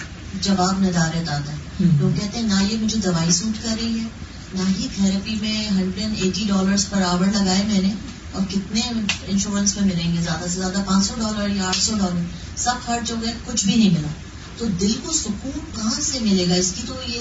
جواب 0.41 0.81
ندارت 0.81 1.29
آتا 1.29 1.51
ہے 1.51 1.57
لوگ 1.79 2.19
کہتے 2.19 2.39
ہیں 2.39 2.47
نہ 2.47 2.63
یہ 2.71 2.77
مجھے 2.81 2.97
دوائی 2.97 3.31
سوٹ 3.31 3.63
کر 3.63 3.75
رہی 3.81 3.99
ہے 3.99 4.03
نہ 4.53 4.69
ہی 4.79 4.87
تھراپی 4.95 5.35
میں 5.41 5.67
ہنڈریڈ 5.69 6.23
ایٹی 6.23 6.43
ڈالر 6.47 6.75
پر 6.89 7.01
آور 7.01 7.25
لگائے 7.25 7.63
میں 7.67 7.81
نے۔ 7.81 7.93
اور 8.31 8.43
کتنے 8.51 8.81
انشورنس 9.27 9.77
میں 9.77 9.95
ملیں 9.95 10.17
گے؟ 10.17 10.21
زیادہ 10.21 10.47
سے 10.47 10.59
زیادہ 10.59 10.83
پانچ 10.85 11.05
سو 11.05 11.13
ڈالر 11.17 11.49
یا 11.49 11.65
آٹھ 11.67 11.77
سو 11.77 11.95
ڈالر 11.97 12.21
سب 12.55 12.73
خرچ 12.85 13.11
ہو 13.11 13.15
گئے 13.21 13.33
کچھ 13.45 13.65
بھی 13.65 13.75
نہیں 13.75 13.89
ملا۔ 13.89 14.07
تو 14.57 14.65
دل 14.65 14.93
کو 15.03 15.13
سکون 15.13 15.59
کہاں 15.75 16.01
سے 16.01 16.19
ملے 16.19 16.49
گا؟ 16.49 16.55
اس 16.55 16.73
کی 16.75 16.81
تو 16.87 16.93
یہ 17.07 17.19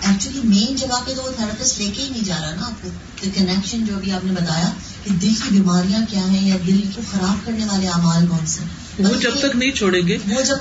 ایکچولی 0.00 0.40
مین 0.44 0.76
جگہ 0.76 1.00
پہ 1.06 1.12
تو 1.14 1.22
وہ 1.22 1.30
تھراپسٹ 1.36 1.78
لے 1.78 1.90
کے 1.94 2.02
ہی 2.02 2.08
نہیں 2.10 2.24
جا 2.24 2.36
رہا 2.40 2.54
نا 2.54 2.66
آپ 2.66 2.82
کو۔ 2.82 2.88
کنیکشن 3.34 3.84
جو 3.84 3.96
ابھی 3.96 4.12
آپ 4.12 4.24
نے 4.24 4.32
بتایا 4.32 4.70
کہ 5.04 5.10
دل 5.10 5.34
کی 5.34 5.50
بیماریاں 5.50 6.00
کیا 6.10 6.26
ہیں 6.26 6.48
یا 6.48 6.56
دل 6.66 6.80
کو 6.94 7.02
خراب 7.12 7.46
کرنے 7.46 7.64
والے 7.64 7.88
اعمال 7.88 8.26
کون 8.26 8.46
سے 8.46 8.64
وہ 8.98 9.20
جب 9.20 9.30
تک 9.38 9.56
نہیں 9.56 9.70
چھوڑیں 9.70 10.08
گے 10.08 10.18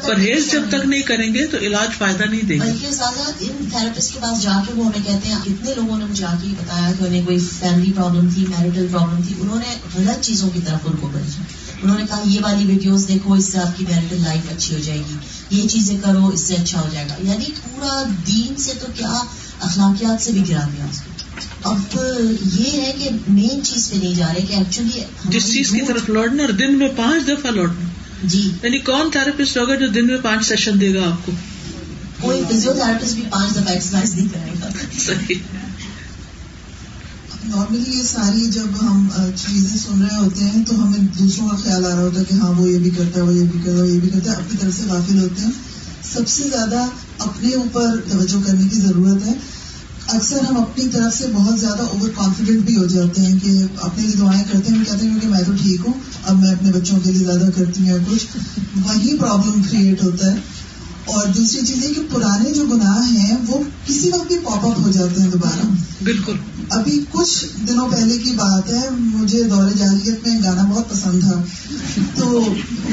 پرہیز 0.08 0.52
جب 0.52 0.62
تک 0.70 0.86
نہیں 0.86 1.02
کریں 1.02 1.34
گے 1.34 1.48
تو 1.48 1.58
علاج 1.58 1.98
فائدہ 1.98 2.24
نہیں 2.24 2.42
دے 2.42 2.60
گا 2.60 2.64
بلکہ 2.66 2.92
زیادہ 2.92 3.32
ان 3.40 3.70
تھراپسٹ 3.72 4.14
کے 4.14 4.20
پاس 4.22 4.42
جا 4.42 4.62
کے 4.68 4.74
وہ 4.74 4.86
ہمیں 4.86 5.06
کہتے 5.06 5.30
ہیں 5.30 5.36
کتنے 5.46 5.74
لوگوں 5.76 5.98
نے 5.98 6.06
مجھے 6.06 6.26
آ 6.26 6.36
کے 6.42 6.48
بتایا 6.48 6.92
کہ 7.00 7.04
انہیں 7.04 7.26
کوئی 7.26 7.40
فیملی 7.40 7.92
پرابلم 7.96 8.30
تھی 8.34 8.46
میرٹل 8.48 8.88
پرابلم 8.92 9.22
تھی 9.28 9.36
انہوں 9.40 9.60
نے 9.60 9.76
غلط 9.96 10.24
چیزوں 10.24 10.50
کی 10.50 10.60
طرف 10.66 10.80
ان 10.86 10.96
کو 10.96 11.08
بھیجا۔ 11.08 11.44
انہوں 11.84 11.98
نے 11.98 12.04
کہا 12.10 12.22
یہ 12.26 12.40
والی 12.44 12.66
ویڈیوز 12.66 13.08
دیکھو 13.08 13.34
اس 13.34 13.46
سے 13.46 13.58
آپ 13.58 13.78
کی 13.78 13.86
میرٹل 13.90 14.18
لائف 14.24 14.52
اچھی 14.52 14.76
ہو 14.76 14.80
جائے 14.80 15.00
گی۔ 15.00 15.16
یہ 15.50 15.68
چیزیں 15.68 15.98
کرو 16.04 16.28
اس 16.28 16.42
سے 16.42 16.56
اچھا 16.56 16.82
ہو 16.82 16.90
جائے 16.92 17.08
گا۔ 17.10 17.16
یعنی 17.20 17.46
پورا 17.46 18.04
دین 18.28 18.56
سے 18.56 18.72
تو 18.82 18.88
کیا 18.96 19.22
اخلاقیات 19.60 20.22
سے 20.22 20.32
بھی 20.32 20.44
گرا 20.50 20.68
دیا 20.74 20.86
اس 20.92 21.02
کو 21.02 21.12
اب 21.70 21.98
یہ 22.54 22.82
ہے 22.82 22.92
کہ 23.00 23.10
مین 23.28 23.64
چیز 23.64 23.90
پہ 23.92 23.96
نہیں 23.96 24.16
جا 24.16 24.28
رہے 24.28 24.46
کہ 24.46 24.54
ایکچولی 24.54 25.02
جس 25.26 25.54
چیز 25.54 25.70
کی 25.72 25.82
طرف 25.82 26.10
لوٹنا 26.10 26.44
اور 26.44 26.52
دن 26.52 26.80
میں 26.80 26.88
پانچ 26.96 27.28
دفعہ 27.28 27.52
لوٹنا۔ 27.52 27.91
جی۔ 28.24 28.52
یعنی 28.64 28.78
کون 28.78 29.12
تھراپسٹ 29.12 29.58
ہوگا 29.58 29.76
جو 29.76 29.88
دن 29.88 30.08
میں 30.08 30.18
پانچ 30.24 30.46
سیشن 30.46 30.82
دے 30.82 30.94
گا 30.94 31.12
آپ 31.12 31.26
کو؟ 31.26 31.32
کوئی 32.22 32.44
فزیو 32.50 32.74
تھراپسٹ 32.74 33.14
بھی 33.14 33.24
پانچ 33.30 33.52
دفعہ 33.52 33.70
ایکسرسائز 33.70 34.16
نہیں 34.16 34.28
کرے 34.34 34.54
گا۔ 34.64 34.70
صحیح۔ 35.00 35.36
نارملی 37.44 37.98
یہ 37.98 38.04
ساری 38.04 38.46
جب 38.46 38.68
ہم 38.82 39.08
چیزیں 39.36 39.78
سن 39.78 40.02
رہے 40.02 40.18
ہوتے 40.18 40.44
ہیں 40.46 40.66
تو 40.66 40.84
ہمیں 40.84 41.00
دوسروں 41.00 41.50
کا 41.50 41.56
خیال 41.56 41.86
آ 41.86 41.90
رہا 41.90 42.02
ہوتا 42.02 42.20
ہے 42.20 42.26
کہ 42.26 42.34
ہاں 42.36 42.54
وہ 42.54 42.70
یہ 42.70 42.78
بھی 42.78 42.90
کرتا 42.90 43.18
ہے 43.18 43.22
وہ 43.22 43.34
یہ 43.34 43.44
بھی 43.44 43.60
کرتا 43.60 43.78
ہے 43.78 43.82
وہ 43.82 43.88
یہ 43.88 44.00
بھی 44.00 44.10
کرتا 44.10 44.32
ہے۔ 44.32 44.36
اپنی 44.36 44.58
طرف 44.58 44.74
سے 44.74 44.84
غافل 44.88 45.20
ہوتے 45.20 45.42
ہیں۔ 45.42 45.52
سب 46.14 46.28
سے 46.28 46.44
زیادہ 46.44 46.86
اپنے 47.18 47.54
اوپر 47.54 47.88
توجہ 48.12 48.48
کرنے 48.48 48.70
کی 48.70 48.80
ضرورت 48.80 49.26
ہے۔ 49.26 49.34
اکثر 50.12 50.40
ہم 50.50 50.58
اپنی 50.58 50.88
طرف 50.88 51.18
سے 51.18 51.26
بہت 51.34 51.60
زیادہ 51.60 51.82
اوور 51.82 52.10
کانفیڈنٹ 52.10 52.66
بھی 52.66 52.78
ہو 52.78 52.86
جاتے 52.86 53.22
ہیں 53.22 53.40
کہ 53.40 53.64
اپنے 53.82 54.04
لیے 54.04 54.16
دعائیں 54.16 54.44
کرتے 54.52 54.74
ہیں 54.74 54.86
کہتے 54.86 55.08
ہیں 55.08 55.20
کہ 55.20 55.28
میں 55.28 55.40
تو 55.46 55.52
ٹھیک 55.62 55.82
ہوں 55.86 55.94
اب 56.26 56.40
میں 56.40 56.52
اپنے 56.52 56.72
بچوں 56.72 57.00
کے 57.04 57.12
لیے 57.12 57.26
زیادہ 57.26 57.50
کرتی 57.56 57.90
ہوں 57.90 57.98
کچھ۔ 58.12 58.26
وہی 58.86 59.18
پرابلم 59.18 59.62
کریٹ 59.64 60.04
ہوتا 60.04 60.34
ہے۔ 60.34 60.38
اور 61.06 61.28
دوسری 61.28 61.66
چیز 61.66 61.84
یہ 61.84 61.94
کہ 61.94 62.02
پرانے 62.14 62.54
جو 62.54 62.66
گناہ 62.66 63.12
ہیں 63.12 63.38
وہ 63.48 63.58
کسی 63.88 64.10
وقت 64.14 64.28
بھی 64.28 64.38
پاپ 64.40 64.66
اپ 64.66 64.80
ہو 64.86 64.92
جاتے 64.92 65.22
ہیں 65.22 65.32
دوبارہ۔ 65.32 65.66
بالکل۔ 66.04 66.34
ابھی 66.70 67.04
کچھ 67.12 67.46
دنوں 67.68 67.90
پہلے 67.90 68.18
کی 68.18 68.32
بات 68.32 68.70
ہے 68.70 68.90
مجھے 69.00 69.44
دور 69.44 69.70
جاریت 69.78 70.28
میں 70.28 70.40
گانا 70.44 70.64
بہت 70.64 70.90
پسند 70.90 71.22
تھا۔ 71.22 71.42
تو 72.16 72.28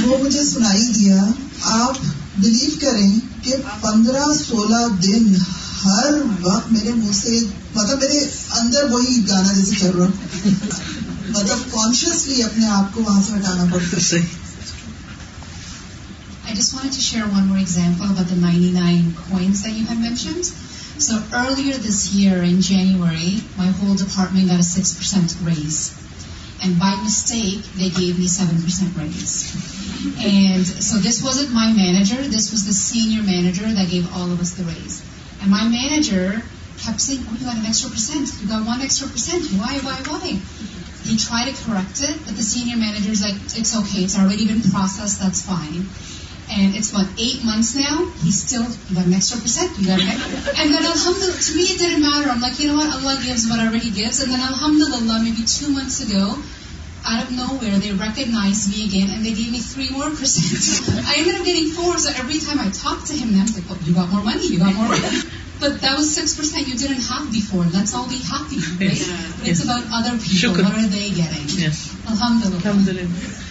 وہ 0.02 0.24
مجھے 0.24 0.44
سنائی 0.44 0.86
دیا 0.86 1.24
آپ 1.62 1.94
بلیو 2.38 2.70
کریں 2.80 3.12
کہ 3.42 3.54
پندرہ 3.80 4.24
سولہ 4.48 4.86
دن 5.02 5.34
ہر 5.84 6.14
وقت 6.42 6.72
میرے 6.72 6.92
منہ 6.92 7.12
سے 7.14 7.38
مطلب 7.74 7.98
میرے 7.98 8.18
اندر 8.60 8.90
وہی 8.90 9.22
گانا 9.28 9.52
جیسے 9.52 9.76
چل 9.80 9.96
رہا 9.98 10.06
مطلب 11.28 11.58
کانشیسلی 11.70 12.42
اپنے 12.42 12.66
آپ 12.76 12.94
کو 12.94 13.02
وہاں 13.06 13.22
سے 13.22 13.32
ہٹانا 13.36 13.72
پڑتا 13.72 13.96
ہے 14.10 14.26
I 16.48 16.54
just 16.58 16.74
wanted 16.74 16.92
to 16.92 17.02
share 17.04 17.26
one 17.32 17.48
more 17.48 17.58
example 17.58 18.10
about 18.12 18.28
the 18.28 18.36
99 18.42 19.08
coins 19.24 19.62
that 19.64 19.72
you 19.78 19.84
had 19.88 19.98
mentioned. 20.04 20.46
So 21.06 21.18
earlier 21.40 21.74
this 21.86 21.98
year 22.14 22.38
in 22.42 22.62
January, 22.62 23.42
my 23.58 23.66
whole 23.80 23.94
department 23.94 24.48
got 24.48 24.58
a 24.58 24.68
6% 24.68 25.46
raise. 25.48 25.80
And 26.62 26.78
by 26.78 26.94
mistake, 27.02 27.68
they 27.82 27.90
gave 27.90 28.18
me 28.18 28.26
7% 28.26 28.96
raise. 29.02 29.36
And 30.30 30.66
so 30.66 30.96
this 31.08 31.22
wasn't 31.22 31.52
my 31.52 31.70
manager, 31.72 32.16
this 32.16 32.50
was 32.50 32.66
the 32.66 32.72
senior 32.72 33.22
manager 33.22 33.68
that 33.80 33.90
gave 33.90 34.10
all 34.16 34.32
of 34.32 34.40
us 34.40 34.52
the 34.52 34.64
raise. 34.64 35.02
And 35.40 35.50
my 35.50 35.68
manager 35.68 36.42
kept 36.78 37.00
saying, 37.00 37.24
oh, 37.26 37.36
you 37.38 37.44
got 37.44 37.56
an 37.56 37.66
extra 37.66 37.90
percent. 37.90 38.30
You 38.40 38.48
got 38.48 38.66
one 38.66 38.80
extra 38.80 39.08
percent. 39.08 39.44
Why, 39.58 39.78
why, 39.82 39.98
why? 40.06 40.38
He 41.04 41.16
tried 41.16 41.50
to 41.50 41.54
correct 41.64 42.02
it, 42.02 42.20
but 42.26 42.36
the 42.36 42.42
senior 42.42 42.76
manager 42.76 43.10
is 43.10 43.22
like, 43.22 43.34
it's 43.34 43.74
okay. 43.74 44.02
It's 44.04 44.18
already 44.18 44.46
been 44.46 44.62
processed. 44.62 45.20
That's 45.20 45.42
fine. 45.42 45.86
And 46.50 46.74
it's 46.74 46.90
about 46.90 47.08
eight 47.18 47.44
months 47.44 47.74
now. 47.76 48.08
He's 48.24 48.40
still 48.40 48.64
you 48.64 48.94
got 48.96 49.06
an 49.06 49.12
extra 49.12 49.38
percent. 49.40 49.78
You 49.78 49.86
got 49.86 50.00
it. 50.00 50.16
And 50.58 50.72
then 50.72 50.84
Alhamdulillah, 50.84 51.36
to 51.36 51.52
me 51.56 51.64
it 51.76 51.78
didn't 51.78 52.02
matter. 52.02 52.30
I'm 52.30 52.40
like, 52.40 52.58
you 52.58 52.68
know 52.68 52.76
what? 52.76 52.88
Allah 52.88 53.20
gives 53.22 53.48
whatever 53.48 53.76
He 53.76 53.90
gives. 53.90 54.20
And 54.20 54.32
then 54.32 54.40
Alhamdulillah, 54.40 55.20
maybe 55.22 55.44
two 55.44 55.68
months 55.68 56.00
ago, 56.00 56.40
out 57.08 57.24
of 57.24 57.30
nowhere, 57.32 57.78
they 57.78 57.92
recognized 57.92 58.70
me 58.70 58.84
again 58.84 59.10
and 59.10 59.24
they 59.24 59.32
gave 59.32 59.50
me 59.50 59.60
three 59.62 59.88
more 59.90 60.10
percent. 60.12 61.06
I 61.06 61.16
ended 61.18 61.36
up 61.36 61.44
getting 61.44 61.68
four. 61.70 61.96
So 61.98 62.12
every 62.14 62.38
time 62.38 62.60
I 62.60 62.68
talk 62.70 63.04
to 63.06 63.14
him, 63.14 63.34
I'm 63.34 63.46
like, 63.48 63.68
oh, 63.70 63.78
you 63.84 63.94
got 63.94 64.10
more 64.10 64.22
money. 64.22 64.46
You 64.46 64.58
got 64.58 64.74
more 64.74 64.88
money. 64.88 65.22
But 65.60 65.80
that 65.80 65.98
was 65.98 66.14
six 66.14 66.36
percent 66.36 66.68
you 66.68 66.76
didn't 66.76 67.02
have 67.02 67.32
before. 67.32 67.64
Let's 67.66 67.94
all 67.94 68.08
be 68.08 68.20
happy, 68.26 68.60
right? 68.78 68.94
Yes. 68.94 69.08
It's 69.42 69.46
Yes. 69.48 69.64
about 69.64 69.84
other 69.92 70.14
people. 70.16 70.38
Shukr. 70.42 70.62
What 70.62 70.78
are 70.78 70.86
they 70.88 71.10
getting? 71.12 71.46
Yes. 71.58 71.80
Alhamdulillah. 72.06 72.62
الحمدللہ 72.62 73.46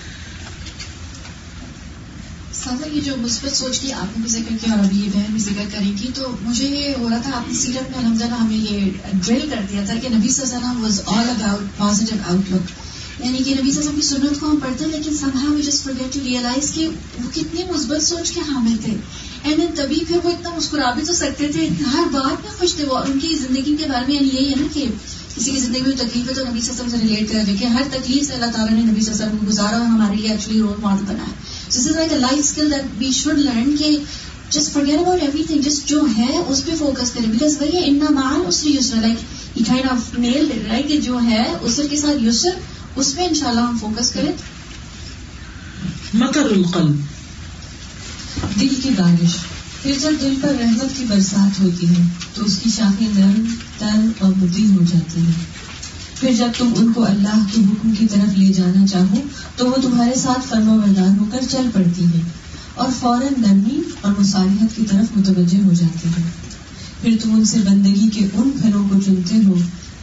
سادہ 2.54 2.88
یہ 2.88 3.02
جو 3.02 3.16
مثبت 3.18 3.56
سوچ 3.56 3.80
کی 3.80 3.92
آپ 3.94 4.18
نے 4.18 4.22
بھی 4.22 4.30
ذکر 4.30 4.56
کیا 4.62 4.74
اور 4.74 4.84
ابھی 4.84 5.00
یہ 5.00 5.10
بہن 5.14 5.32
بھی 5.32 5.40
ذکر 5.40 5.66
کریں 5.72 5.92
گی 5.98 6.10
تو 6.16 6.32
مجھے 6.42 6.68
یہ 6.68 6.96
ہو 7.00 7.10
رہا 7.10 7.18
تھا 7.24 7.36
آپ 7.38 7.48
نے 7.48 7.54
سیرت 7.56 7.92
میں 7.92 8.00
الحمد 8.00 8.22
للہ 8.22 8.40
ہمیں 8.42 8.58
یہ 8.58 8.90
ڈرل 9.26 9.50
کر 9.50 9.62
دیا 9.70 9.84
تھا 9.86 9.94
کہ 10.02 10.10
نبی 10.16 10.30
صلی 10.30 10.44
اللہ 10.46 10.56
علیہ 10.56 10.68
وسلم 10.68 10.84
was 10.84 11.02
all 11.18 11.30
about 11.30 11.78
positive 11.78 12.16
outlook 12.54 12.72
یعنی 13.24 13.38
کہ 13.38 13.56
نبی 13.60 13.72
صلی 13.72 13.82
اللہ 13.82 13.90
علیہ 13.90 14.00
وسلم 14.00 14.22
کی 14.22 14.28
سنت 14.28 14.40
کو 14.40 14.50
ہم 14.50 14.56
پڑھتے 14.56 14.86
ہیں، 14.86 14.92
لیکن 14.92 15.16
somehow 15.16 15.54
we 15.54 15.62
just 15.62 15.84
forget 15.84 16.14
to 16.14 16.20
realize 16.26 16.72
کہ 16.72 16.88
وہ 16.88 17.30
کتنے 17.34 17.64
مثبت 17.76 18.04
سوچ 18.04 18.32
کے 18.32 18.40
حامل 18.40 18.78
تھے۔ 18.84 18.94
اینڈ 19.44 19.58
دین 19.58 19.76
تبھی 19.76 20.00
پھر 20.08 20.18
وہ 20.24 20.30
اتنا 20.30 20.50
مسکرا 20.58 20.92
بھی 20.92 21.04
تو 21.08 21.14
سکتے 21.14 21.48
تھے۔ 21.48 21.68
ہر 21.94 22.04
بات 22.12 22.46
میں 22.46 22.52
خوش 22.60 22.74
تھے۔ 22.74 22.86
وہ 22.86 22.98
ان 22.98 23.20
کی 23.20 23.36
زندگی 23.36 23.76
کے 23.76 23.86
بارے 23.86 24.06
میں 24.08 24.16
یعنی 24.16 24.30
یہی 24.34 24.50
ہے 24.50 24.56
نا 24.60 24.68
کہ 24.74 24.86
کسی 25.36 25.52
کی 25.52 25.58
زندگی 25.58 25.82
میں 25.82 25.98
تکلیف 25.98 26.30
ہے 26.30 26.34
تو 26.34 26.50
نبی 26.50 26.62
صلی 26.62 26.70
اللہ 26.70 26.84
علیہ 26.84 26.94
وسلم 26.94 27.00
سے 27.00 27.08
ریلیٹ 27.08 27.32
کر 27.32 27.40
کہ 27.60 27.66
ہر 27.66 27.82
تکلیف 27.92 28.28
سے 28.28 28.34
اللہ 28.34 28.46
تعالیٰ 28.46 28.74
نے 28.74 28.82
نبی 28.92 29.02
صلی 29.02 29.12
اللہ 29.12 29.24
علیہ 29.24 29.34
وسلم 29.34 29.38
کو 29.38 29.46
گزارا 29.48 29.78
اور 29.78 29.86
ہمارے 29.86 30.16
لیے 30.16 30.32
ایکچولی 30.32 30.60
رول 30.60 30.80
ماڈل 30.82 31.06
بنا 31.06 31.28
ہے 31.28 31.32
this 31.70 31.78
is 31.78 31.88
like 31.88 32.14
a 32.14 32.20
life 32.20 32.40
skill 32.40 32.72
that 32.72 32.86
we 32.98 33.12
should 33.12 33.40
learn 33.40 33.76
کہ 33.78 33.98
just 34.50 34.74
forget 34.74 35.00
about 35.00 35.22
everything 35.48 35.62
just 35.62 35.90
جو 35.90 36.02
ہے 36.18 36.38
اس 36.48 36.66
پہ 36.66 36.72
فوکس 36.80 37.12
کریں۔ 37.12 37.32
بیکاز 37.32 37.58
وہی 37.62 37.80
ان 37.86 38.00
مال 38.10 38.42
اس 38.48 38.56
سے 38.56 38.70
یسر 38.70 38.96
لائک 38.96 39.18
کائنڈ 39.68 39.90
آف 39.92 40.20
نیل 40.20 40.50
رائٹ 40.70 40.88
کہ 40.88 40.98
جو 40.98 41.20
ہے 41.30 41.44
اسر 41.62 41.88
کے 41.88 41.98
ساتھ 41.98 42.24
یسر 42.24 42.50
اس 42.98 43.16
پہ 43.16 43.22
انشاءاللہ 43.22 43.62
ہم 43.62 43.78
فوکس 43.82 44.12
کریں۔ 44.12 44.32
مکر 46.14 46.42
القلب۔ 46.42 46.96
دل 48.60 48.76
کی 48.84 48.90
بارش۔ 48.90 49.38
پھر 49.82 49.94
جب 50.02 50.12
دل 50.22 50.36
پر 50.42 50.56
رحمت 50.62 50.98
کی 50.98 51.06
برسات 51.10 51.60
ہوتی 51.60 51.90
ہے 51.90 52.04
تو 52.34 52.46
اس 52.46 52.58
کی 52.58 52.70
شاخیں 52.70 53.08
نرم 53.14 53.56
تر 53.78 54.08
اور 54.20 54.32
مدیر 54.38 54.72
ہو 54.72 54.86
جاتی 54.94 55.22
ہیں۔ 55.22 55.46
پھر 56.20 56.34
جب 56.34 56.48
تم 56.58 56.74
ان 56.76 56.94
کو 56.94 57.06
اللہ 57.06 57.44
کے 57.54 57.62
حکم 57.62 57.94
کی 58.00 58.08
طرف 58.08 58.38
لے 58.38 58.54
جانا 58.54 58.88
چاہو 58.88 59.22
تو 59.56 59.70
وہ 59.70 59.76
تمہارے 59.82 60.16
ساتھ 60.16 60.48
فرما 60.48 60.76
بردار 60.76 61.20
ہو 61.20 61.26
کر 61.32 61.40
چل 61.50 61.70
پڑتی 61.74 62.06
ہے 62.06 62.22
اور 62.74 62.88
فوراً 63.00 63.34
نرمی 63.38 63.82
اور 64.02 64.14
مصالحت 64.20 64.76
کی 64.76 64.84
طرف 64.92 65.18
متوجہ 65.18 65.64
ہو 65.64 65.74
جاتی 65.74 66.10
ہے 66.10 66.24
پھر 67.02 67.18
تم 67.24 67.36
ان 67.36 67.46
سے 67.46 67.58
بندگی 67.58 68.10
کے 68.14 68.28
ان 68.34 68.52
پھلوں 68.62 68.90
کو 68.90 69.00
چنتے 69.06 69.36
ہو 69.46 69.56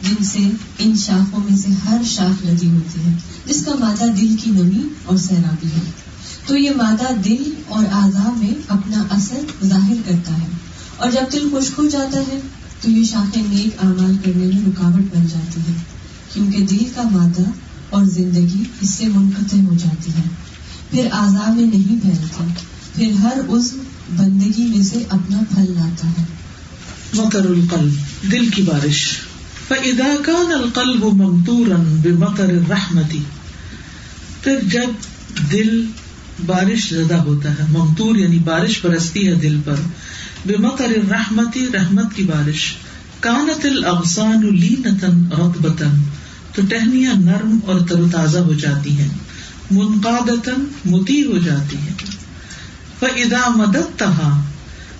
جن 0.05 0.23
سے، 0.23 0.39
ان 0.79 0.95
شاخوں 0.97 1.39
میں 1.49 1.57
سے 1.57 1.67
ہر 1.89 2.01
شاخ 2.05 2.45
لدی 2.45 2.69
ہوتی 2.69 2.99
ہے، 3.01 3.15
جس 3.45 3.65
کا 3.65 3.71
مادہ 3.79 4.03
دل 4.03 4.35
کی 4.43 4.51
نمی 4.51 4.83
اور 5.05 5.17
سیرابی 5.17 5.67
ہے۔ 5.67 5.91
تو 6.45 6.57
یہ 6.57 6.71
مادہ 6.75 7.13
دل 7.25 7.53
اور 7.67 7.83
اعضاء 7.91 8.29
میں 8.37 8.53
اپنا 8.67 9.03
اثر 9.09 9.39
ظاہر 9.65 9.95
کرتا 10.05 10.37
ہے۔ 10.37 10.47
اور 10.97 11.11
جب 11.11 11.33
دل 11.33 11.49
خشک 11.53 11.71
ہو 11.77 11.89
جاتا 11.89 12.19
ہے، 12.19 12.39
تو 12.81 12.91
یہ 12.91 13.03
شاخیں 13.03 13.43
نیک 13.49 13.85
اعمال 13.85 14.15
کرنے 14.25 14.45
میں 14.45 14.61
رکاوٹ 14.67 15.15
بن 15.15 15.27
جاتی 15.27 15.61
ہے۔ 15.61 15.73
کیونکہ 16.33 16.65
دل 16.65 16.83
کا 16.95 17.01
مادہ 17.11 17.43
اور 17.89 18.05
زندگی 18.05 18.63
اس 18.81 18.89
سے 18.89 19.07
منقطع 19.07 19.57
ہو 19.57 19.73
جاتی 19.83 20.11
ہے۔ 20.11 20.23
پھر 20.91 21.05
اعضاء 21.11 21.53
میں 21.53 21.65
نہیں 21.65 22.01
پھیلتی 22.01 22.43
پھر 22.95 23.11
ہر 23.11 23.39
عضو 23.49 23.77
بندگی 24.15 24.63
میں 24.63 24.83
سے 24.83 25.03
اپنا 25.09 25.39
پھل 25.49 25.65
لاتا 25.75 26.07
ہے۔ 26.07 26.23
مکر 27.13 27.45
القلب 27.45 27.93
دل 28.31 28.49
کی 28.49 28.61
بارش۔ 28.61 29.17
فَإِذَا 29.67 30.15
كَانَ 30.25 30.53
الْقَلْبُ 30.53 31.13
مَمْطُورًا 31.13 31.83
بِمَطَرِ 32.01 32.49
الرَّحْمَةِ 32.49 33.19
پھر 34.43 34.59
جب 34.71 34.89
دل 35.51 35.85
بارش 36.45 36.93
زدہ 36.93 37.15
ہوتا 37.15 37.49
ہے 37.49 37.63
ممتور 37.69 38.15
یعنی 38.15 38.39
بارش 38.39 38.85
برستی 38.85 39.27
ہے 39.27 39.33
دل 39.35 39.57
پر 39.65 39.75
بمطر 40.45 40.85
الرحمتی، 40.85 41.67
رحمت 41.73 42.15
کی 42.15 42.23
بارش، 42.23 42.75
کانت 43.19 43.65
الاغصان 43.65 44.55
لینتن 44.55 45.31
رطبتن 45.31 46.03
تو 46.53 46.61
ٹہنیاں 46.69 47.13
نرم 47.13 47.59
اور 47.65 47.79
تر 47.79 47.99
و 47.99 48.07
تازہ 48.11 48.39
ہو 48.39 48.53
جاتی 48.53 48.89
ہیں 48.89 49.09
منقادتن 49.71 50.65
متی 50.85 51.23
ہو 51.25 51.37
جاتی 51.37 51.77
ہیں۔ 51.77 51.93
فَإِذَا 52.99 53.49
مَدَدْتَهَا، 53.49 54.41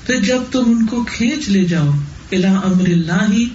پھر 0.05 0.21
جب 0.21 0.41
تم 0.51 0.63
ان 0.65 0.85
کو 0.85 1.03
کھینچ 1.03 1.49
لے 1.49 1.65
جاؤ، 1.65 1.91
الى 2.31 2.47
امر 2.47 2.85
اللہ 2.85 3.31
ہی 3.31 3.45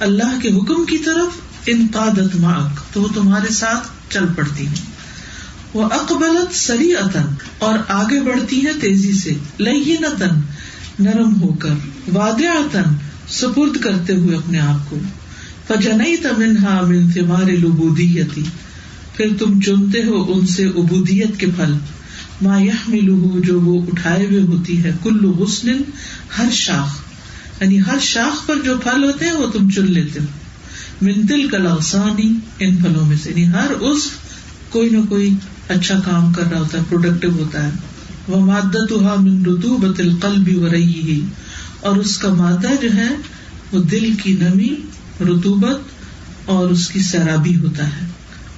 اللہ 0.00 0.38
کے 0.42 0.48
حکم 0.48 0.84
کی 0.84 0.98
طرف 0.98 1.40
ان 1.66 1.86
قادت 1.92 2.36
معک 2.36 2.94
تو 2.94 3.02
وہ 3.02 3.08
تمہارے 3.14 3.52
ساتھ 3.52 3.88
چل 4.10 4.24
پڑتی 4.36 4.66
ہیں۔ 4.66 4.98
وہ 5.74 5.84
اقبلت 5.84 6.54
سری 6.54 6.92
اور 7.58 7.78
آگے 7.88 8.20
بڑھتی 8.20 8.66
ہے 8.66 8.70
تیزی 8.80 9.12
سے 9.12 9.34
لینتن 9.58 10.40
نرم 10.98 11.42
ہو 11.42 11.52
کر 11.52 11.74
وادعتن 12.12 12.94
سپرد 13.28 13.80
کرتے 13.80 14.14
ہوئے 14.14 14.36
اپنے 14.36 14.58
آپ 14.58 14.90
کو۔ 14.90 14.98
فجنئی 15.68 16.16
تمنہا 16.16 16.80
من 16.80 17.12
ثمار 17.12 17.42
العبودیتی 17.42 18.42
پھر 19.16 19.26
تم 19.38 19.60
چنتے 19.60 20.04
ہو 20.04 20.32
ان 20.32 20.46
سے 20.46 20.64
عبودیت 20.64 21.40
کے 21.40 21.46
پھل۔ 21.46 21.74
ما 22.42 22.62
یحملہ، 22.62 23.46
جو 23.46 23.60
وہ 23.60 23.82
اٹھائے 23.82 24.26
ہوئے 24.26 24.42
ہوتی 24.42 24.84
ہے، 24.84 24.92
کل 25.02 25.26
غسل، 25.26 25.82
ہر 26.38 26.50
شاخ۔ 26.52 27.07
یعنی 27.60 27.80
ہر 27.80 27.98
شاخ 28.00 28.46
پر 28.46 28.56
جو 28.64 28.78
پھل 28.78 29.04
ہوتے 29.04 29.24
ہیں 29.24 29.32
وہ 29.32 29.50
تم 29.50 29.70
چن 29.70 29.92
لیتے 29.92 30.20
ہو۔ 30.20 30.24
من 31.02 31.28
دل 31.28 31.48
کا 31.48 31.58
لغسانی 31.58 32.34
ان 32.58 32.76
پھلوں 32.76 33.06
میں 33.06 33.16
سے۔ 33.22 33.30
یعنی 33.30 33.48
ہر 33.48 33.70
اس 33.70 34.10
کوئی 34.68 34.90
نہ 34.90 34.98
کوئی 35.08 35.34
اچھا 35.68 36.00
کام 36.04 36.32
کر 36.32 36.42
رہا 36.50 36.58
ہوتا 36.58 36.78
ہے 36.78 36.82
پروڈکٹیو 36.88 37.30
ہوتا 37.30 37.62
ہے۔ 37.62 37.70
وہ 38.28 38.46
مادت 38.46 38.92
من 38.92 39.44
رتوبت 39.46 40.00
القلب 40.00 40.62
و 40.62 40.68
رہی 40.72 41.20
اور 41.80 41.96
اس 41.96 42.18
کا 42.18 42.34
مادہ 42.34 42.68
جو 42.82 42.94
ہے، 42.94 43.08
وہ 43.72 43.82
دل 43.82 44.12
کی 44.22 44.36
نمی 44.40 44.74
رتوبت 45.20 45.80
اور 46.44 46.70
اس 46.70 46.88
کی 46.88 47.00
سیرابی 47.00 47.56
ہوتا 47.56 47.86
ہے۔ 47.86 48.06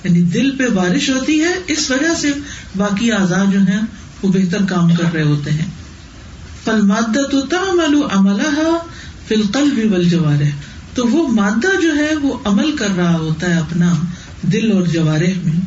یعنی 0.04 0.22
دل 0.22 0.56
پہ 0.56 0.68
بارش 0.68 1.10
ہوتی 1.10 1.40
ہے، 1.40 1.54
اس 1.66 1.90
وجہ 1.90 2.14
سے 2.20 2.32
باقی 2.76 3.12
اعضاء 3.12 3.44
جو 3.52 3.60
ہیں، 3.60 3.80
وہ 4.22 4.32
بہتر 4.32 4.58
کام 4.68 4.94
کر 4.94 5.12
رہے 5.14 5.22
ہوتے 5.22 5.50
ہیں۔ 5.50 5.66
فل 6.64 6.82
مادت 6.82 7.50
تعمل 7.50 7.98
عملها 8.10 8.86
فی 9.30 9.36
القلب 9.36 9.92
والجوارح، 9.92 10.48
تو 10.94 11.06
وہ 11.06 11.28
مادہ 11.28 11.80
جو 11.82 11.94
ہے 11.94 12.14
وہ 12.14 12.38
عمل 12.44 12.76
کر 12.76 12.88
رہا 12.96 13.18
ہوتا 13.18 13.54
ہے 13.54 13.60
اپنا 13.60 13.94
دل 14.42 14.72
اور 14.72 14.82
جوارح 14.82 15.38
میں۔ 15.44 15.60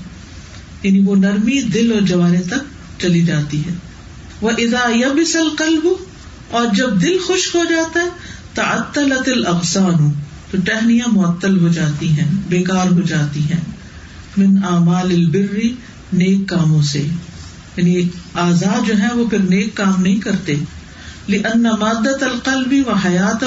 یعنی 0.84 0.99
وہ 0.99 1.15
نرمی 1.15 1.62
دل 1.62 1.91
اور 1.91 2.02
جوارے 2.02 2.41
تک 2.41 3.02
چلی 3.02 3.26
جاتی 3.26 3.60
ہے۔ 3.60 3.73
وہ 4.41 4.49
ادا 4.49 4.89
یبس 4.89 5.36
القلب، 5.36 5.88
اور 6.49 6.65
جب 6.76 7.02
دل 7.02 7.17
خشک 7.28 7.56
ہو 7.56 7.63
جاتا 7.69 7.99
ہے، 7.99 8.10
تعطلت 8.54 9.30
الاغصان 9.30 10.12
تو 10.52 10.58
ٹہنیاں 10.65 11.08
معطل 11.08 11.60
ہو 11.60 11.67
جاتی 11.67 12.10
ہیں، 12.10 12.32
بیکار 12.49 12.91
ہو 12.91 13.02
جاتی 13.02 13.39
ہیں۔ 13.39 13.62
من 14.38 14.58
اعمال 14.63 15.12
البر، 15.12 15.56
نیک 16.13 16.49
کاموں 16.49 16.82
سے۔ 16.82 17.08
یعنی 17.78 18.02
اعضاء 18.36 18.86
جو 18.88 18.93
ہیں 18.97 19.13
وہ 19.13 19.30
پھر 19.30 19.39
نیک 19.39 19.76
کام 19.76 20.02
نہیں 20.02 20.19
کرتے۔ 20.19 20.56
لأن 21.27 21.63
مادت 21.63 22.23
القلب 22.23 22.88
و 22.88 22.93
حیات 22.93 23.43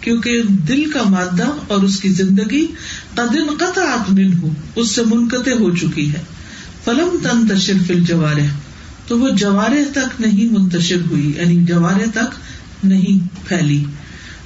کیونکہ 0.00 0.42
دل 0.42 0.90
کا 0.90 1.02
مادہ 1.02 1.46
اور 1.68 1.82
اس 1.82 2.00
کی 2.00 2.08
زندگی 2.08 2.66
قد 3.14 3.36
انقطعت 3.36 4.10
منہ 4.10 4.46
اس 4.76 4.90
سے 4.90 5.02
منقطع 5.04 5.50
ہو 5.50 5.76
چکی 5.76 6.12
ہے۔ 6.12 6.22
فلم 6.84 7.16
تنتشر 7.22 7.72
فی 7.86 7.94
الجوارح۔ 7.94 8.58
تو 9.06 9.18
وہ 9.18 9.28
جوارح 9.28 9.92
تک 9.92 10.20
نہیں 10.20 10.58
منتشر 10.58 10.96
ہوئی 11.10 11.32
یعنی 11.36 11.64
جوارح 11.64 12.10
تک 12.14 12.34
نہیں 12.84 13.48
پھیلی۔ 13.48 13.84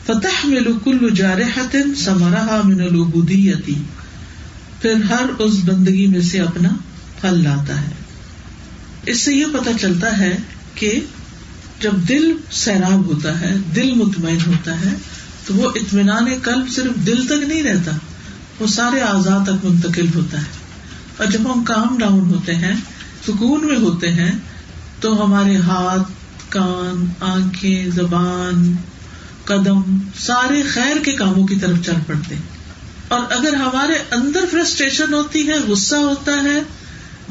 فتح 0.07 0.47
ملو 0.47 0.73
کل 0.85 1.09
جارحت 1.15 1.77
سمرہ 1.97 2.61
من 2.65 2.81
العبودیتی 2.81 3.75
پھر 4.83 4.95
ہر 4.95 5.25
اس 5.39 5.53
بندگی 5.65 6.07
میں 6.07 6.21
سے 6.21 6.41
اپنا 6.41 6.69
پھل 7.21 7.43
لاتا 7.43 7.81
ہے۔ 7.81 7.91
اس 9.07 9.21
سے 9.21 9.35
یہ 9.35 9.47
پتا 9.53 9.71
چلتا 9.81 10.19
ہے 10.19 10.37
کہ 10.75 11.01
جب 11.81 11.93
دل 12.09 12.33
سیراب 12.51 13.07
ہوتا 13.07 13.41
ہے، 13.41 13.57
دل 13.75 13.95
مطمئن 13.95 14.39
ہوتا 14.47 14.81
ہے، 14.81 14.95
تو 15.47 15.55
وہ 15.55 15.71
اطمینان 15.75 16.27
قلب 16.43 16.69
صرف 16.71 17.07
دل 17.07 17.27
تک 17.27 17.49
نہیں 17.49 17.63
رہتا، 17.63 17.91
وہ 18.61 18.67
سارے 18.67 19.01
اعضاء 19.01 19.45
تک 19.45 19.65
منتقل 19.65 20.07
ہوتا 20.15 20.39
ہے۔ 20.39 20.65
اور 21.17 21.27
جب 21.27 21.53
ہم 21.53 21.65
کام 21.65 21.99
ڈاؤن 21.99 22.21
ہوتے 22.21 22.55
ہیں، 22.55 22.75
سکون 23.27 23.67
میں 23.67 23.77
ہوتے 23.77 24.13
ہیں، 24.13 24.33
تو 25.01 25.25
ہمارے 25.25 25.57
ہاتھ، 25.57 26.13
کان، 26.49 27.07
آنکھیں، 27.21 27.91
زبان، 27.91 28.77
قدم 29.45 29.99
سارے 30.19 30.63
خیر 30.63 31.05
کے 31.05 31.13
کاموں 31.13 31.47
کی 31.47 31.57
طرف 31.57 31.87
چل 31.87 31.93
پڑتے 32.07 32.35
اور 33.09 33.21
اگر 33.31 33.55
ہمارے 33.55 33.95
اندر 34.11 34.45
فرسٹریشن 34.51 35.15
ہوتی 35.15 35.49
ہے، 35.49 35.55
غصہ 35.69 35.95
ہوتا 35.95 36.33
ہے 36.33 36.63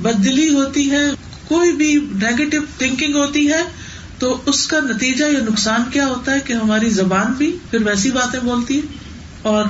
بدلی 0.01 0.49
ہوتی 0.49 0.91
ہے، 0.91 1.05
کوئی 1.47 1.71
بھی 1.71 1.95
نیگیٹو 1.95 2.57
تھنکنگ 2.77 3.15
ہوتی 3.15 3.49
ہے 3.49 3.63
تو 4.19 4.41
اس 4.45 4.67
کا 4.67 4.79
نتیجہ 4.79 5.25
یا 5.25 5.39
نقصان 5.51 5.83
کیا 5.91 6.07
ہوتا 6.07 6.33
ہے 6.33 6.39
کہ 6.45 6.53
ہماری 6.53 6.89
زبان 6.89 7.33
بھی 7.33 7.57
پھر 7.71 7.81
ویسی 7.85 8.11
باتیں 8.11 8.39
بولتی 8.39 8.75
ہے 8.77 8.81
اور 9.41 9.65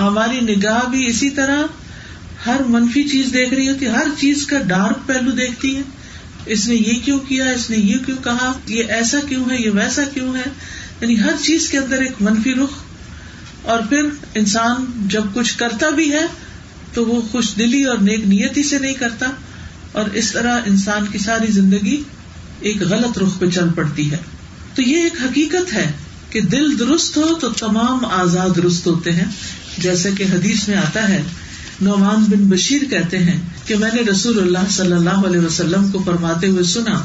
ہماری 0.00 0.40
نگاہ 0.40 0.88
بھی 0.88 1.06
اسی 1.06 1.30
طرح 1.30 1.62
ہر 2.46 2.62
منفی 2.62 3.08
چیز 3.08 3.26
دیکھ 3.32 3.54
رہی 3.54 3.68
ہوتی 3.68 3.84
ہے، 3.84 3.90
ہر 3.90 4.06
چیز 4.18 4.46
کا 4.46 4.58
ڈارک 4.58 4.98
پہلو 5.06 5.30
دیکھتی 5.30 5.76
ہے۔ 5.76 5.82
اس 6.46 6.68
نے 6.68 6.74
یہ 6.74 7.00
کیوں 7.04 7.18
کیا، 7.18 7.50
اس 7.50 7.70
نے 7.70 7.76
یہ 7.76 7.96
کیوں 8.06 8.16
کہا، 8.24 8.52
یہ 8.66 8.84
ایسا 8.88 9.18
کیوں 9.28 9.50
ہے، 9.50 9.56
یہ 9.58 9.70
ویسا 9.70 10.02
کیوں 10.14 10.36
ہے؟ 10.36 10.42
یعنی 11.00 11.20
ہر 11.20 11.32
چیز 11.42 11.68
کے 11.68 11.78
اندر 11.78 11.98
ایک 11.98 12.12
منفی 12.20 12.54
رخ۔ 12.54 12.70
اور 13.62 13.80
پھر 13.88 14.08
انسان 14.34 15.06
جب 15.08 15.24
کچھ 15.34 15.58
کرتا 15.58 15.90
بھی 15.90 16.12
ہے 16.12 16.26
تو 16.94 17.06
وہ 17.06 17.22
خوش 17.22 17.56
دلی 17.58 17.84
اور 17.84 17.98
نیک 17.98 18.26
نیتی 18.26 18.62
سے 18.62 18.78
نہیں 18.78 18.94
کرتا۔ 18.94 19.26
اور 19.92 20.04
اس 20.12 20.32
طرح 20.32 20.60
انسان 20.66 21.06
کی 21.06 21.18
ساری 21.18 21.52
زندگی 21.52 22.02
ایک 22.60 22.82
غلط 22.82 23.18
رخ 23.18 23.38
پہ 23.38 23.50
چل 23.50 23.68
پڑتی 23.74 24.12
ہے۔ 24.12 24.16
تو 24.74 24.82
یہ 24.82 24.96
ایک 24.96 25.12
حقیقت 25.24 25.72
ہے 25.72 25.92
کہ 26.30 26.40
دل 26.40 26.78
درست 26.78 27.16
ہو 27.16 27.34
تو 27.40 27.50
تمام 27.50 28.04
آزاد 28.04 28.50
درست 28.56 28.86
ہوتے 28.86 29.12
ہیں۔ 29.12 29.24
جیسے 29.78 30.10
کہ 30.12 30.22
حدیث 30.22 30.68
میں 30.68 30.76
آتا 30.76 31.08
ہے، 31.08 31.22
نعمان 31.80 32.24
بن 32.28 32.44
بشیر 32.48 32.82
کہتے 32.90 33.18
ہیں 33.18 33.40
کہ 33.66 33.74
میں 33.74 33.90
نے 33.94 34.02
رسول 34.02 34.38
اللہ 34.38 34.70
صلی 34.70 34.92
اللہ 34.92 35.10
علیہ 35.10 35.40
وسلم 35.40 35.88
کو 35.88 36.02
فرماتے 36.06 36.46
ہوئے 36.46 36.64
سنا 36.64 37.04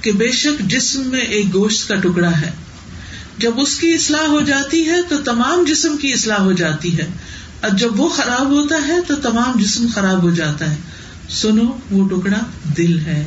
کہ 0.00 0.12
بے 0.12 0.30
شک 0.30 0.60
جسم 0.60 1.02
میں 1.06 1.20
ایک 1.20 1.54
گوشت 1.54 1.88
کا 1.88 1.94
ٹکڑا 1.94 2.40
ہے۔ 2.40 2.50
جب 3.38 3.50
اس 3.56 3.76
کی 3.76 3.94
اصلاح 3.94 4.26
ہو 4.26 4.40
جاتی 4.40 4.86
ہے 4.86 4.96
تو 5.08 5.16
تمام 5.18 5.64
جسم 5.64 5.96
کی 5.96 6.12
اصلاح 6.12 6.38
ہو 6.38 6.52
جاتی 6.52 6.98
ہے۔ 6.98 7.06
اور 7.60 7.70
جب 7.70 8.00
وہ 8.00 8.08
خراب 8.08 8.46
ہوتا 8.46 8.88
ہے 8.88 8.96
تو 9.06 9.14
تمام 9.16 9.62
جسم 9.62 9.86
خراب 9.94 10.22
ہو 10.22 10.30
جاتا 10.30 10.70
ہے۔ 10.70 10.76
سنو، 11.30 11.78
وہ 11.90 12.08
ٹکڑا 12.08 12.38
دل 12.76 12.98
ہے۔ 12.98 13.26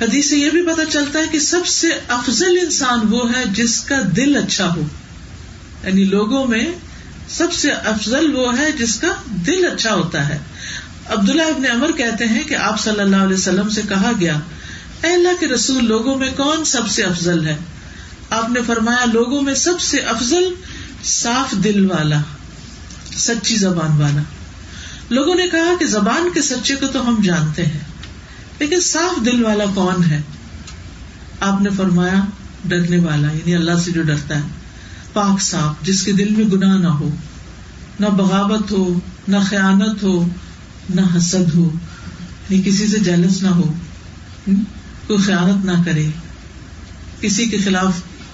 حدیث 0.00 0.30
سے 0.30 0.36
یہ 0.36 0.50
بھی 0.50 0.62
پتا 0.62 0.84
چلتا 0.92 1.18
ہے 1.18 1.24
کہ 1.32 1.38
سب 1.38 1.66
سے 1.66 1.88
افضل 2.08 2.58
انسان 2.62 3.00
وہ 3.10 3.34
ہے 3.34 3.44
جس 3.52 3.80
کا 3.80 3.96
دل 4.16 4.36
اچھا 4.36 4.74
ہو۔ 4.76 4.82
یعنی 5.84 6.04
لوگوں 6.04 6.46
میں 6.46 6.72
سب 7.28 7.52
سے 7.52 7.70
افضل 7.70 8.36
وہ 8.36 8.58
ہے 8.58 8.72
جس 8.72 8.96
کا 8.96 9.08
دل 9.26 9.66
اچھا 9.72 9.94
ہوتا 9.94 10.28
ہے۔ 10.28 10.38
عبداللہ 11.06 11.42
ابن 11.42 11.66
عمر 11.66 11.92
کہتے 11.92 12.24
ہیں 12.24 12.42
کہ 12.44 12.54
آپ 12.54 12.80
صلی 12.80 13.00
اللہ 13.00 13.16
علیہ 13.16 13.36
وسلم 13.36 13.68
سے 13.68 13.82
کہا 13.88 14.12
گیا، 14.20 14.36
اے 15.02 15.10
اللہ 15.10 15.28
کے 15.40 15.48
رسول، 15.48 15.84
لوگوں 15.84 16.16
میں 16.16 16.30
کون 16.36 16.64
سب 16.64 16.88
سے 16.90 17.02
افضل 17.02 17.46
ہے؟ 17.46 17.56
آپ 18.30 18.50
نے 18.50 18.60
فرمایا، 18.66 19.04
لوگوں 19.12 19.42
میں 19.42 19.54
سب 19.54 19.80
سے 19.80 19.98
افضل 19.98 20.54
صاف 21.04 21.52
دل 21.52 21.90
والا، 21.90 22.20
سچی 23.16 23.56
زبان 23.56 24.02
والا۔ 24.02 24.22
لوگوں 25.10 25.34
نے 25.34 25.48
کہا 25.48 25.74
کہ 25.78 25.86
زبان 25.86 26.28
کے 26.34 26.42
سچے 26.42 26.74
کو 26.76 26.86
تو 26.86 27.08
ہم 27.08 27.22
جانتے 27.22 27.66
ہیں۔ 27.66 27.89
لیکن 28.60 28.80
صاف 28.80 29.24
دل 29.26 29.44
والا 29.44 29.64
کون 29.74 30.04
ہے؟ 30.04 30.20
آپ 31.40 31.60
نے 31.62 31.70
فرمایا 31.76 32.24
ڈرنے 32.64 32.98
والا 32.98 33.32
یعنی 33.32 33.54
اللہ 33.54 33.78
سے 33.84 33.90
جو 33.90 34.02
ڈرتا 34.02 34.36
ہے۔ 34.36 34.48
پاک 35.12 35.40
صاف، 35.42 35.84
جس 35.86 36.02
کے 36.02 36.12
دل 36.12 36.34
میں 36.36 36.44
گناہ 36.44 36.78
نہ 36.78 36.88
ہو، 36.88 37.08
نہ 38.00 38.06
بغاوت 38.06 38.70
ہو، 38.70 39.00
نہ 39.28 39.36
خیانت 39.48 40.02
ہو، 40.02 40.28
نہ 40.94 41.00
حسد 41.16 41.54
ہو 41.54 41.70
یعنی 42.50 42.62
کسی 42.62 42.86
سے 42.86 42.98
جیلس 42.98 43.42
نہ 43.42 43.48
ہو 43.48 43.72
کوئی 45.06 45.22
خیانت 45.22 45.64
نہ 45.64 45.82
کرے، 45.84 46.06
کسی 47.20 47.46
کے 47.46 47.58
خلاف 47.58 47.92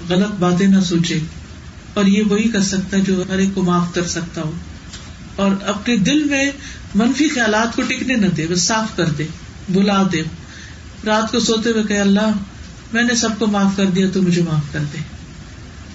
غلط 0.09 0.35
باتیں 0.39 0.67
نہ 0.67 0.81
سوچے، 0.81 1.19
اور 1.95 2.05
یہ 2.05 2.23
وہی 2.29 2.49
کر 2.49 2.63
سکتا 2.63 2.97
ہے 2.97 3.03
جو 3.03 3.23
ہر 3.29 3.39
ایک 3.39 3.55
کو 3.55 3.63
معاف 3.63 3.95
کر 3.95 4.07
سکتا 4.09 4.43
ہو۔ 4.43 4.53
اور 5.37 5.51
اپنے 5.67 5.97
دل 5.97 6.25
میں 6.25 6.51
منفی 6.95 7.29
خیالات 7.29 7.77
کو 7.77 7.83
ٹکنے 7.83 8.15
نہ 8.15 8.27
دے، 8.27 8.47
بس 8.51 8.63
صاف 8.63 8.97
کر 8.97 9.11
دے۔ 9.19 9.27
بلا 9.69 10.03
دے 10.13 10.23
رات 11.07 11.33
کو 11.33 11.41
سوتے 11.41 11.71
ہوئے 11.71 11.83
کہ 11.83 11.99
اللہ، 11.99 12.33
میں 12.93 13.03
نے 13.03 13.15
سب 13.15 13.29
کو 13.39 13.47
معاف 13.47 13.77
کر 13.77 13.87
دیا، 13.87 14.09
تو 14.13 14.23
مجھے 14.23 14.43
معاف 14.43 14.73
کر 14.73 14.81
دے۔ 14.93 14.99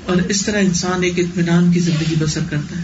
اور 0.06 0.16
اس 0.16 0.46
طرح 0.46 0.60
انسان 0.60 1.04
ایک 1.04 1.20
اطمینان 1.20 1.74
کی 1.74 1.80
زندگی 1.80 2.16
بسر 2.20 2.40
کرتا 2.50 2.78
ہے۔ 2.78 2.84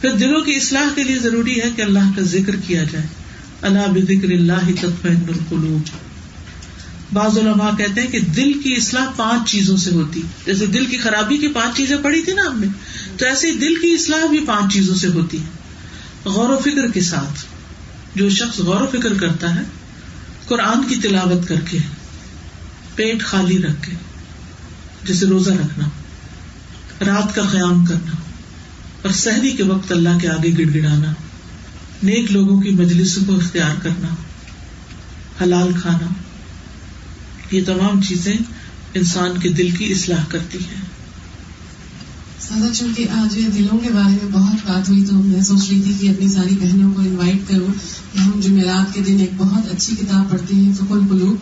پھر 0.00 0.12
دلوں 0.12 0.40
کی 0.40 0.54
اصلاح 0.54 0.94
کے 0.94 1.04
لیے 1.04 1.18
ضروری 1.18 1.60
ہے 1.60 1.70
کہ 1.76 1.82
اللہ 1.82 2.12
کا 2.16 2.22
ذکر 2.22 2.56
کیا 2.66 2.84
جائے۔ 2.84 3.06
اللہ 3.62 3.86
بکر 3.88 4.30
اللہ 4.30 4.70
تطمئن 4.80 5.16
القلوب۔ 5.28 5.82
بعض 7.14 7.38
علماء 7.38 7.70
کہتے 7.78 8.00
ہیں 8.00 8.08
کہ 8.08 8.20
دل 8.20 8.52
کی 8.52 8.74
اصلاح 8.74 9.06
پانچ 9.16 9.50
چیزوں 9.50 9.76
سے 9.76 9.90
ہوتی۔ 9.90 10.22
جیسے 10.46 10.66
دل 10.66 10.86
کی 10.86 10.96
خرابی 10.96 11.38
کی 11.38 11.48
پانچ 11.48 11.76
چیزیں 11.76 11.96
پڑی 12.02 12.22
تھی 12.22 12.32
نا 12.32 12.42
ہم 12.42 12.60
نے، 12.60 12.66
تو 13.16 13.26
ایسے 13.26 13.50
ہی 13.50 13.58
دل 13.58 13.74
کی 13.74 13.92
اصلاح 13.92 14.26
بھی 14.26 14.44
پانچ 14.46 14.72
چیزوں 14.72 14.94
سے 14.94 15.08
ہوتی۔ 15.08 15.38
ہے 15.38 15.44
غور 16.24 16.50
و 16.50 16.58
فکر 16.58 16.90
کے 16.90 17.00
ساتھ۔ 17.00 17.44
جو 18.14 18.28
شخص 18.28 18.58
غور 18.58 18.80
و 18.80 18.86
فکر 18.92 19.14
کرتا 19.14 19.54
ہے 19.54 19.60
قرآن 20.52 20.88
کی 20.88 20.96
تلاوت 20.96 21.48
کر 21.48 21.60
کے، 21.70 21.78
پیٹ 22.94 23.22
خالی 23.22 23.58
رکھ 23.58 23.82
کے 23.82 23.92
جیسے 25.04 25.26
روزہ 25.26 25.50
رکھنا، 25.50 25.88
رات 27.06 27.34
کا 27.34 27.42
قیام 27.52 27.84
کرنا، 27.84 28.12
اور 29.02 29.12
سہری 29.12 29.50
کے 29.50 29.62
وقت 29.62 29.92
اللہ 29.92 30.18
کے 30.20 30.28
آگے 30.28 30.52
گڑ 30.58 30.74
گڑانا 30.74 31.12
نیک 32.02 32.32
لوگوں 32.32 32.60
کی 32.60 32.70
مجلسوں 32.70 33.24
کو 33.26 33.36
اختیار 33.36 33.80
کرنا، 33.82 34.14
حلال 35.42 35.72
کھانا، 35.82 36.12
یہ 37.50 37.64
تمام 37.66 38.02
چیزیں 38.02 38.36
انسان 38.94 39.40
کے 39.40 39.48
دل 39.48 39.70
کی 39.70 39.92
اصلاح 39.92 40.24
کرتی 40.28 40.58
ہیں۔ 40.58 40.91
سادہ 42.48 42.72
چونکہ 42.74 43.08
آج 43.10 43.38
دلوں 43.54 43.78
کے 43.78 43.88
بارے 43.88 44.16
میں 44.22 44.30
بہت 44.32 44.68
بات 44.68 44.88
ہوئی 44.88 45.04
تو 45.04 45.14
میں 45.14 45.40
سوچ 45.40 45.68
رہی 45.70 45.82
تھی 45.82 45.94
کہ 46.00 46.08
اپنی 46.08 46.28
ساری 46.28 46.54
بہنوں 46.60 46.92
کو 46.94 47.00
انوائٹ 47.00 47.48
کروں 47.48 47.72
کہ 48.12 48.18
ہم 48.18 48.40
جمعرات 48.40 48.94
کے 48.94 49.00
دن 49.00 49.20
ایک 49.20 49.30
بہت 49.36 49.72
اچھی 49.72 49.96
کتاب 49.96 50.30
پڑھتے 50.30 50.54
ہیں 50.54 50.72
فکل 50.74 51.00
قلوب۔ 51.10 51.36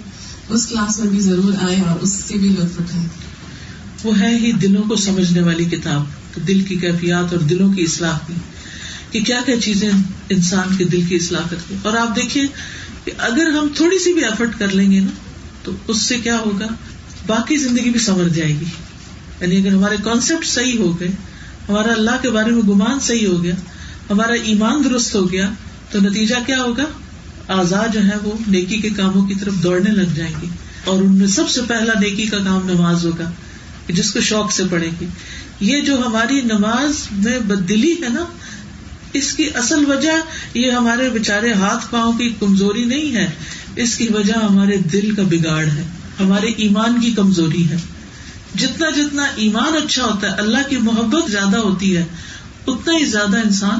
اس 0.48 0.66
کلاس 0.66 0.98
میں 0.98 1.08
بھی 1.08 1.20
ضرور 1.20 1.52
آئے 1.62 1.80
اور 1.80 1.98
اس 2.00 2.10
سے 2.28 2.38
بھی 2.38 2.48
لطف 2.48 2.80
اٹھائے 2.80 3.06
وہ 4.04 4.20
ہے 4.20 4.38
ہی 4.38 4.52
دلوں 4.52 4.82
کو 4.82 4.96
سمجھنے 4.96 5.40
والی 5.40 5.64
کتاب 5.64 6.02
دل 6.48 6.60
کی 6.60 6.76
کیفیات 6.76 7.32
اور 7.32 7.40
دلوں 7.40 7.72
کی 7.72 7.82
اصلاح 7.82 8.18
کی، 8.26 8.34
کہ 9.10 9.20
کیا 9.20 9.38
کیا 9.46 9.60
چیزیں 9.60 9.90
انسان 10.28 10.76
کے 10.76 10.84
دل 10.84 11.02
کی 11.02 11.16
اصلاح 11.16 11.48
کرتی 11.50 11.74
اور 11.82 11.96
آپ 11.96 12.16
دیکھیے 12.16 12.46
کہ 13.04 13.12
اگر 13.18 13.50
ہم 13.50 13.68
تھوڑی 13.76 13.98
سی 13.98 14.12
بھی 14.12 14.24
ایفرٹ 14.24 14.58
کر 14.58 14.68
لیں 14.68 14.90
گے 14.90 15.00
نا، 15.00 15.10
تو 15.62 15.72
اس 15.88 16.02
سے 16.02 16.18
کیا 16.18 16.38
ہوگا؟ 16.38 16.66
باقی 17.26 17.56
زندگی 17.56 17.90
بھی 17.90 18.00
سنور 18.00 18.28
جائے 18.28 18.54
گی۔ 18.60 18.64
یعنی 19.40 19.56
اگر 19.56 19.68
ہمارے 19.68 19.96
کانسیپٹ 20.04 20.46
صحیح 20.46 20.78
ہو 20.78 21.00
گئے، 21.00 21.08
ہمارا 21.68 21.92
اللہ 21.92 22.10
کے 22.22 22.30
بارے 22.30 22.50
میں 22.50 22.62
گمان 22.62 23.00
صحیح 23.00 23.26
ہو 23.26 23.42
گیا، 23.42 23.54
ہمارا 24.10 24.32
ایمان 24.32 24.84
درست 24.84 25.14
ہو 25.14 25.32
گیا، 25.32 25.50
تو 25.90 25.98
نتیجہ 26.00 26.34
کیا 26.46 26.62
ہوگا؟ 26.62 26.84
آزاد 27.48 27.88
جو 27.94 28.04
ہے 28.04 28.16
وہ 28.22 28.32
نیکی 28.46 28.76
کے 28.76 28.90
کاموں 28.90 29.26
کی 29.26 29.34
طرف 29.34 29.54
دوڑنے 29.54 29.90
لگ 29.90 30.14
جائیں 30.14 30.34
گے۔ 30.42 30.46
اور 30.84 31.02
ان 31.02 31.18
میں 31.18 31.26
سب 31.26 31.48
سے 31.48 31.60
پہلا 31.68 32.00
نیکی 32.00 32.26
کا 32.26 32.38
کام 32.38 32.68
نماز 32.68 33.04
ہوگا، 33.04 33.30
جس 33.88 34.12
کو 34.12 34.20
شوق 34.20 34.52
سے 34.52 34.62
پڑے 34.70 34.90
گی 35.00 35.06
یہ 35.60 35.80
جو 35.80 36.06
ہماری 36.06 36.40
نماز 36.40 36.92
میں 37.12 37.38
بدلی 37.38 37.92
ہے 37.92 38.08
نا، 38.08 38.24
اس 39.12 39.32
کی 39.32 39.48
اصل 39.54 39.90
وجہ 39.90 40.12
یہ 40.54 40.70
ہمارے 40.70 41.10
بےچارے 41.10 41.52
ہاتھ 41.52 41.86
پاؤں 41.90 42.12
کی 42.12 42.34
کمزوری 42.40 42.84
نہیں 42.84 43.14
ہے۔ 43.14 43.30
اس 43.76 43.96
کی 43.96 44.08
وجہ 44.08 44.32
ہمارے 44.32 44.76
دل 44.76 45.14
کا 45.14 45.22
بگاڑ 45.22 45.66
ہے، 45.66 45.82
ہمارے 46.20 46.46
ایمان 46.46 47.00
کی 47.00 47.12
کمزوری 47.12 47.68
ہے۔ 47.70 47.76
جتنا 48.54 48.90
جتنا 48.90 49.22
ایمان 49.36 49.76
اچھا 49.76 50.04
ہوتا 50.04 50.32
ہے، 50.32 50.36
اللہ 50.36 50.58
کی 50.68 50.76
محبت 50.76 51.30
زیادہ 51.30 51.56
ہوتی 51.56 51.96
ہے، 51.96 52.04
اتنا 52.66 52.94
ہی 52.96 53.04
زیادہ 53.04 53.36
انسان 53.36 53.78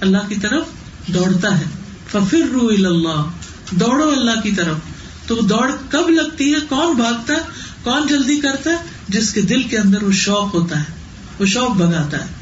اللہ 0.00 0.28
کی 0.28 0.34
طرف 0.34 0.64
دوڑتا 1.06 1.58
ہے۔ 1.58 1.64
ففر 2.08 2.52
رو 2.52 2.68
اللہ 2.68 3.30
دوڑو 3.70 4.10
اللہ 4.10 4.40
کی 4.40 4.52
طرف۔ 4.52 4.76
تو 5.26 5.36
وہ 5.36 5.42
دوڑ 5.42 5.70
کب 5.88 6.08
لگتی 6.08 6.54
ہے؟ 6.54 6.60
کون 6.68 6.96
بھاگتا 6.96 7.34
ہے؟ 7.34 7.38
کون 7.82 8.06
جلدی 8.06 8.40
کرتا 8.40 8.70
ہے؟ 8.70 8.76
جس 9.08 9.32
کے 9.32 9.42
دل 9.42 9.62
کے 9.62 9.78
اندر 9.78 10.02
وہ 10.02 10.12
شوق 10.12 10.54
ہوتا 10.54 10.78
ہے، 10.78 10.84
وہ 11.40 11.46
شوق 11.46 11.70
بگاتا 11.70 12.20
ہے۔ 12.20 12.33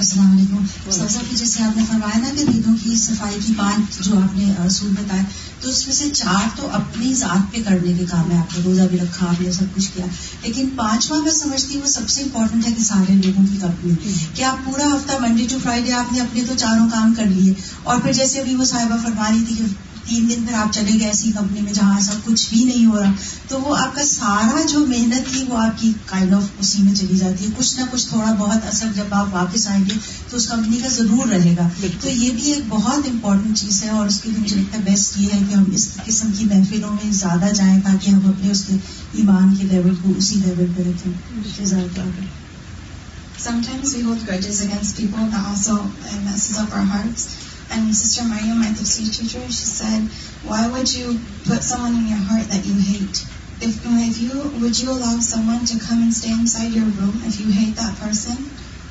السلام 0.00 0.32
علیکم۔ 0.32 0.90
سبزہ 0.90 1.18
کی 1.30 1.36
جیسے 1.36 1.62
آپ 1.62 1.76
نے 1.76 1.82
فرمایا 1.90 2.18
نا 2.18 2.28
کہ 2.36 2.44
دلوں 2.44 2.76
کی 2.84 2.96
صفائی 2.96 3.38
کی 3.46 3.52
پانچ 3.58 3.98
جو 4.00 4.18
آپ 4.18 4.38
نے 4.38 4.52
اصول 4.58 4.90
بتایا، 4.90 5.22
تو 5.60 5.70
اس 5.70 5.86
میں 5.86 5.94
سے 5.94 6.10
چار 6.10 6.48
تو 6.56 6.68
اپنی 6.72 7.14
ذات 7.14 7.52
پہ 7.52 7.62
کرنے 7.68 7.92
کے 7.92 8.04
کام 8.10 8.30
ہے۔ 8.30 8.38
آپ 8.38 8.58
نے 8.58 8.64
روزہ 8.64 8.82
بھی 8.82 8.98
رکھا، 8.98 9.26
آپ 9.26 9.40
نے 9.40 9.52
سب 9.52 9.64
کچھ 9.76 9.90
کیا۔ 9.94 10.04
لیکن 10.42 10.68
پانچواں 10.76 11.22
میں 11.22 11.30
سمجھتی 11.30 11.74
ہوں 11.74 11.82
وہ 11.82 11.88
سب 11.88 12.08
سے 12.08 12.22
امپورٹنٹ 12.22 12.68
ہے 12.68 12.72
کہ 12.72 12.82
سارے 12.82 13.14
لوگوں 13.14 13.46
کی 13.52 13.56
کمپنی۔ 13.60 14.10
کہ 14.34 14.42
آپ 14.42 14.56
پورا 14.64 14.86
ہفتہ 14.86 15.12
منڈے 15.20 15.46
ٹو 15.50 15.58
فرائیڈے 15.62 15.92
آپ 15.92 16.12
نے 16.12 16.20
اپنے 16.20 16.42
تو 16.44 16.54
چاروں 16.56 16.88
کام 16.92 17.14
کر 17.14 17.24
لیے۔ 17.24 17.54
اور 17.82 18.00
پھر 18.00 18.12
جیسے 18.12 18.40
ابھی 18.40 18.54
وہ 18.54 18.64
صاحبہ 18.64 18.96
فرما 19.02 19.30
رہی 19.30 19.44
تھی 19.48 19.54
کہ 19.56 19.64
تین 20.08 20.28
دن 20.28 20.44
پھر 20.46 20.54
آپ 20.54 20.72
چلے 20.72 20.98
گئے 20.98 21.06
ایسی 21.06 21.32
کمپنی 21.32 21.60
میں 21.60 21.72
جہاں 21.72 21.94
ایسا 21.94 22.12
کچھ 22.24 22.50
بھی 22.50 22.64
نہیں 22.64 22.86
ہو 22.86 23.00
رہا۔ 23.00 23.12
تو 23.48 23.60
وہ 23.60 23.76
آپ 23.76 23.94
کا 23.94 24.04
سارا 24.04 24.66
جو 24.70 24.86
محنت 24.86 25.32
تھی 25.32 25.44
وہ 25.48 25.58
آپ 25.58 25.80
کی 25.80 25.92
کائنڈ 26.06 26.34
آف 26.34 26.42
اسی 26.60 26.82
میں 26.82 26.94
چلی 26.94 27.18
جاتی 27.18 27.44
ہے۔ 27.44 27.50
کچھ 27.58 27.76
نہ 27.76 27.84
کچھ 27.90 28.08
تھوڑا 28.08 28.32
بہت 28.32 28.66
اثر 28.66 28.86
جب 28.96 29.14
آپ 29.14 29.26
واپس 29.32 29.68
آئیں 29.68 29.84
گے 29.84 29.94
تو 30.30 30.36
اس 30.36 30.46
کمپنی 30.46 30.76
کا 30.76 30.88
ضرور 30.88 31.28
رہے 31.28 31.54
گا۔ 31.58 31.68
تو 32.00 32.08
یہ 32.08 32.30
بھی 32.30 32.52
ایک 32.52 32.64
بہت 32.68 33.08
امپورٹنٹ 33.12 33.58
چیز 33.58 33.82
ہے 33.82 33.88
اور 33.88 34.06
اس 34.06 34.20
کے 34.20 34.30
لیے 34.30 34.38
مجھے 34.38 34.56
لگتا 34.56 34.78
ہے 34.78 34.82
بیسٹ 34.82 35.20
یہ 35.20 35.28
ہے 35.34 35.38
کہ 35.50 35.54
ہم 35.54 35.64
اس 35.72 35.88
قسم 36.06 36.30
کی 36.38 36.44
محفلوں 36.44 36.92
میں 36.92 37.12
زیادہ 37.12 37.54
جائیں 37.54 37.80
تاکہ 37.80 38.10
ہم 38.10 38.26
اپنے 38.26 38.50
اس 38.50 38.64
کے 38.64 38.76
ایمان 39.12 39.54
کے 39.54 39.66
لیول 39.70 39.94
کو 40.02 40.12
اسی 40.16 40.34
لیول 40.34 40.66
پہ 40.76 40.82
رکھیں۔ 40.82 41.12
Sometimes 43.48 43.94
we 43.94 44.02
hold 44.02 44.18
grudges 44.18 44.58
against 44.60 45.00
people 45.00 45.24
that 45.24 45.44
also 45.48 45.74
messes 46.24 46.58
up 46.58 46.78
our 46.78 46.88
hearts. 46.90 47.26
And 47.70 47.94
Sister 47.94 48.24
Maria, 48.26 48.54
my 48.54 48.74
tafsir 48.74 49.06
teacher, 49.06 49.40
she 49.46 49.66
said, 49.66 50.02
why 50.42 50.66
would 50.66 50.92
you 50.92 51.20
put 51.46 51.62
someone 51.62 51.94
in 51.94 52.08
your 52.08 52.18
heart 52.18 52.48
that 52.50 52.66
you 52.66 52.74
hate? 52.74 53.22
If, 53.60 53.84
if 53.84 54.16
you 54.18 54.58
would 54.58 54.78
you 54.78 54.90
allow 54.90 55.20
someone 55.20 55.64
to 55.66 55.78
come 55.78 56.02
and 56.02 56.12
stay 56.12 56.32
inside 56.32 56.72
your 56.72 56.88
room 56.88 57.20
if 57.28 57.38
you 57.38 57.52
hate 57.52 57.76
that 57.76 57.96
person? 58.00 58.36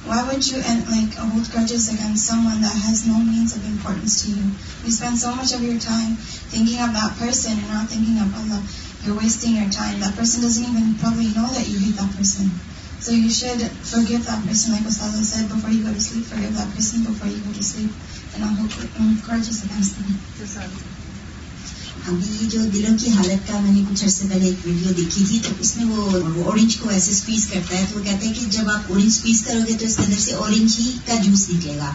Why 0.06 0.24
would 0.24 0.46
you 0.48 0.62
and 0.63 0.88
like 0.88 1.13
hold 1.18 1.50
grudges 1.52 1.92
against 1.92 2.26
someone 2.26 2.62
that 2.62 2.72
has 2.72 3.06
no 3.06 3.20
means 3.20 3.56
of 3.58 3.65
importance 3.65 4.24
to 4.24 4.32
you? 4.32 4.46
You 4.86 4.92
spend 4.92 5.18
so 5.18 5.36
much 5.36 5.52
of 5.54 5.62
your 5.62 5.78
time 5.78 6.15
thinking 6.54 6.80
of 6.80 6.94
that 6.94 7.18
person 7.18 7.60
and 7.60 7.68
not 7.68 7.89
thinking 7.89 8.18
of 8.22 8.32
Allah. 8.32 8.63
You're 9.04 9.18
wasting 9.18 9.56
your 9.60 9.70
time. 9.70 10.00
That 10.00 10.15
person 10.15 10.42
doesn't 10.42 10.63
even 10.63 10.96
probably 11.02 11.34
know 11.36 11.50
that 11.52 11.68
you 11.68 11.80
hate 11.80 11.98
that 11.98 12.15
person. 12.15 12.48
So 13.00 13.12
you 13.12 13.32
should 13.32 13.63
forgive 13.63 14.28
that 14.28 14.44
person, 14.44 14.76
like 14.76 14.84
Ustazah 14.84 15.24
said, 15.24 15.48
before 15.48 15.72
you 15.72 15.88
go 15.88 15.94
to 15.94 16.02
sleep. 16.02 16.26
Forgive 16.26 16.52
that 16.56 16.68
person 16.76 17.04
before 17.08 17.32
you 17.32 17.39
go 17.39 17.52
to 17.56 17.63
sleep, 17.63 17.92
and 18.38 18.60
against 18.60 19.94
them. 19.94 20.68
ابھی 22.08 22.48
جو 22.50 22.60
دلوں 22.74 22.98
کی 22.98 23.12
حالت 23.12 23.48
کا 23.48 23.60
میں 23.60 23.72
نے 23.72 23.82
کچھ 23.89 24.04
عرصے 24.04 24.26
پہلے 24.30 24.46
ایک 24.46 24.68
ویڈیو 24.68 24.92
دیکھی 24.98 25.26
تھی 25.28 25.39
تو 25.44 25.50
اس 25.60 25.78
میں 25.78 25.86
وہ 25.86 26.20
اورنج 26.46 26.78
کو 26.78 26.89
ایسے 26.89 27.12
اسپیس 27.12 27.48
کرتا 27.48 27.78
ہے 27.78 27.86
تو 27.94 28.00
وہ 28.00 28.04
کہتے 28.04 28.28
ہیں 28.28 28.34
کہ 28.34 28.46
جب 28.50 28.70
آپ 28.70 28.80
اورنج 28.89 29.06
اسپیس 29.06 29.42
کرو 29.42 29.60
گے 29.68 29.74
تو 29.80 29.86
اس 29.86 29.96
کے 29.96 30.04
اندر 30.04 30.20
سے 30.20 30.32
اورنج 30.32 30.76
ہی 30.80 30.92
کا 31.06 31.15
جوس 31.15 31.46
نکلے 31.54 31.78
گا۔ 31.78 31.92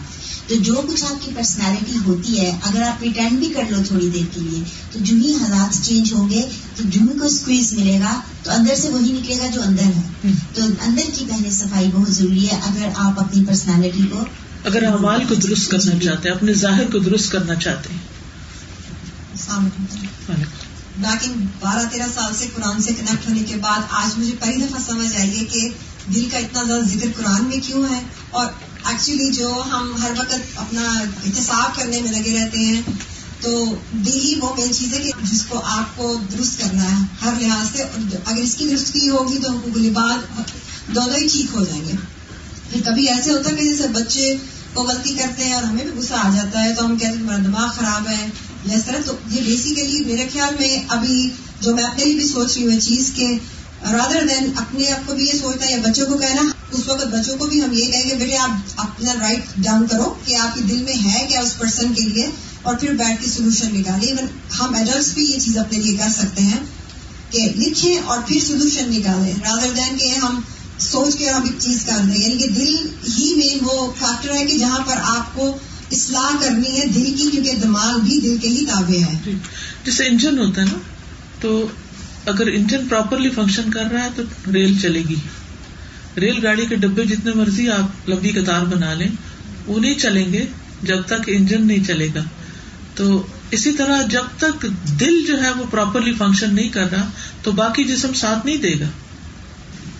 تو 0.47 0.55
جو 0.55 0.73
کچھ 0.73 1.03
آپ 1.03 1.25
کی 1.25 1.31
پرسنالٹی 1.35 1.97
ہوتی 2.05 2.39
ہے 2.39 2.57
اگر 2.63 2.81
آپ 2.81 3.03
ریٹرن 3.03 3.35
بھی 3.35 3.47
کر 3.47 3.63
لو 3.69 3.77
تھوڑی 3.87 4.09
دیر 4.09 4.25
کے 4.31 4.41
لیے 4.41 4.63
تو 4.91 4.99
جو 4.99 5.15
ہی 5.15 5.33
حالات 5.33 5.85
چینج 5.85 6.13
ہوں 6.13 6.29
گے 6.29 6.49
تو 6.75 6.83
جو 6.85 7.01
ہی 7.01 7.19
کو 7.19 7.25
اسکویز 7.25 7.73
ملے 7.73 7.99
گا 7.99 8.21
تو 8.43 8.51
اندر 8.51 8.75
سے 8.75 8.89
وہی 8.89 9.11
نکلے 9.11 9.37
گا 9.37 9.47
جو 9.47 9.61
اندر 9.61 9.83
ہے۔ 9.83 10.29
تو 10.53 10.61
اندر 10.63 11.03
کی 11.13 11.25
پہلے 11.29 11.51
صفائی 11.51 11.89
بہت 11.93 12.09
ضروری 12.09 12.47
ہے۔ 12.47 12.59
اگر 12.63 12.89
آپ 12.95 13.19
اپنی 13.19 13.45
پرسنالٹی 13.45 14.03
کو 14.11 14.25
اگر 14.65 14.83
اعمال 14.83 15.23
کو 15.27 15.35
درست 15.35 15.71
کرنا 15.71 15.99
چاہتے 15.99 16.29
ہیں 16.29 16.35
اپنے 16.35 16.53
ظاہر 16.53 16.91
کو 16.91 16.99
درست 16.99 17.31
کرنا 17.31 17.55
چاہتے 17.55 17.89
ہیں۔ 17.93 17.99
باقی 21.01 21.29
بارہ 21.59 21.85
تیرہ 21.91 22.07
سال 22.15 22.33
سے 22.39 22.45
قرآن 22.55 22.81
سے 22.81 22.93
کنیکٹ 22.93 23.29
ہونے 23.29 23.43
کے 23.43 23.55
بعد 23.55 23.79
آج 23.89 24.19
مجھے 24.19 24.35
پہلی 24.39 24.57
دفعہ 24.57 24.79
سمجھ 24.87 25.15
آئی 25.15 25.39
ہے 25.39 25.45
کہ 25.45 25.69
دل 26.15 26.29
کا 26.31 26.37
اتنا 26.37 26.63
زیادہ 26.63 26.81
ذکر 26.81 27.07
قرآن 27.17 27.45
میں 27.45 27.57
کیوں 27.63 27.83
ہے؟ 27.89 27.99
اور 28.31 28.45
ایکچولی 28.85 29.31
جو 29.31 29.63
ہم 29.71 29.95
ہر 30.03 30.11
وقت 30.17 30.35
اپنا 30.55 30.99
احتساب 31.25 31.75
کرنے 31.75 32.01
میں 32.01 32.11
لگے 32.11 32.39
رہتے 32.39 32.59
ہیں 32.59 32.81
تو 33.41 33.75
دل 33.91 34.19
ہی 34.19 34.35
وہ 34.39 34.55
مین 34.55 34.73
چیز 34.73 34.93
ہے 34.93 34.99
کہ 34.99 35.11
جس 35.23 35.45
کو 35.45 35.61
آپ 35.63 35.97
کو 35.97 36.19
درست 36.37 36.59
کرنا 36.59 36.83
ہے 36.83 37.05
ہر 37.21 37.33
لحاظ 37.41 37.67
سے۔ 37.75 37.83
اگر 38.25 38.41
اس 38.41 38.55
کی 38.55 38.67
درستگی 38.67 39.09
ہوگی 39.09 39.37
تو 39.37 39.51
حقوق 39.51 39.77
لباد 39.77 40.39
دونوں 40.95 41.17
ہی 41.17 41.27
ٹھیک 41.27 41.55
ہو 41.55 41.63
جائیں 41.63 41.85
گے۔ 41.85 41.91
پھر 42.71 42.81
کبھی 42.85 43.09
ایسے 43.09 43.31
ہوتا 43.31 43.49
ہے 43.49 43.55
کہ 43.55 43.63
جیسے 43.63 43.87
بچے 43.87 44.35
کو 44.75 44.83
غلطی 44.83 45.13
کرتے 45.13 45.43
ہیں 45.43 45.53
اور 45.53 45.63
ہمیں 45.63 45.83
بھی 45.83 45.91
غصہ 45.99 46.13
آ 46.13 46.29
جاتا 46.35 46.63
ہے 46.63 46.73
تو 46.75 46.85
ہم 46.85 46.97
کہتے 46.97 47.11
ہیں 47.11 47.21
تمہارا 47.21 47.41
دماغ 47.45 47.67
خراب 47.75 48.07
ہے 48.07 48.25
یا 48.65 48.77
اس 48.77 48.85
طرح 48.85 49.01
تو 49.05 49.13
یہ 49.31 49.41
بیسیکلی 49.45 50.03
میرے 50.05 50.29
خیال 50.33 50.55
میں 50.59 50.77
ابھی 50.87 51.29
جو 51.61 51.75
میں 51.75 51.83
اپنے 51.83 52.05
لیے 52.05 52.13
بھی 52.13 52.27
سوچ 52.27 52.57
رہی 52.57 52.67
ہوں 52.67 52.79
چیز 52.79 53.11
کہ 53.15 53.37
رادر 53.91 54.25
دین 54.29 54.51
اپنے 54.55 54.91
آپ 54.91 55.07
کو 55.07 55.15
بھی 55.15 55.25
یہ 55.25 55.37
سوچنا 55.41 55.69
یا 55.69 55.77
بچوں 55.85 56.05
کو 56.05 56.17
کہنا، 56.17 56.41
اس 56.71 56.87
وقت 56.87 57.05
بچوں 57.05 57.37
کو 57.37 57.45
بھی 57.45 57.61
ہم 57.63 57.73
یہ 57.73 57.91
کہیں 57.91 58.09
گے، 58.09 58.15
بیٹے، 58.15 58.37
آپ 58.37 58.49
اپنا 58.77 59.13
رائٹ 59.21 59.57
ڈاؤن 59.57 59.85
کرو 59.87 60.13
کہ 60.25 60.35
آپ 60.35 60.55
کے 60.55 60.61
دل 60.61 60.83
میں 60.83 60.93
ہے 61.05 61.25
کیا 61.29 61.39
اس 61.39 61.57
پرسن 61.57 61.93
کے 61.93 62.01
لیے 62.01 62.27
اور 62.61 62.75
پھر 62.75 62.93
بیٹھ 62.93 63.23
کے 63.23 63.29
سولوشن 63.31 63.75
نکالیں۔ 63.75 64.07
ایون 64.07 64.27
ہم 64.59 64.73
ایڈلٹس 64.75 65.13
بھی 65.13 65.25
یہ 65.25 65.39
چیز 65.39 65.57
اپنے 65.57 65.79
لیے 65.79 65.97
کر 65.97 66.09
سکتے 66.09 66.41
ہیں 66.41 66.59
کہ 67.29 67.47
لکھیں 67.55 67.97
اور 67.97 68.19
پھر 68.27 68.39
سولوشن 68.47 68.89
نکالیں۔ 68.89 69.33
رادر 69.33 69.73
دین 69.75 69.97
کہ 69.97 70.13
ہم 70.15 70.41
سوچ 70.79 71.17
کے 71.17 71.29
ہم 71.29 71.43
ایک 71.43 71.53
چیز 71.59 71.85
کر 71.85 71.97
دیں 72.03 72.21
یعنی 72.21 72.37
کہ 72.37 72.47
دل 72.47 72.75
ہی 73.17 73.33
میں 73.35 73.57
وہ 73.61 73.93
فیکٹر 73.99 74.35
ہے 74.35 74.45
کہ 74.45 74.57
جہاں 74.57 74.79
پر 74.79 74.93
آپ 75.03 75.35
کو 75.35 75.57
اصلاح 75.91 76.41
کرنی 76.41 76.81
ہے 76.81 76.85
دل 76.85 77.13
کی، 77.17 77.29
کیونکہ 77.31 77.51
دماغ 77.51 77.99
بھی 77.99 78.19
دل 78.19 78.37
کے 78.41 78.47
ہی 78.47 78.65
تابع 78.65 79.11
ہے۔ 79.11 79.19
جی، 79.25 79.31
جیسے 79.85 80.05
انجن 80.05 80.39
ہوتا 80.39 80.61
ہے 80.61 80.65
نا، 80.65 80.77
تو 81.41 81.67
اگر 82.25 82.47
انجن 82.47 82.87
پراپرلی 82.87 83.29
فنکشن 83.29 83.71
کر 83.71 83.83
رہا 83.91 84.03
ہے 84.03 84.09
تو 84.15 84.23
ریل 84.53 84.79
چلے 84.81 85.01
گی۔ 85.09 85.15
ریل 86.17 86.45
گاڑی 86.45 86.65
کے 86.65 86.75
ڈبے 86.75 87.05
جتنے 87.05 87.31
مرضی 87.33 87.69
آپ 87.69 88.09
لمبی 88.09 88.29
قطار 88.29 88.61
بنا 88.61 88.93
لیں 88.93 89.07
وہ 89.67 89.79
نہیں 89.79 89.99
چلیں 89.99 90.33
گے 90.33 90.45
جب 90.83 91.01
تک 91.01 91.21
انجن 91.27 91.67
نہیں 91.67 91.83
چلے 91.87 92.07
گا۔ 92.15 92.23
تو 92.95 93.25
اسی 93.51 93.71
طرح 93.71 94.01
جب 94.01 94.23
تک 94.37 94.65
دل 94.99 95.25
جو 95.27 95.41
ہے 95.41 95.49
وہ 95.49 95.63
پراپرلی 95.71 96.13
فنکشن 96.13 96.55
نہیں 96.55 96.69
کر 96.69 96.91
رہا، 96.91 97.09
تو 97.43 97.51
باقی 97.51 97.83
جسم 97.83 98.13
ساتھ 98.13 98.45
نہیں 98.45 98.57
دے 98.57 98.79
گا۔ 98.79 98.85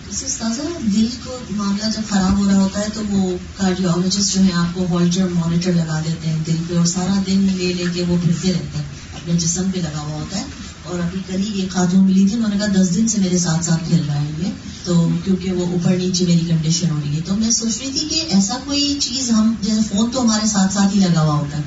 دل 0.05 1.07
کو 1.23 1.37
معاملہ 1.49 1.89
جب 1.95 2.01
خراب 2.09 2.37
ہو 2.37 2.45
رہا 2.45 2.55
ہوتا 2.55 2.79
ہے 2.79 2.85
تو 2.93 3.01
وہ 3.09 3.37
کارڈیولوجسٹ 3.57 4.33
جو 4.33 4.43
ہے 4.43 4.51
آپ 4.53 4.75
کو 4.75 4.85
ہالٹر 4.91 5.27
مانیٹر 5.33 5.73
لگا 5.73 6.01
دیتے 6.05 6.29
ہیں 6.29 6.39
دل 6.47 6.55
پہ 6.67 6.77
اور 6.77 6.85
سارا 6.85 7.21
دن 7.27 7.47
لے 7.57 7.73
لے 7.73 7.83
کے 7.93 8.03
وہ 8.07 8.17
پھرتے 8.23 8.53
رہتے 8.53 8.77
ہیں، 8.77 8.85
اپنے 9.13 9.33
جسم 9.33 9.71
پہ 9.73 9.79
لگا 9.79 9.99
ہوا 9.99 10.15
ہوتا 10.15 10.37
ہے 10.37 10.43
اور 10.83 10.99
ابھی 10.99 11.19
کل 11.27 11.39
ہی 11.39 11.61
ایک 11.61 11.71
خاتون 11.71 12.03
ملی 12.03 12.25
تھی، 12.27 12.35
انہوں 12.35 12.49
نے 12.49 12.57
کہا 12.57 12.81
دس 12.81 12.95
دن 12.95 13.07
سے 13.07 13.21
میرے 13.21 13.37
ساتھ 13.37 13.65
ساتھ 13.65 13.83
کھیل 13.87 14.03
رہا 14.07 14.21
ہے 14.21 14.31
یہ، 14.37 14.51
تو 14.83 15.09
کیونکہ 15.23 15.51
وہ 15.51 15.65
اوپر 15.65 15.95
نیچے 15.97 16.25
میری 16.25 16.45
کنڈیشن 16.47 16.89
ہو 16.89 16.99
رہی 17.05 17.15
ہے۔ 17.15 17.21
تو 17.25 17.35
میں 17.35 17.51
سوچ 17.51 17.77
رہی 17.79 17.91
تھی 17.99 18.07
کہ 18.07 18.23
ایسا 18.29 18.57
کوئی 18.65 18.97
چیز 19.01 19.31
ہم، 19.31 19.53
جیسے 19.61 19.81
فون 19.91 20.11
تو 20.11 20.21
ہمارے 20.21 20.47
ساتھ 20.47 20.73
ساتھ 20.73 20.95
ہی 20.95 20.99
لگا 20.99 21.21
ہوا 21.21 21.33
ہوتا 21.33 21.57
ہے۔ 21.57 21.63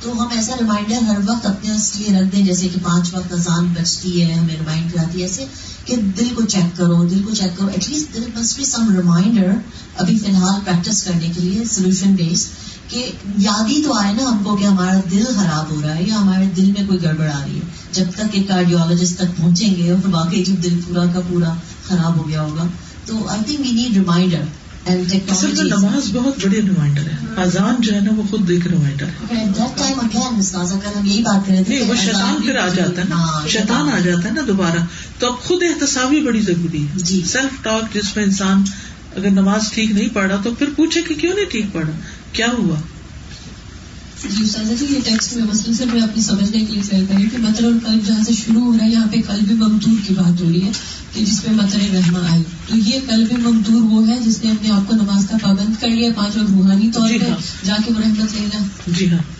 تو 0.00 0.12
ہم 0.12 0.28
ایسا 0.36 0.54
ریمائنڈر 0.60 1.02
ہر 1.02 1.18
وقت 1.26 1.46
اپنے 1.46 1.74
اس 1.74 1.96
لیے 1.96 2.18
رکھ 2.18 2.32
دیں، 2.32 2.44
جیسے 2.44 2.68
کہ 2.68 2.80
پانچ 2.82 3.14
وقت 3.14 3.32
اذان 3.32 3.66
بچتی 3.80 4.22
ہے، 4.22 4.32
ہمیں 4.32 4.54
ریمائنڈ 4.54 4.92
کراتی 4.92 5.18
ہے، 5.18 5.24
ایسے 5.24 5.44
کہ 5.84 5.96
دل 5.96 6.28
کو 6.34 6.42
چیک 6.42 6.76
کرو، 6.76 7.04
دل 7.04 7.22
کو 7.22 7.34
چیک 7.34 7.58
کرو. 7.58 7.68
ایٹ 7.68 7.88
لیسٹ 7.88 8.14
دل 8.14 8.24
مسٹ 8.36 8.56
بی 8.56 8.64
سم 8.64 8.96
ریمائنڈر 8.96 9.52
ابھی 9.96 10.18
فی 10.18 10.26
الحال 10.26 10.60
پریکٹس 10.64 11.02
کرنے 11.02 11.28
کے 11.34 11.40
لیے 11.40 11.64
سولوشن 11.64 12.12
بیس 12.12 12.48
کہ 12.88 13.12
یاد 13.38 13.68
ہی 13.68 13.82
تو 13.82 13.94
آئے 13.94 14.12
نا 14.12 14.30
ہم 14.30 14.42
کو 14.44 14.56
کہ 14.56 14.64
ہمارا 14.64 15.00
دل 15.10 15.24
خراب 15.36 15.70
ہو 15.70 15.80
رہا 15.82 15.96
ہے 15.96 16.02
یا 16.02 16.20
ہمارے 16.20 16.44
دل 16.56 16.72
میں 16.78 16.86
کوئی 16.86 17.02
گڑبڑ 17.02 17.28
آ 17.28 17.44
رہی 17.46 17.56
ہے۔ 17.56 17.60
جب 17.92 18.04
تک 18.14 18.22
ایک 18.32 18.48
کارڈیولوجسٹ 18.48 19.16
تک 19.16 19.36
پہنچیں 19.36 19.76
گے 19.76 19.90
اور 19.90 20.08
واقعی 20.08 20.44
جب 20.44 20.62
دل 20.62 20.80
پورا 20.86 21.06
کا 21.06 21.20
پورا 21.28 21.54
خراب 21.88 22.16
ہو 22.16 22.28
گیا 22.28 22.42
ہوگا۔ 22.42 22.66
تو 23.04 23.28
I 23.28 23.40
think 23.46 23.60
we 23.60 23.72
need 23.72 23.96
reminder 23.96 24.42
نماز 24.96 26.10
بہت 26.12 26.44
بڑی 26.44 26.62
ریمائنڈر 26.62 27.02
ہے۔ 27.02 27.16
اذان 27.36 27.74
جو 27.80 27.94
ہے 27.94 28.00
نا 28.00 28.10
وہ 28.16 28.22
خود 28.30 28.50
ایک 28.50 28.66
ریمائنڈر 28.66 29.06
ہے۔ 29.06 29.36
وہ 31.88 31.94
شیطان 32.04 32.42
پھر 32.42 32.56
آ 32.56 32.68
جاتا 32.68 33.02
ہے 33.02 33.08
نا۔ 33.08 33.16
ہاں، 33.16 33.48
شیطان 33.48 33.90
آ 33.90 33.98
جاتا 33.98 34.28
ہے 34.28 34.34
نا 34.34 34.40
دوبارہ۔ 34.46 34.78
تو 35.18 35.32
اب 35.32 35.40
خود 35.40 35.62
احتسابی 35.62 36.20
بڑی 36.20 36.40
ضروری 36.40 36.82
ہے۔ 36.82 36.88
جی۔ 36.94 37.22
سیلف 37.26 37.62
ٹاک 37.62 37.94
جس 37.94 38.16
میں 38.16 38.24
انسان 38.24 38.62
اگر 39.16 39.30
نماز 39.30 39.72
ٹھیک 39.72 39.90
نہیں 39.90 40.08
پڑھا 40.12 40.36
تو 40.42 40.54
پھر 40.54 40.66
پوچھے 40.76 41.02
کہ 41.02 41.14
کیوں 41.14 41.34
نہیں 41.34 41.44
ٹھیک 41.44 41.66
پڑھا؟ 41.72 41.92
کیا 42.32 42.46
ہوا؟ 42.58 42.76
جی 44.22 44.42
استاذہ 44.44 44.74
جی 44.74 44.86
یہ 44.90 45.00
ٹیکسٹ 45.04 45.36
میں 45.36 45.44
مسلم 45.44 45.74
سے 45.74 45.84
میں 45.84 46.00
اپنی 46.00 46.22
سمجھنے 46.22 46.58
کے 46.58 46.72
لیے 46.72 46.82
سیر 46.82 47.04
کری 47.08 47.28
کہ 47.32 47.38
مطر 47.38 47.64
اور 47.64 47.72
قلب 47.84 48.06
جہاں 48.06 48.24
سے 48.24 48.32
شروع 48.32 48.62
ہو 48.62 48.72
رہا 48.72 48.84
ہے 48.84 48.90
یہاں 48.90 49.06
پہ 49.12 49.20
قلب 49.26 49.52
ممدور 49.52 49.96
کی 50.06 50.14
بات 50.14 50.40
ہو 50.40 50.48
رہی 50.48 50.62
ہے 50.64 50.70
کہ 51.12 51.24
جس 51.24 51.42
پہ 51.42 51.52
مطر 51.52 51.94
رحمہ 51.94 52.26
آئی 52.28 52.42
تو 52.68 52.76
یہ 52.78 53.00
قلب 53.06 53.32
ممدور 53.38 53.82
وہ 53.90 54.06
ہے 54.08 54.18
جس 54.24 54.42
نے 54.44 54.50
اپنے 54.50 54.70
آپ 54.70 54.88
کو 54.88 54.96
نماز 54.96 55.26
کا 55.30 55.36
پابند 55.42 55.80
کر 55.80 55.88
لیا 55.88 56.10
پانچ 56.16 56.36
اور 56.36 56.46
روحانی 56.46 56.90
طور 56.94 57.08
جی 57.08 57.18
پہ 57.18 57.30
ہاں۔ 57.30 57.36
جا 57.64 57.76
کے 57.84 57.92
وہ 57.92 58.00
رحمت 58.00 58.34
لینا 58.34 58.64
جی 58.88 59.10
ہاں۔ 59.12 59.39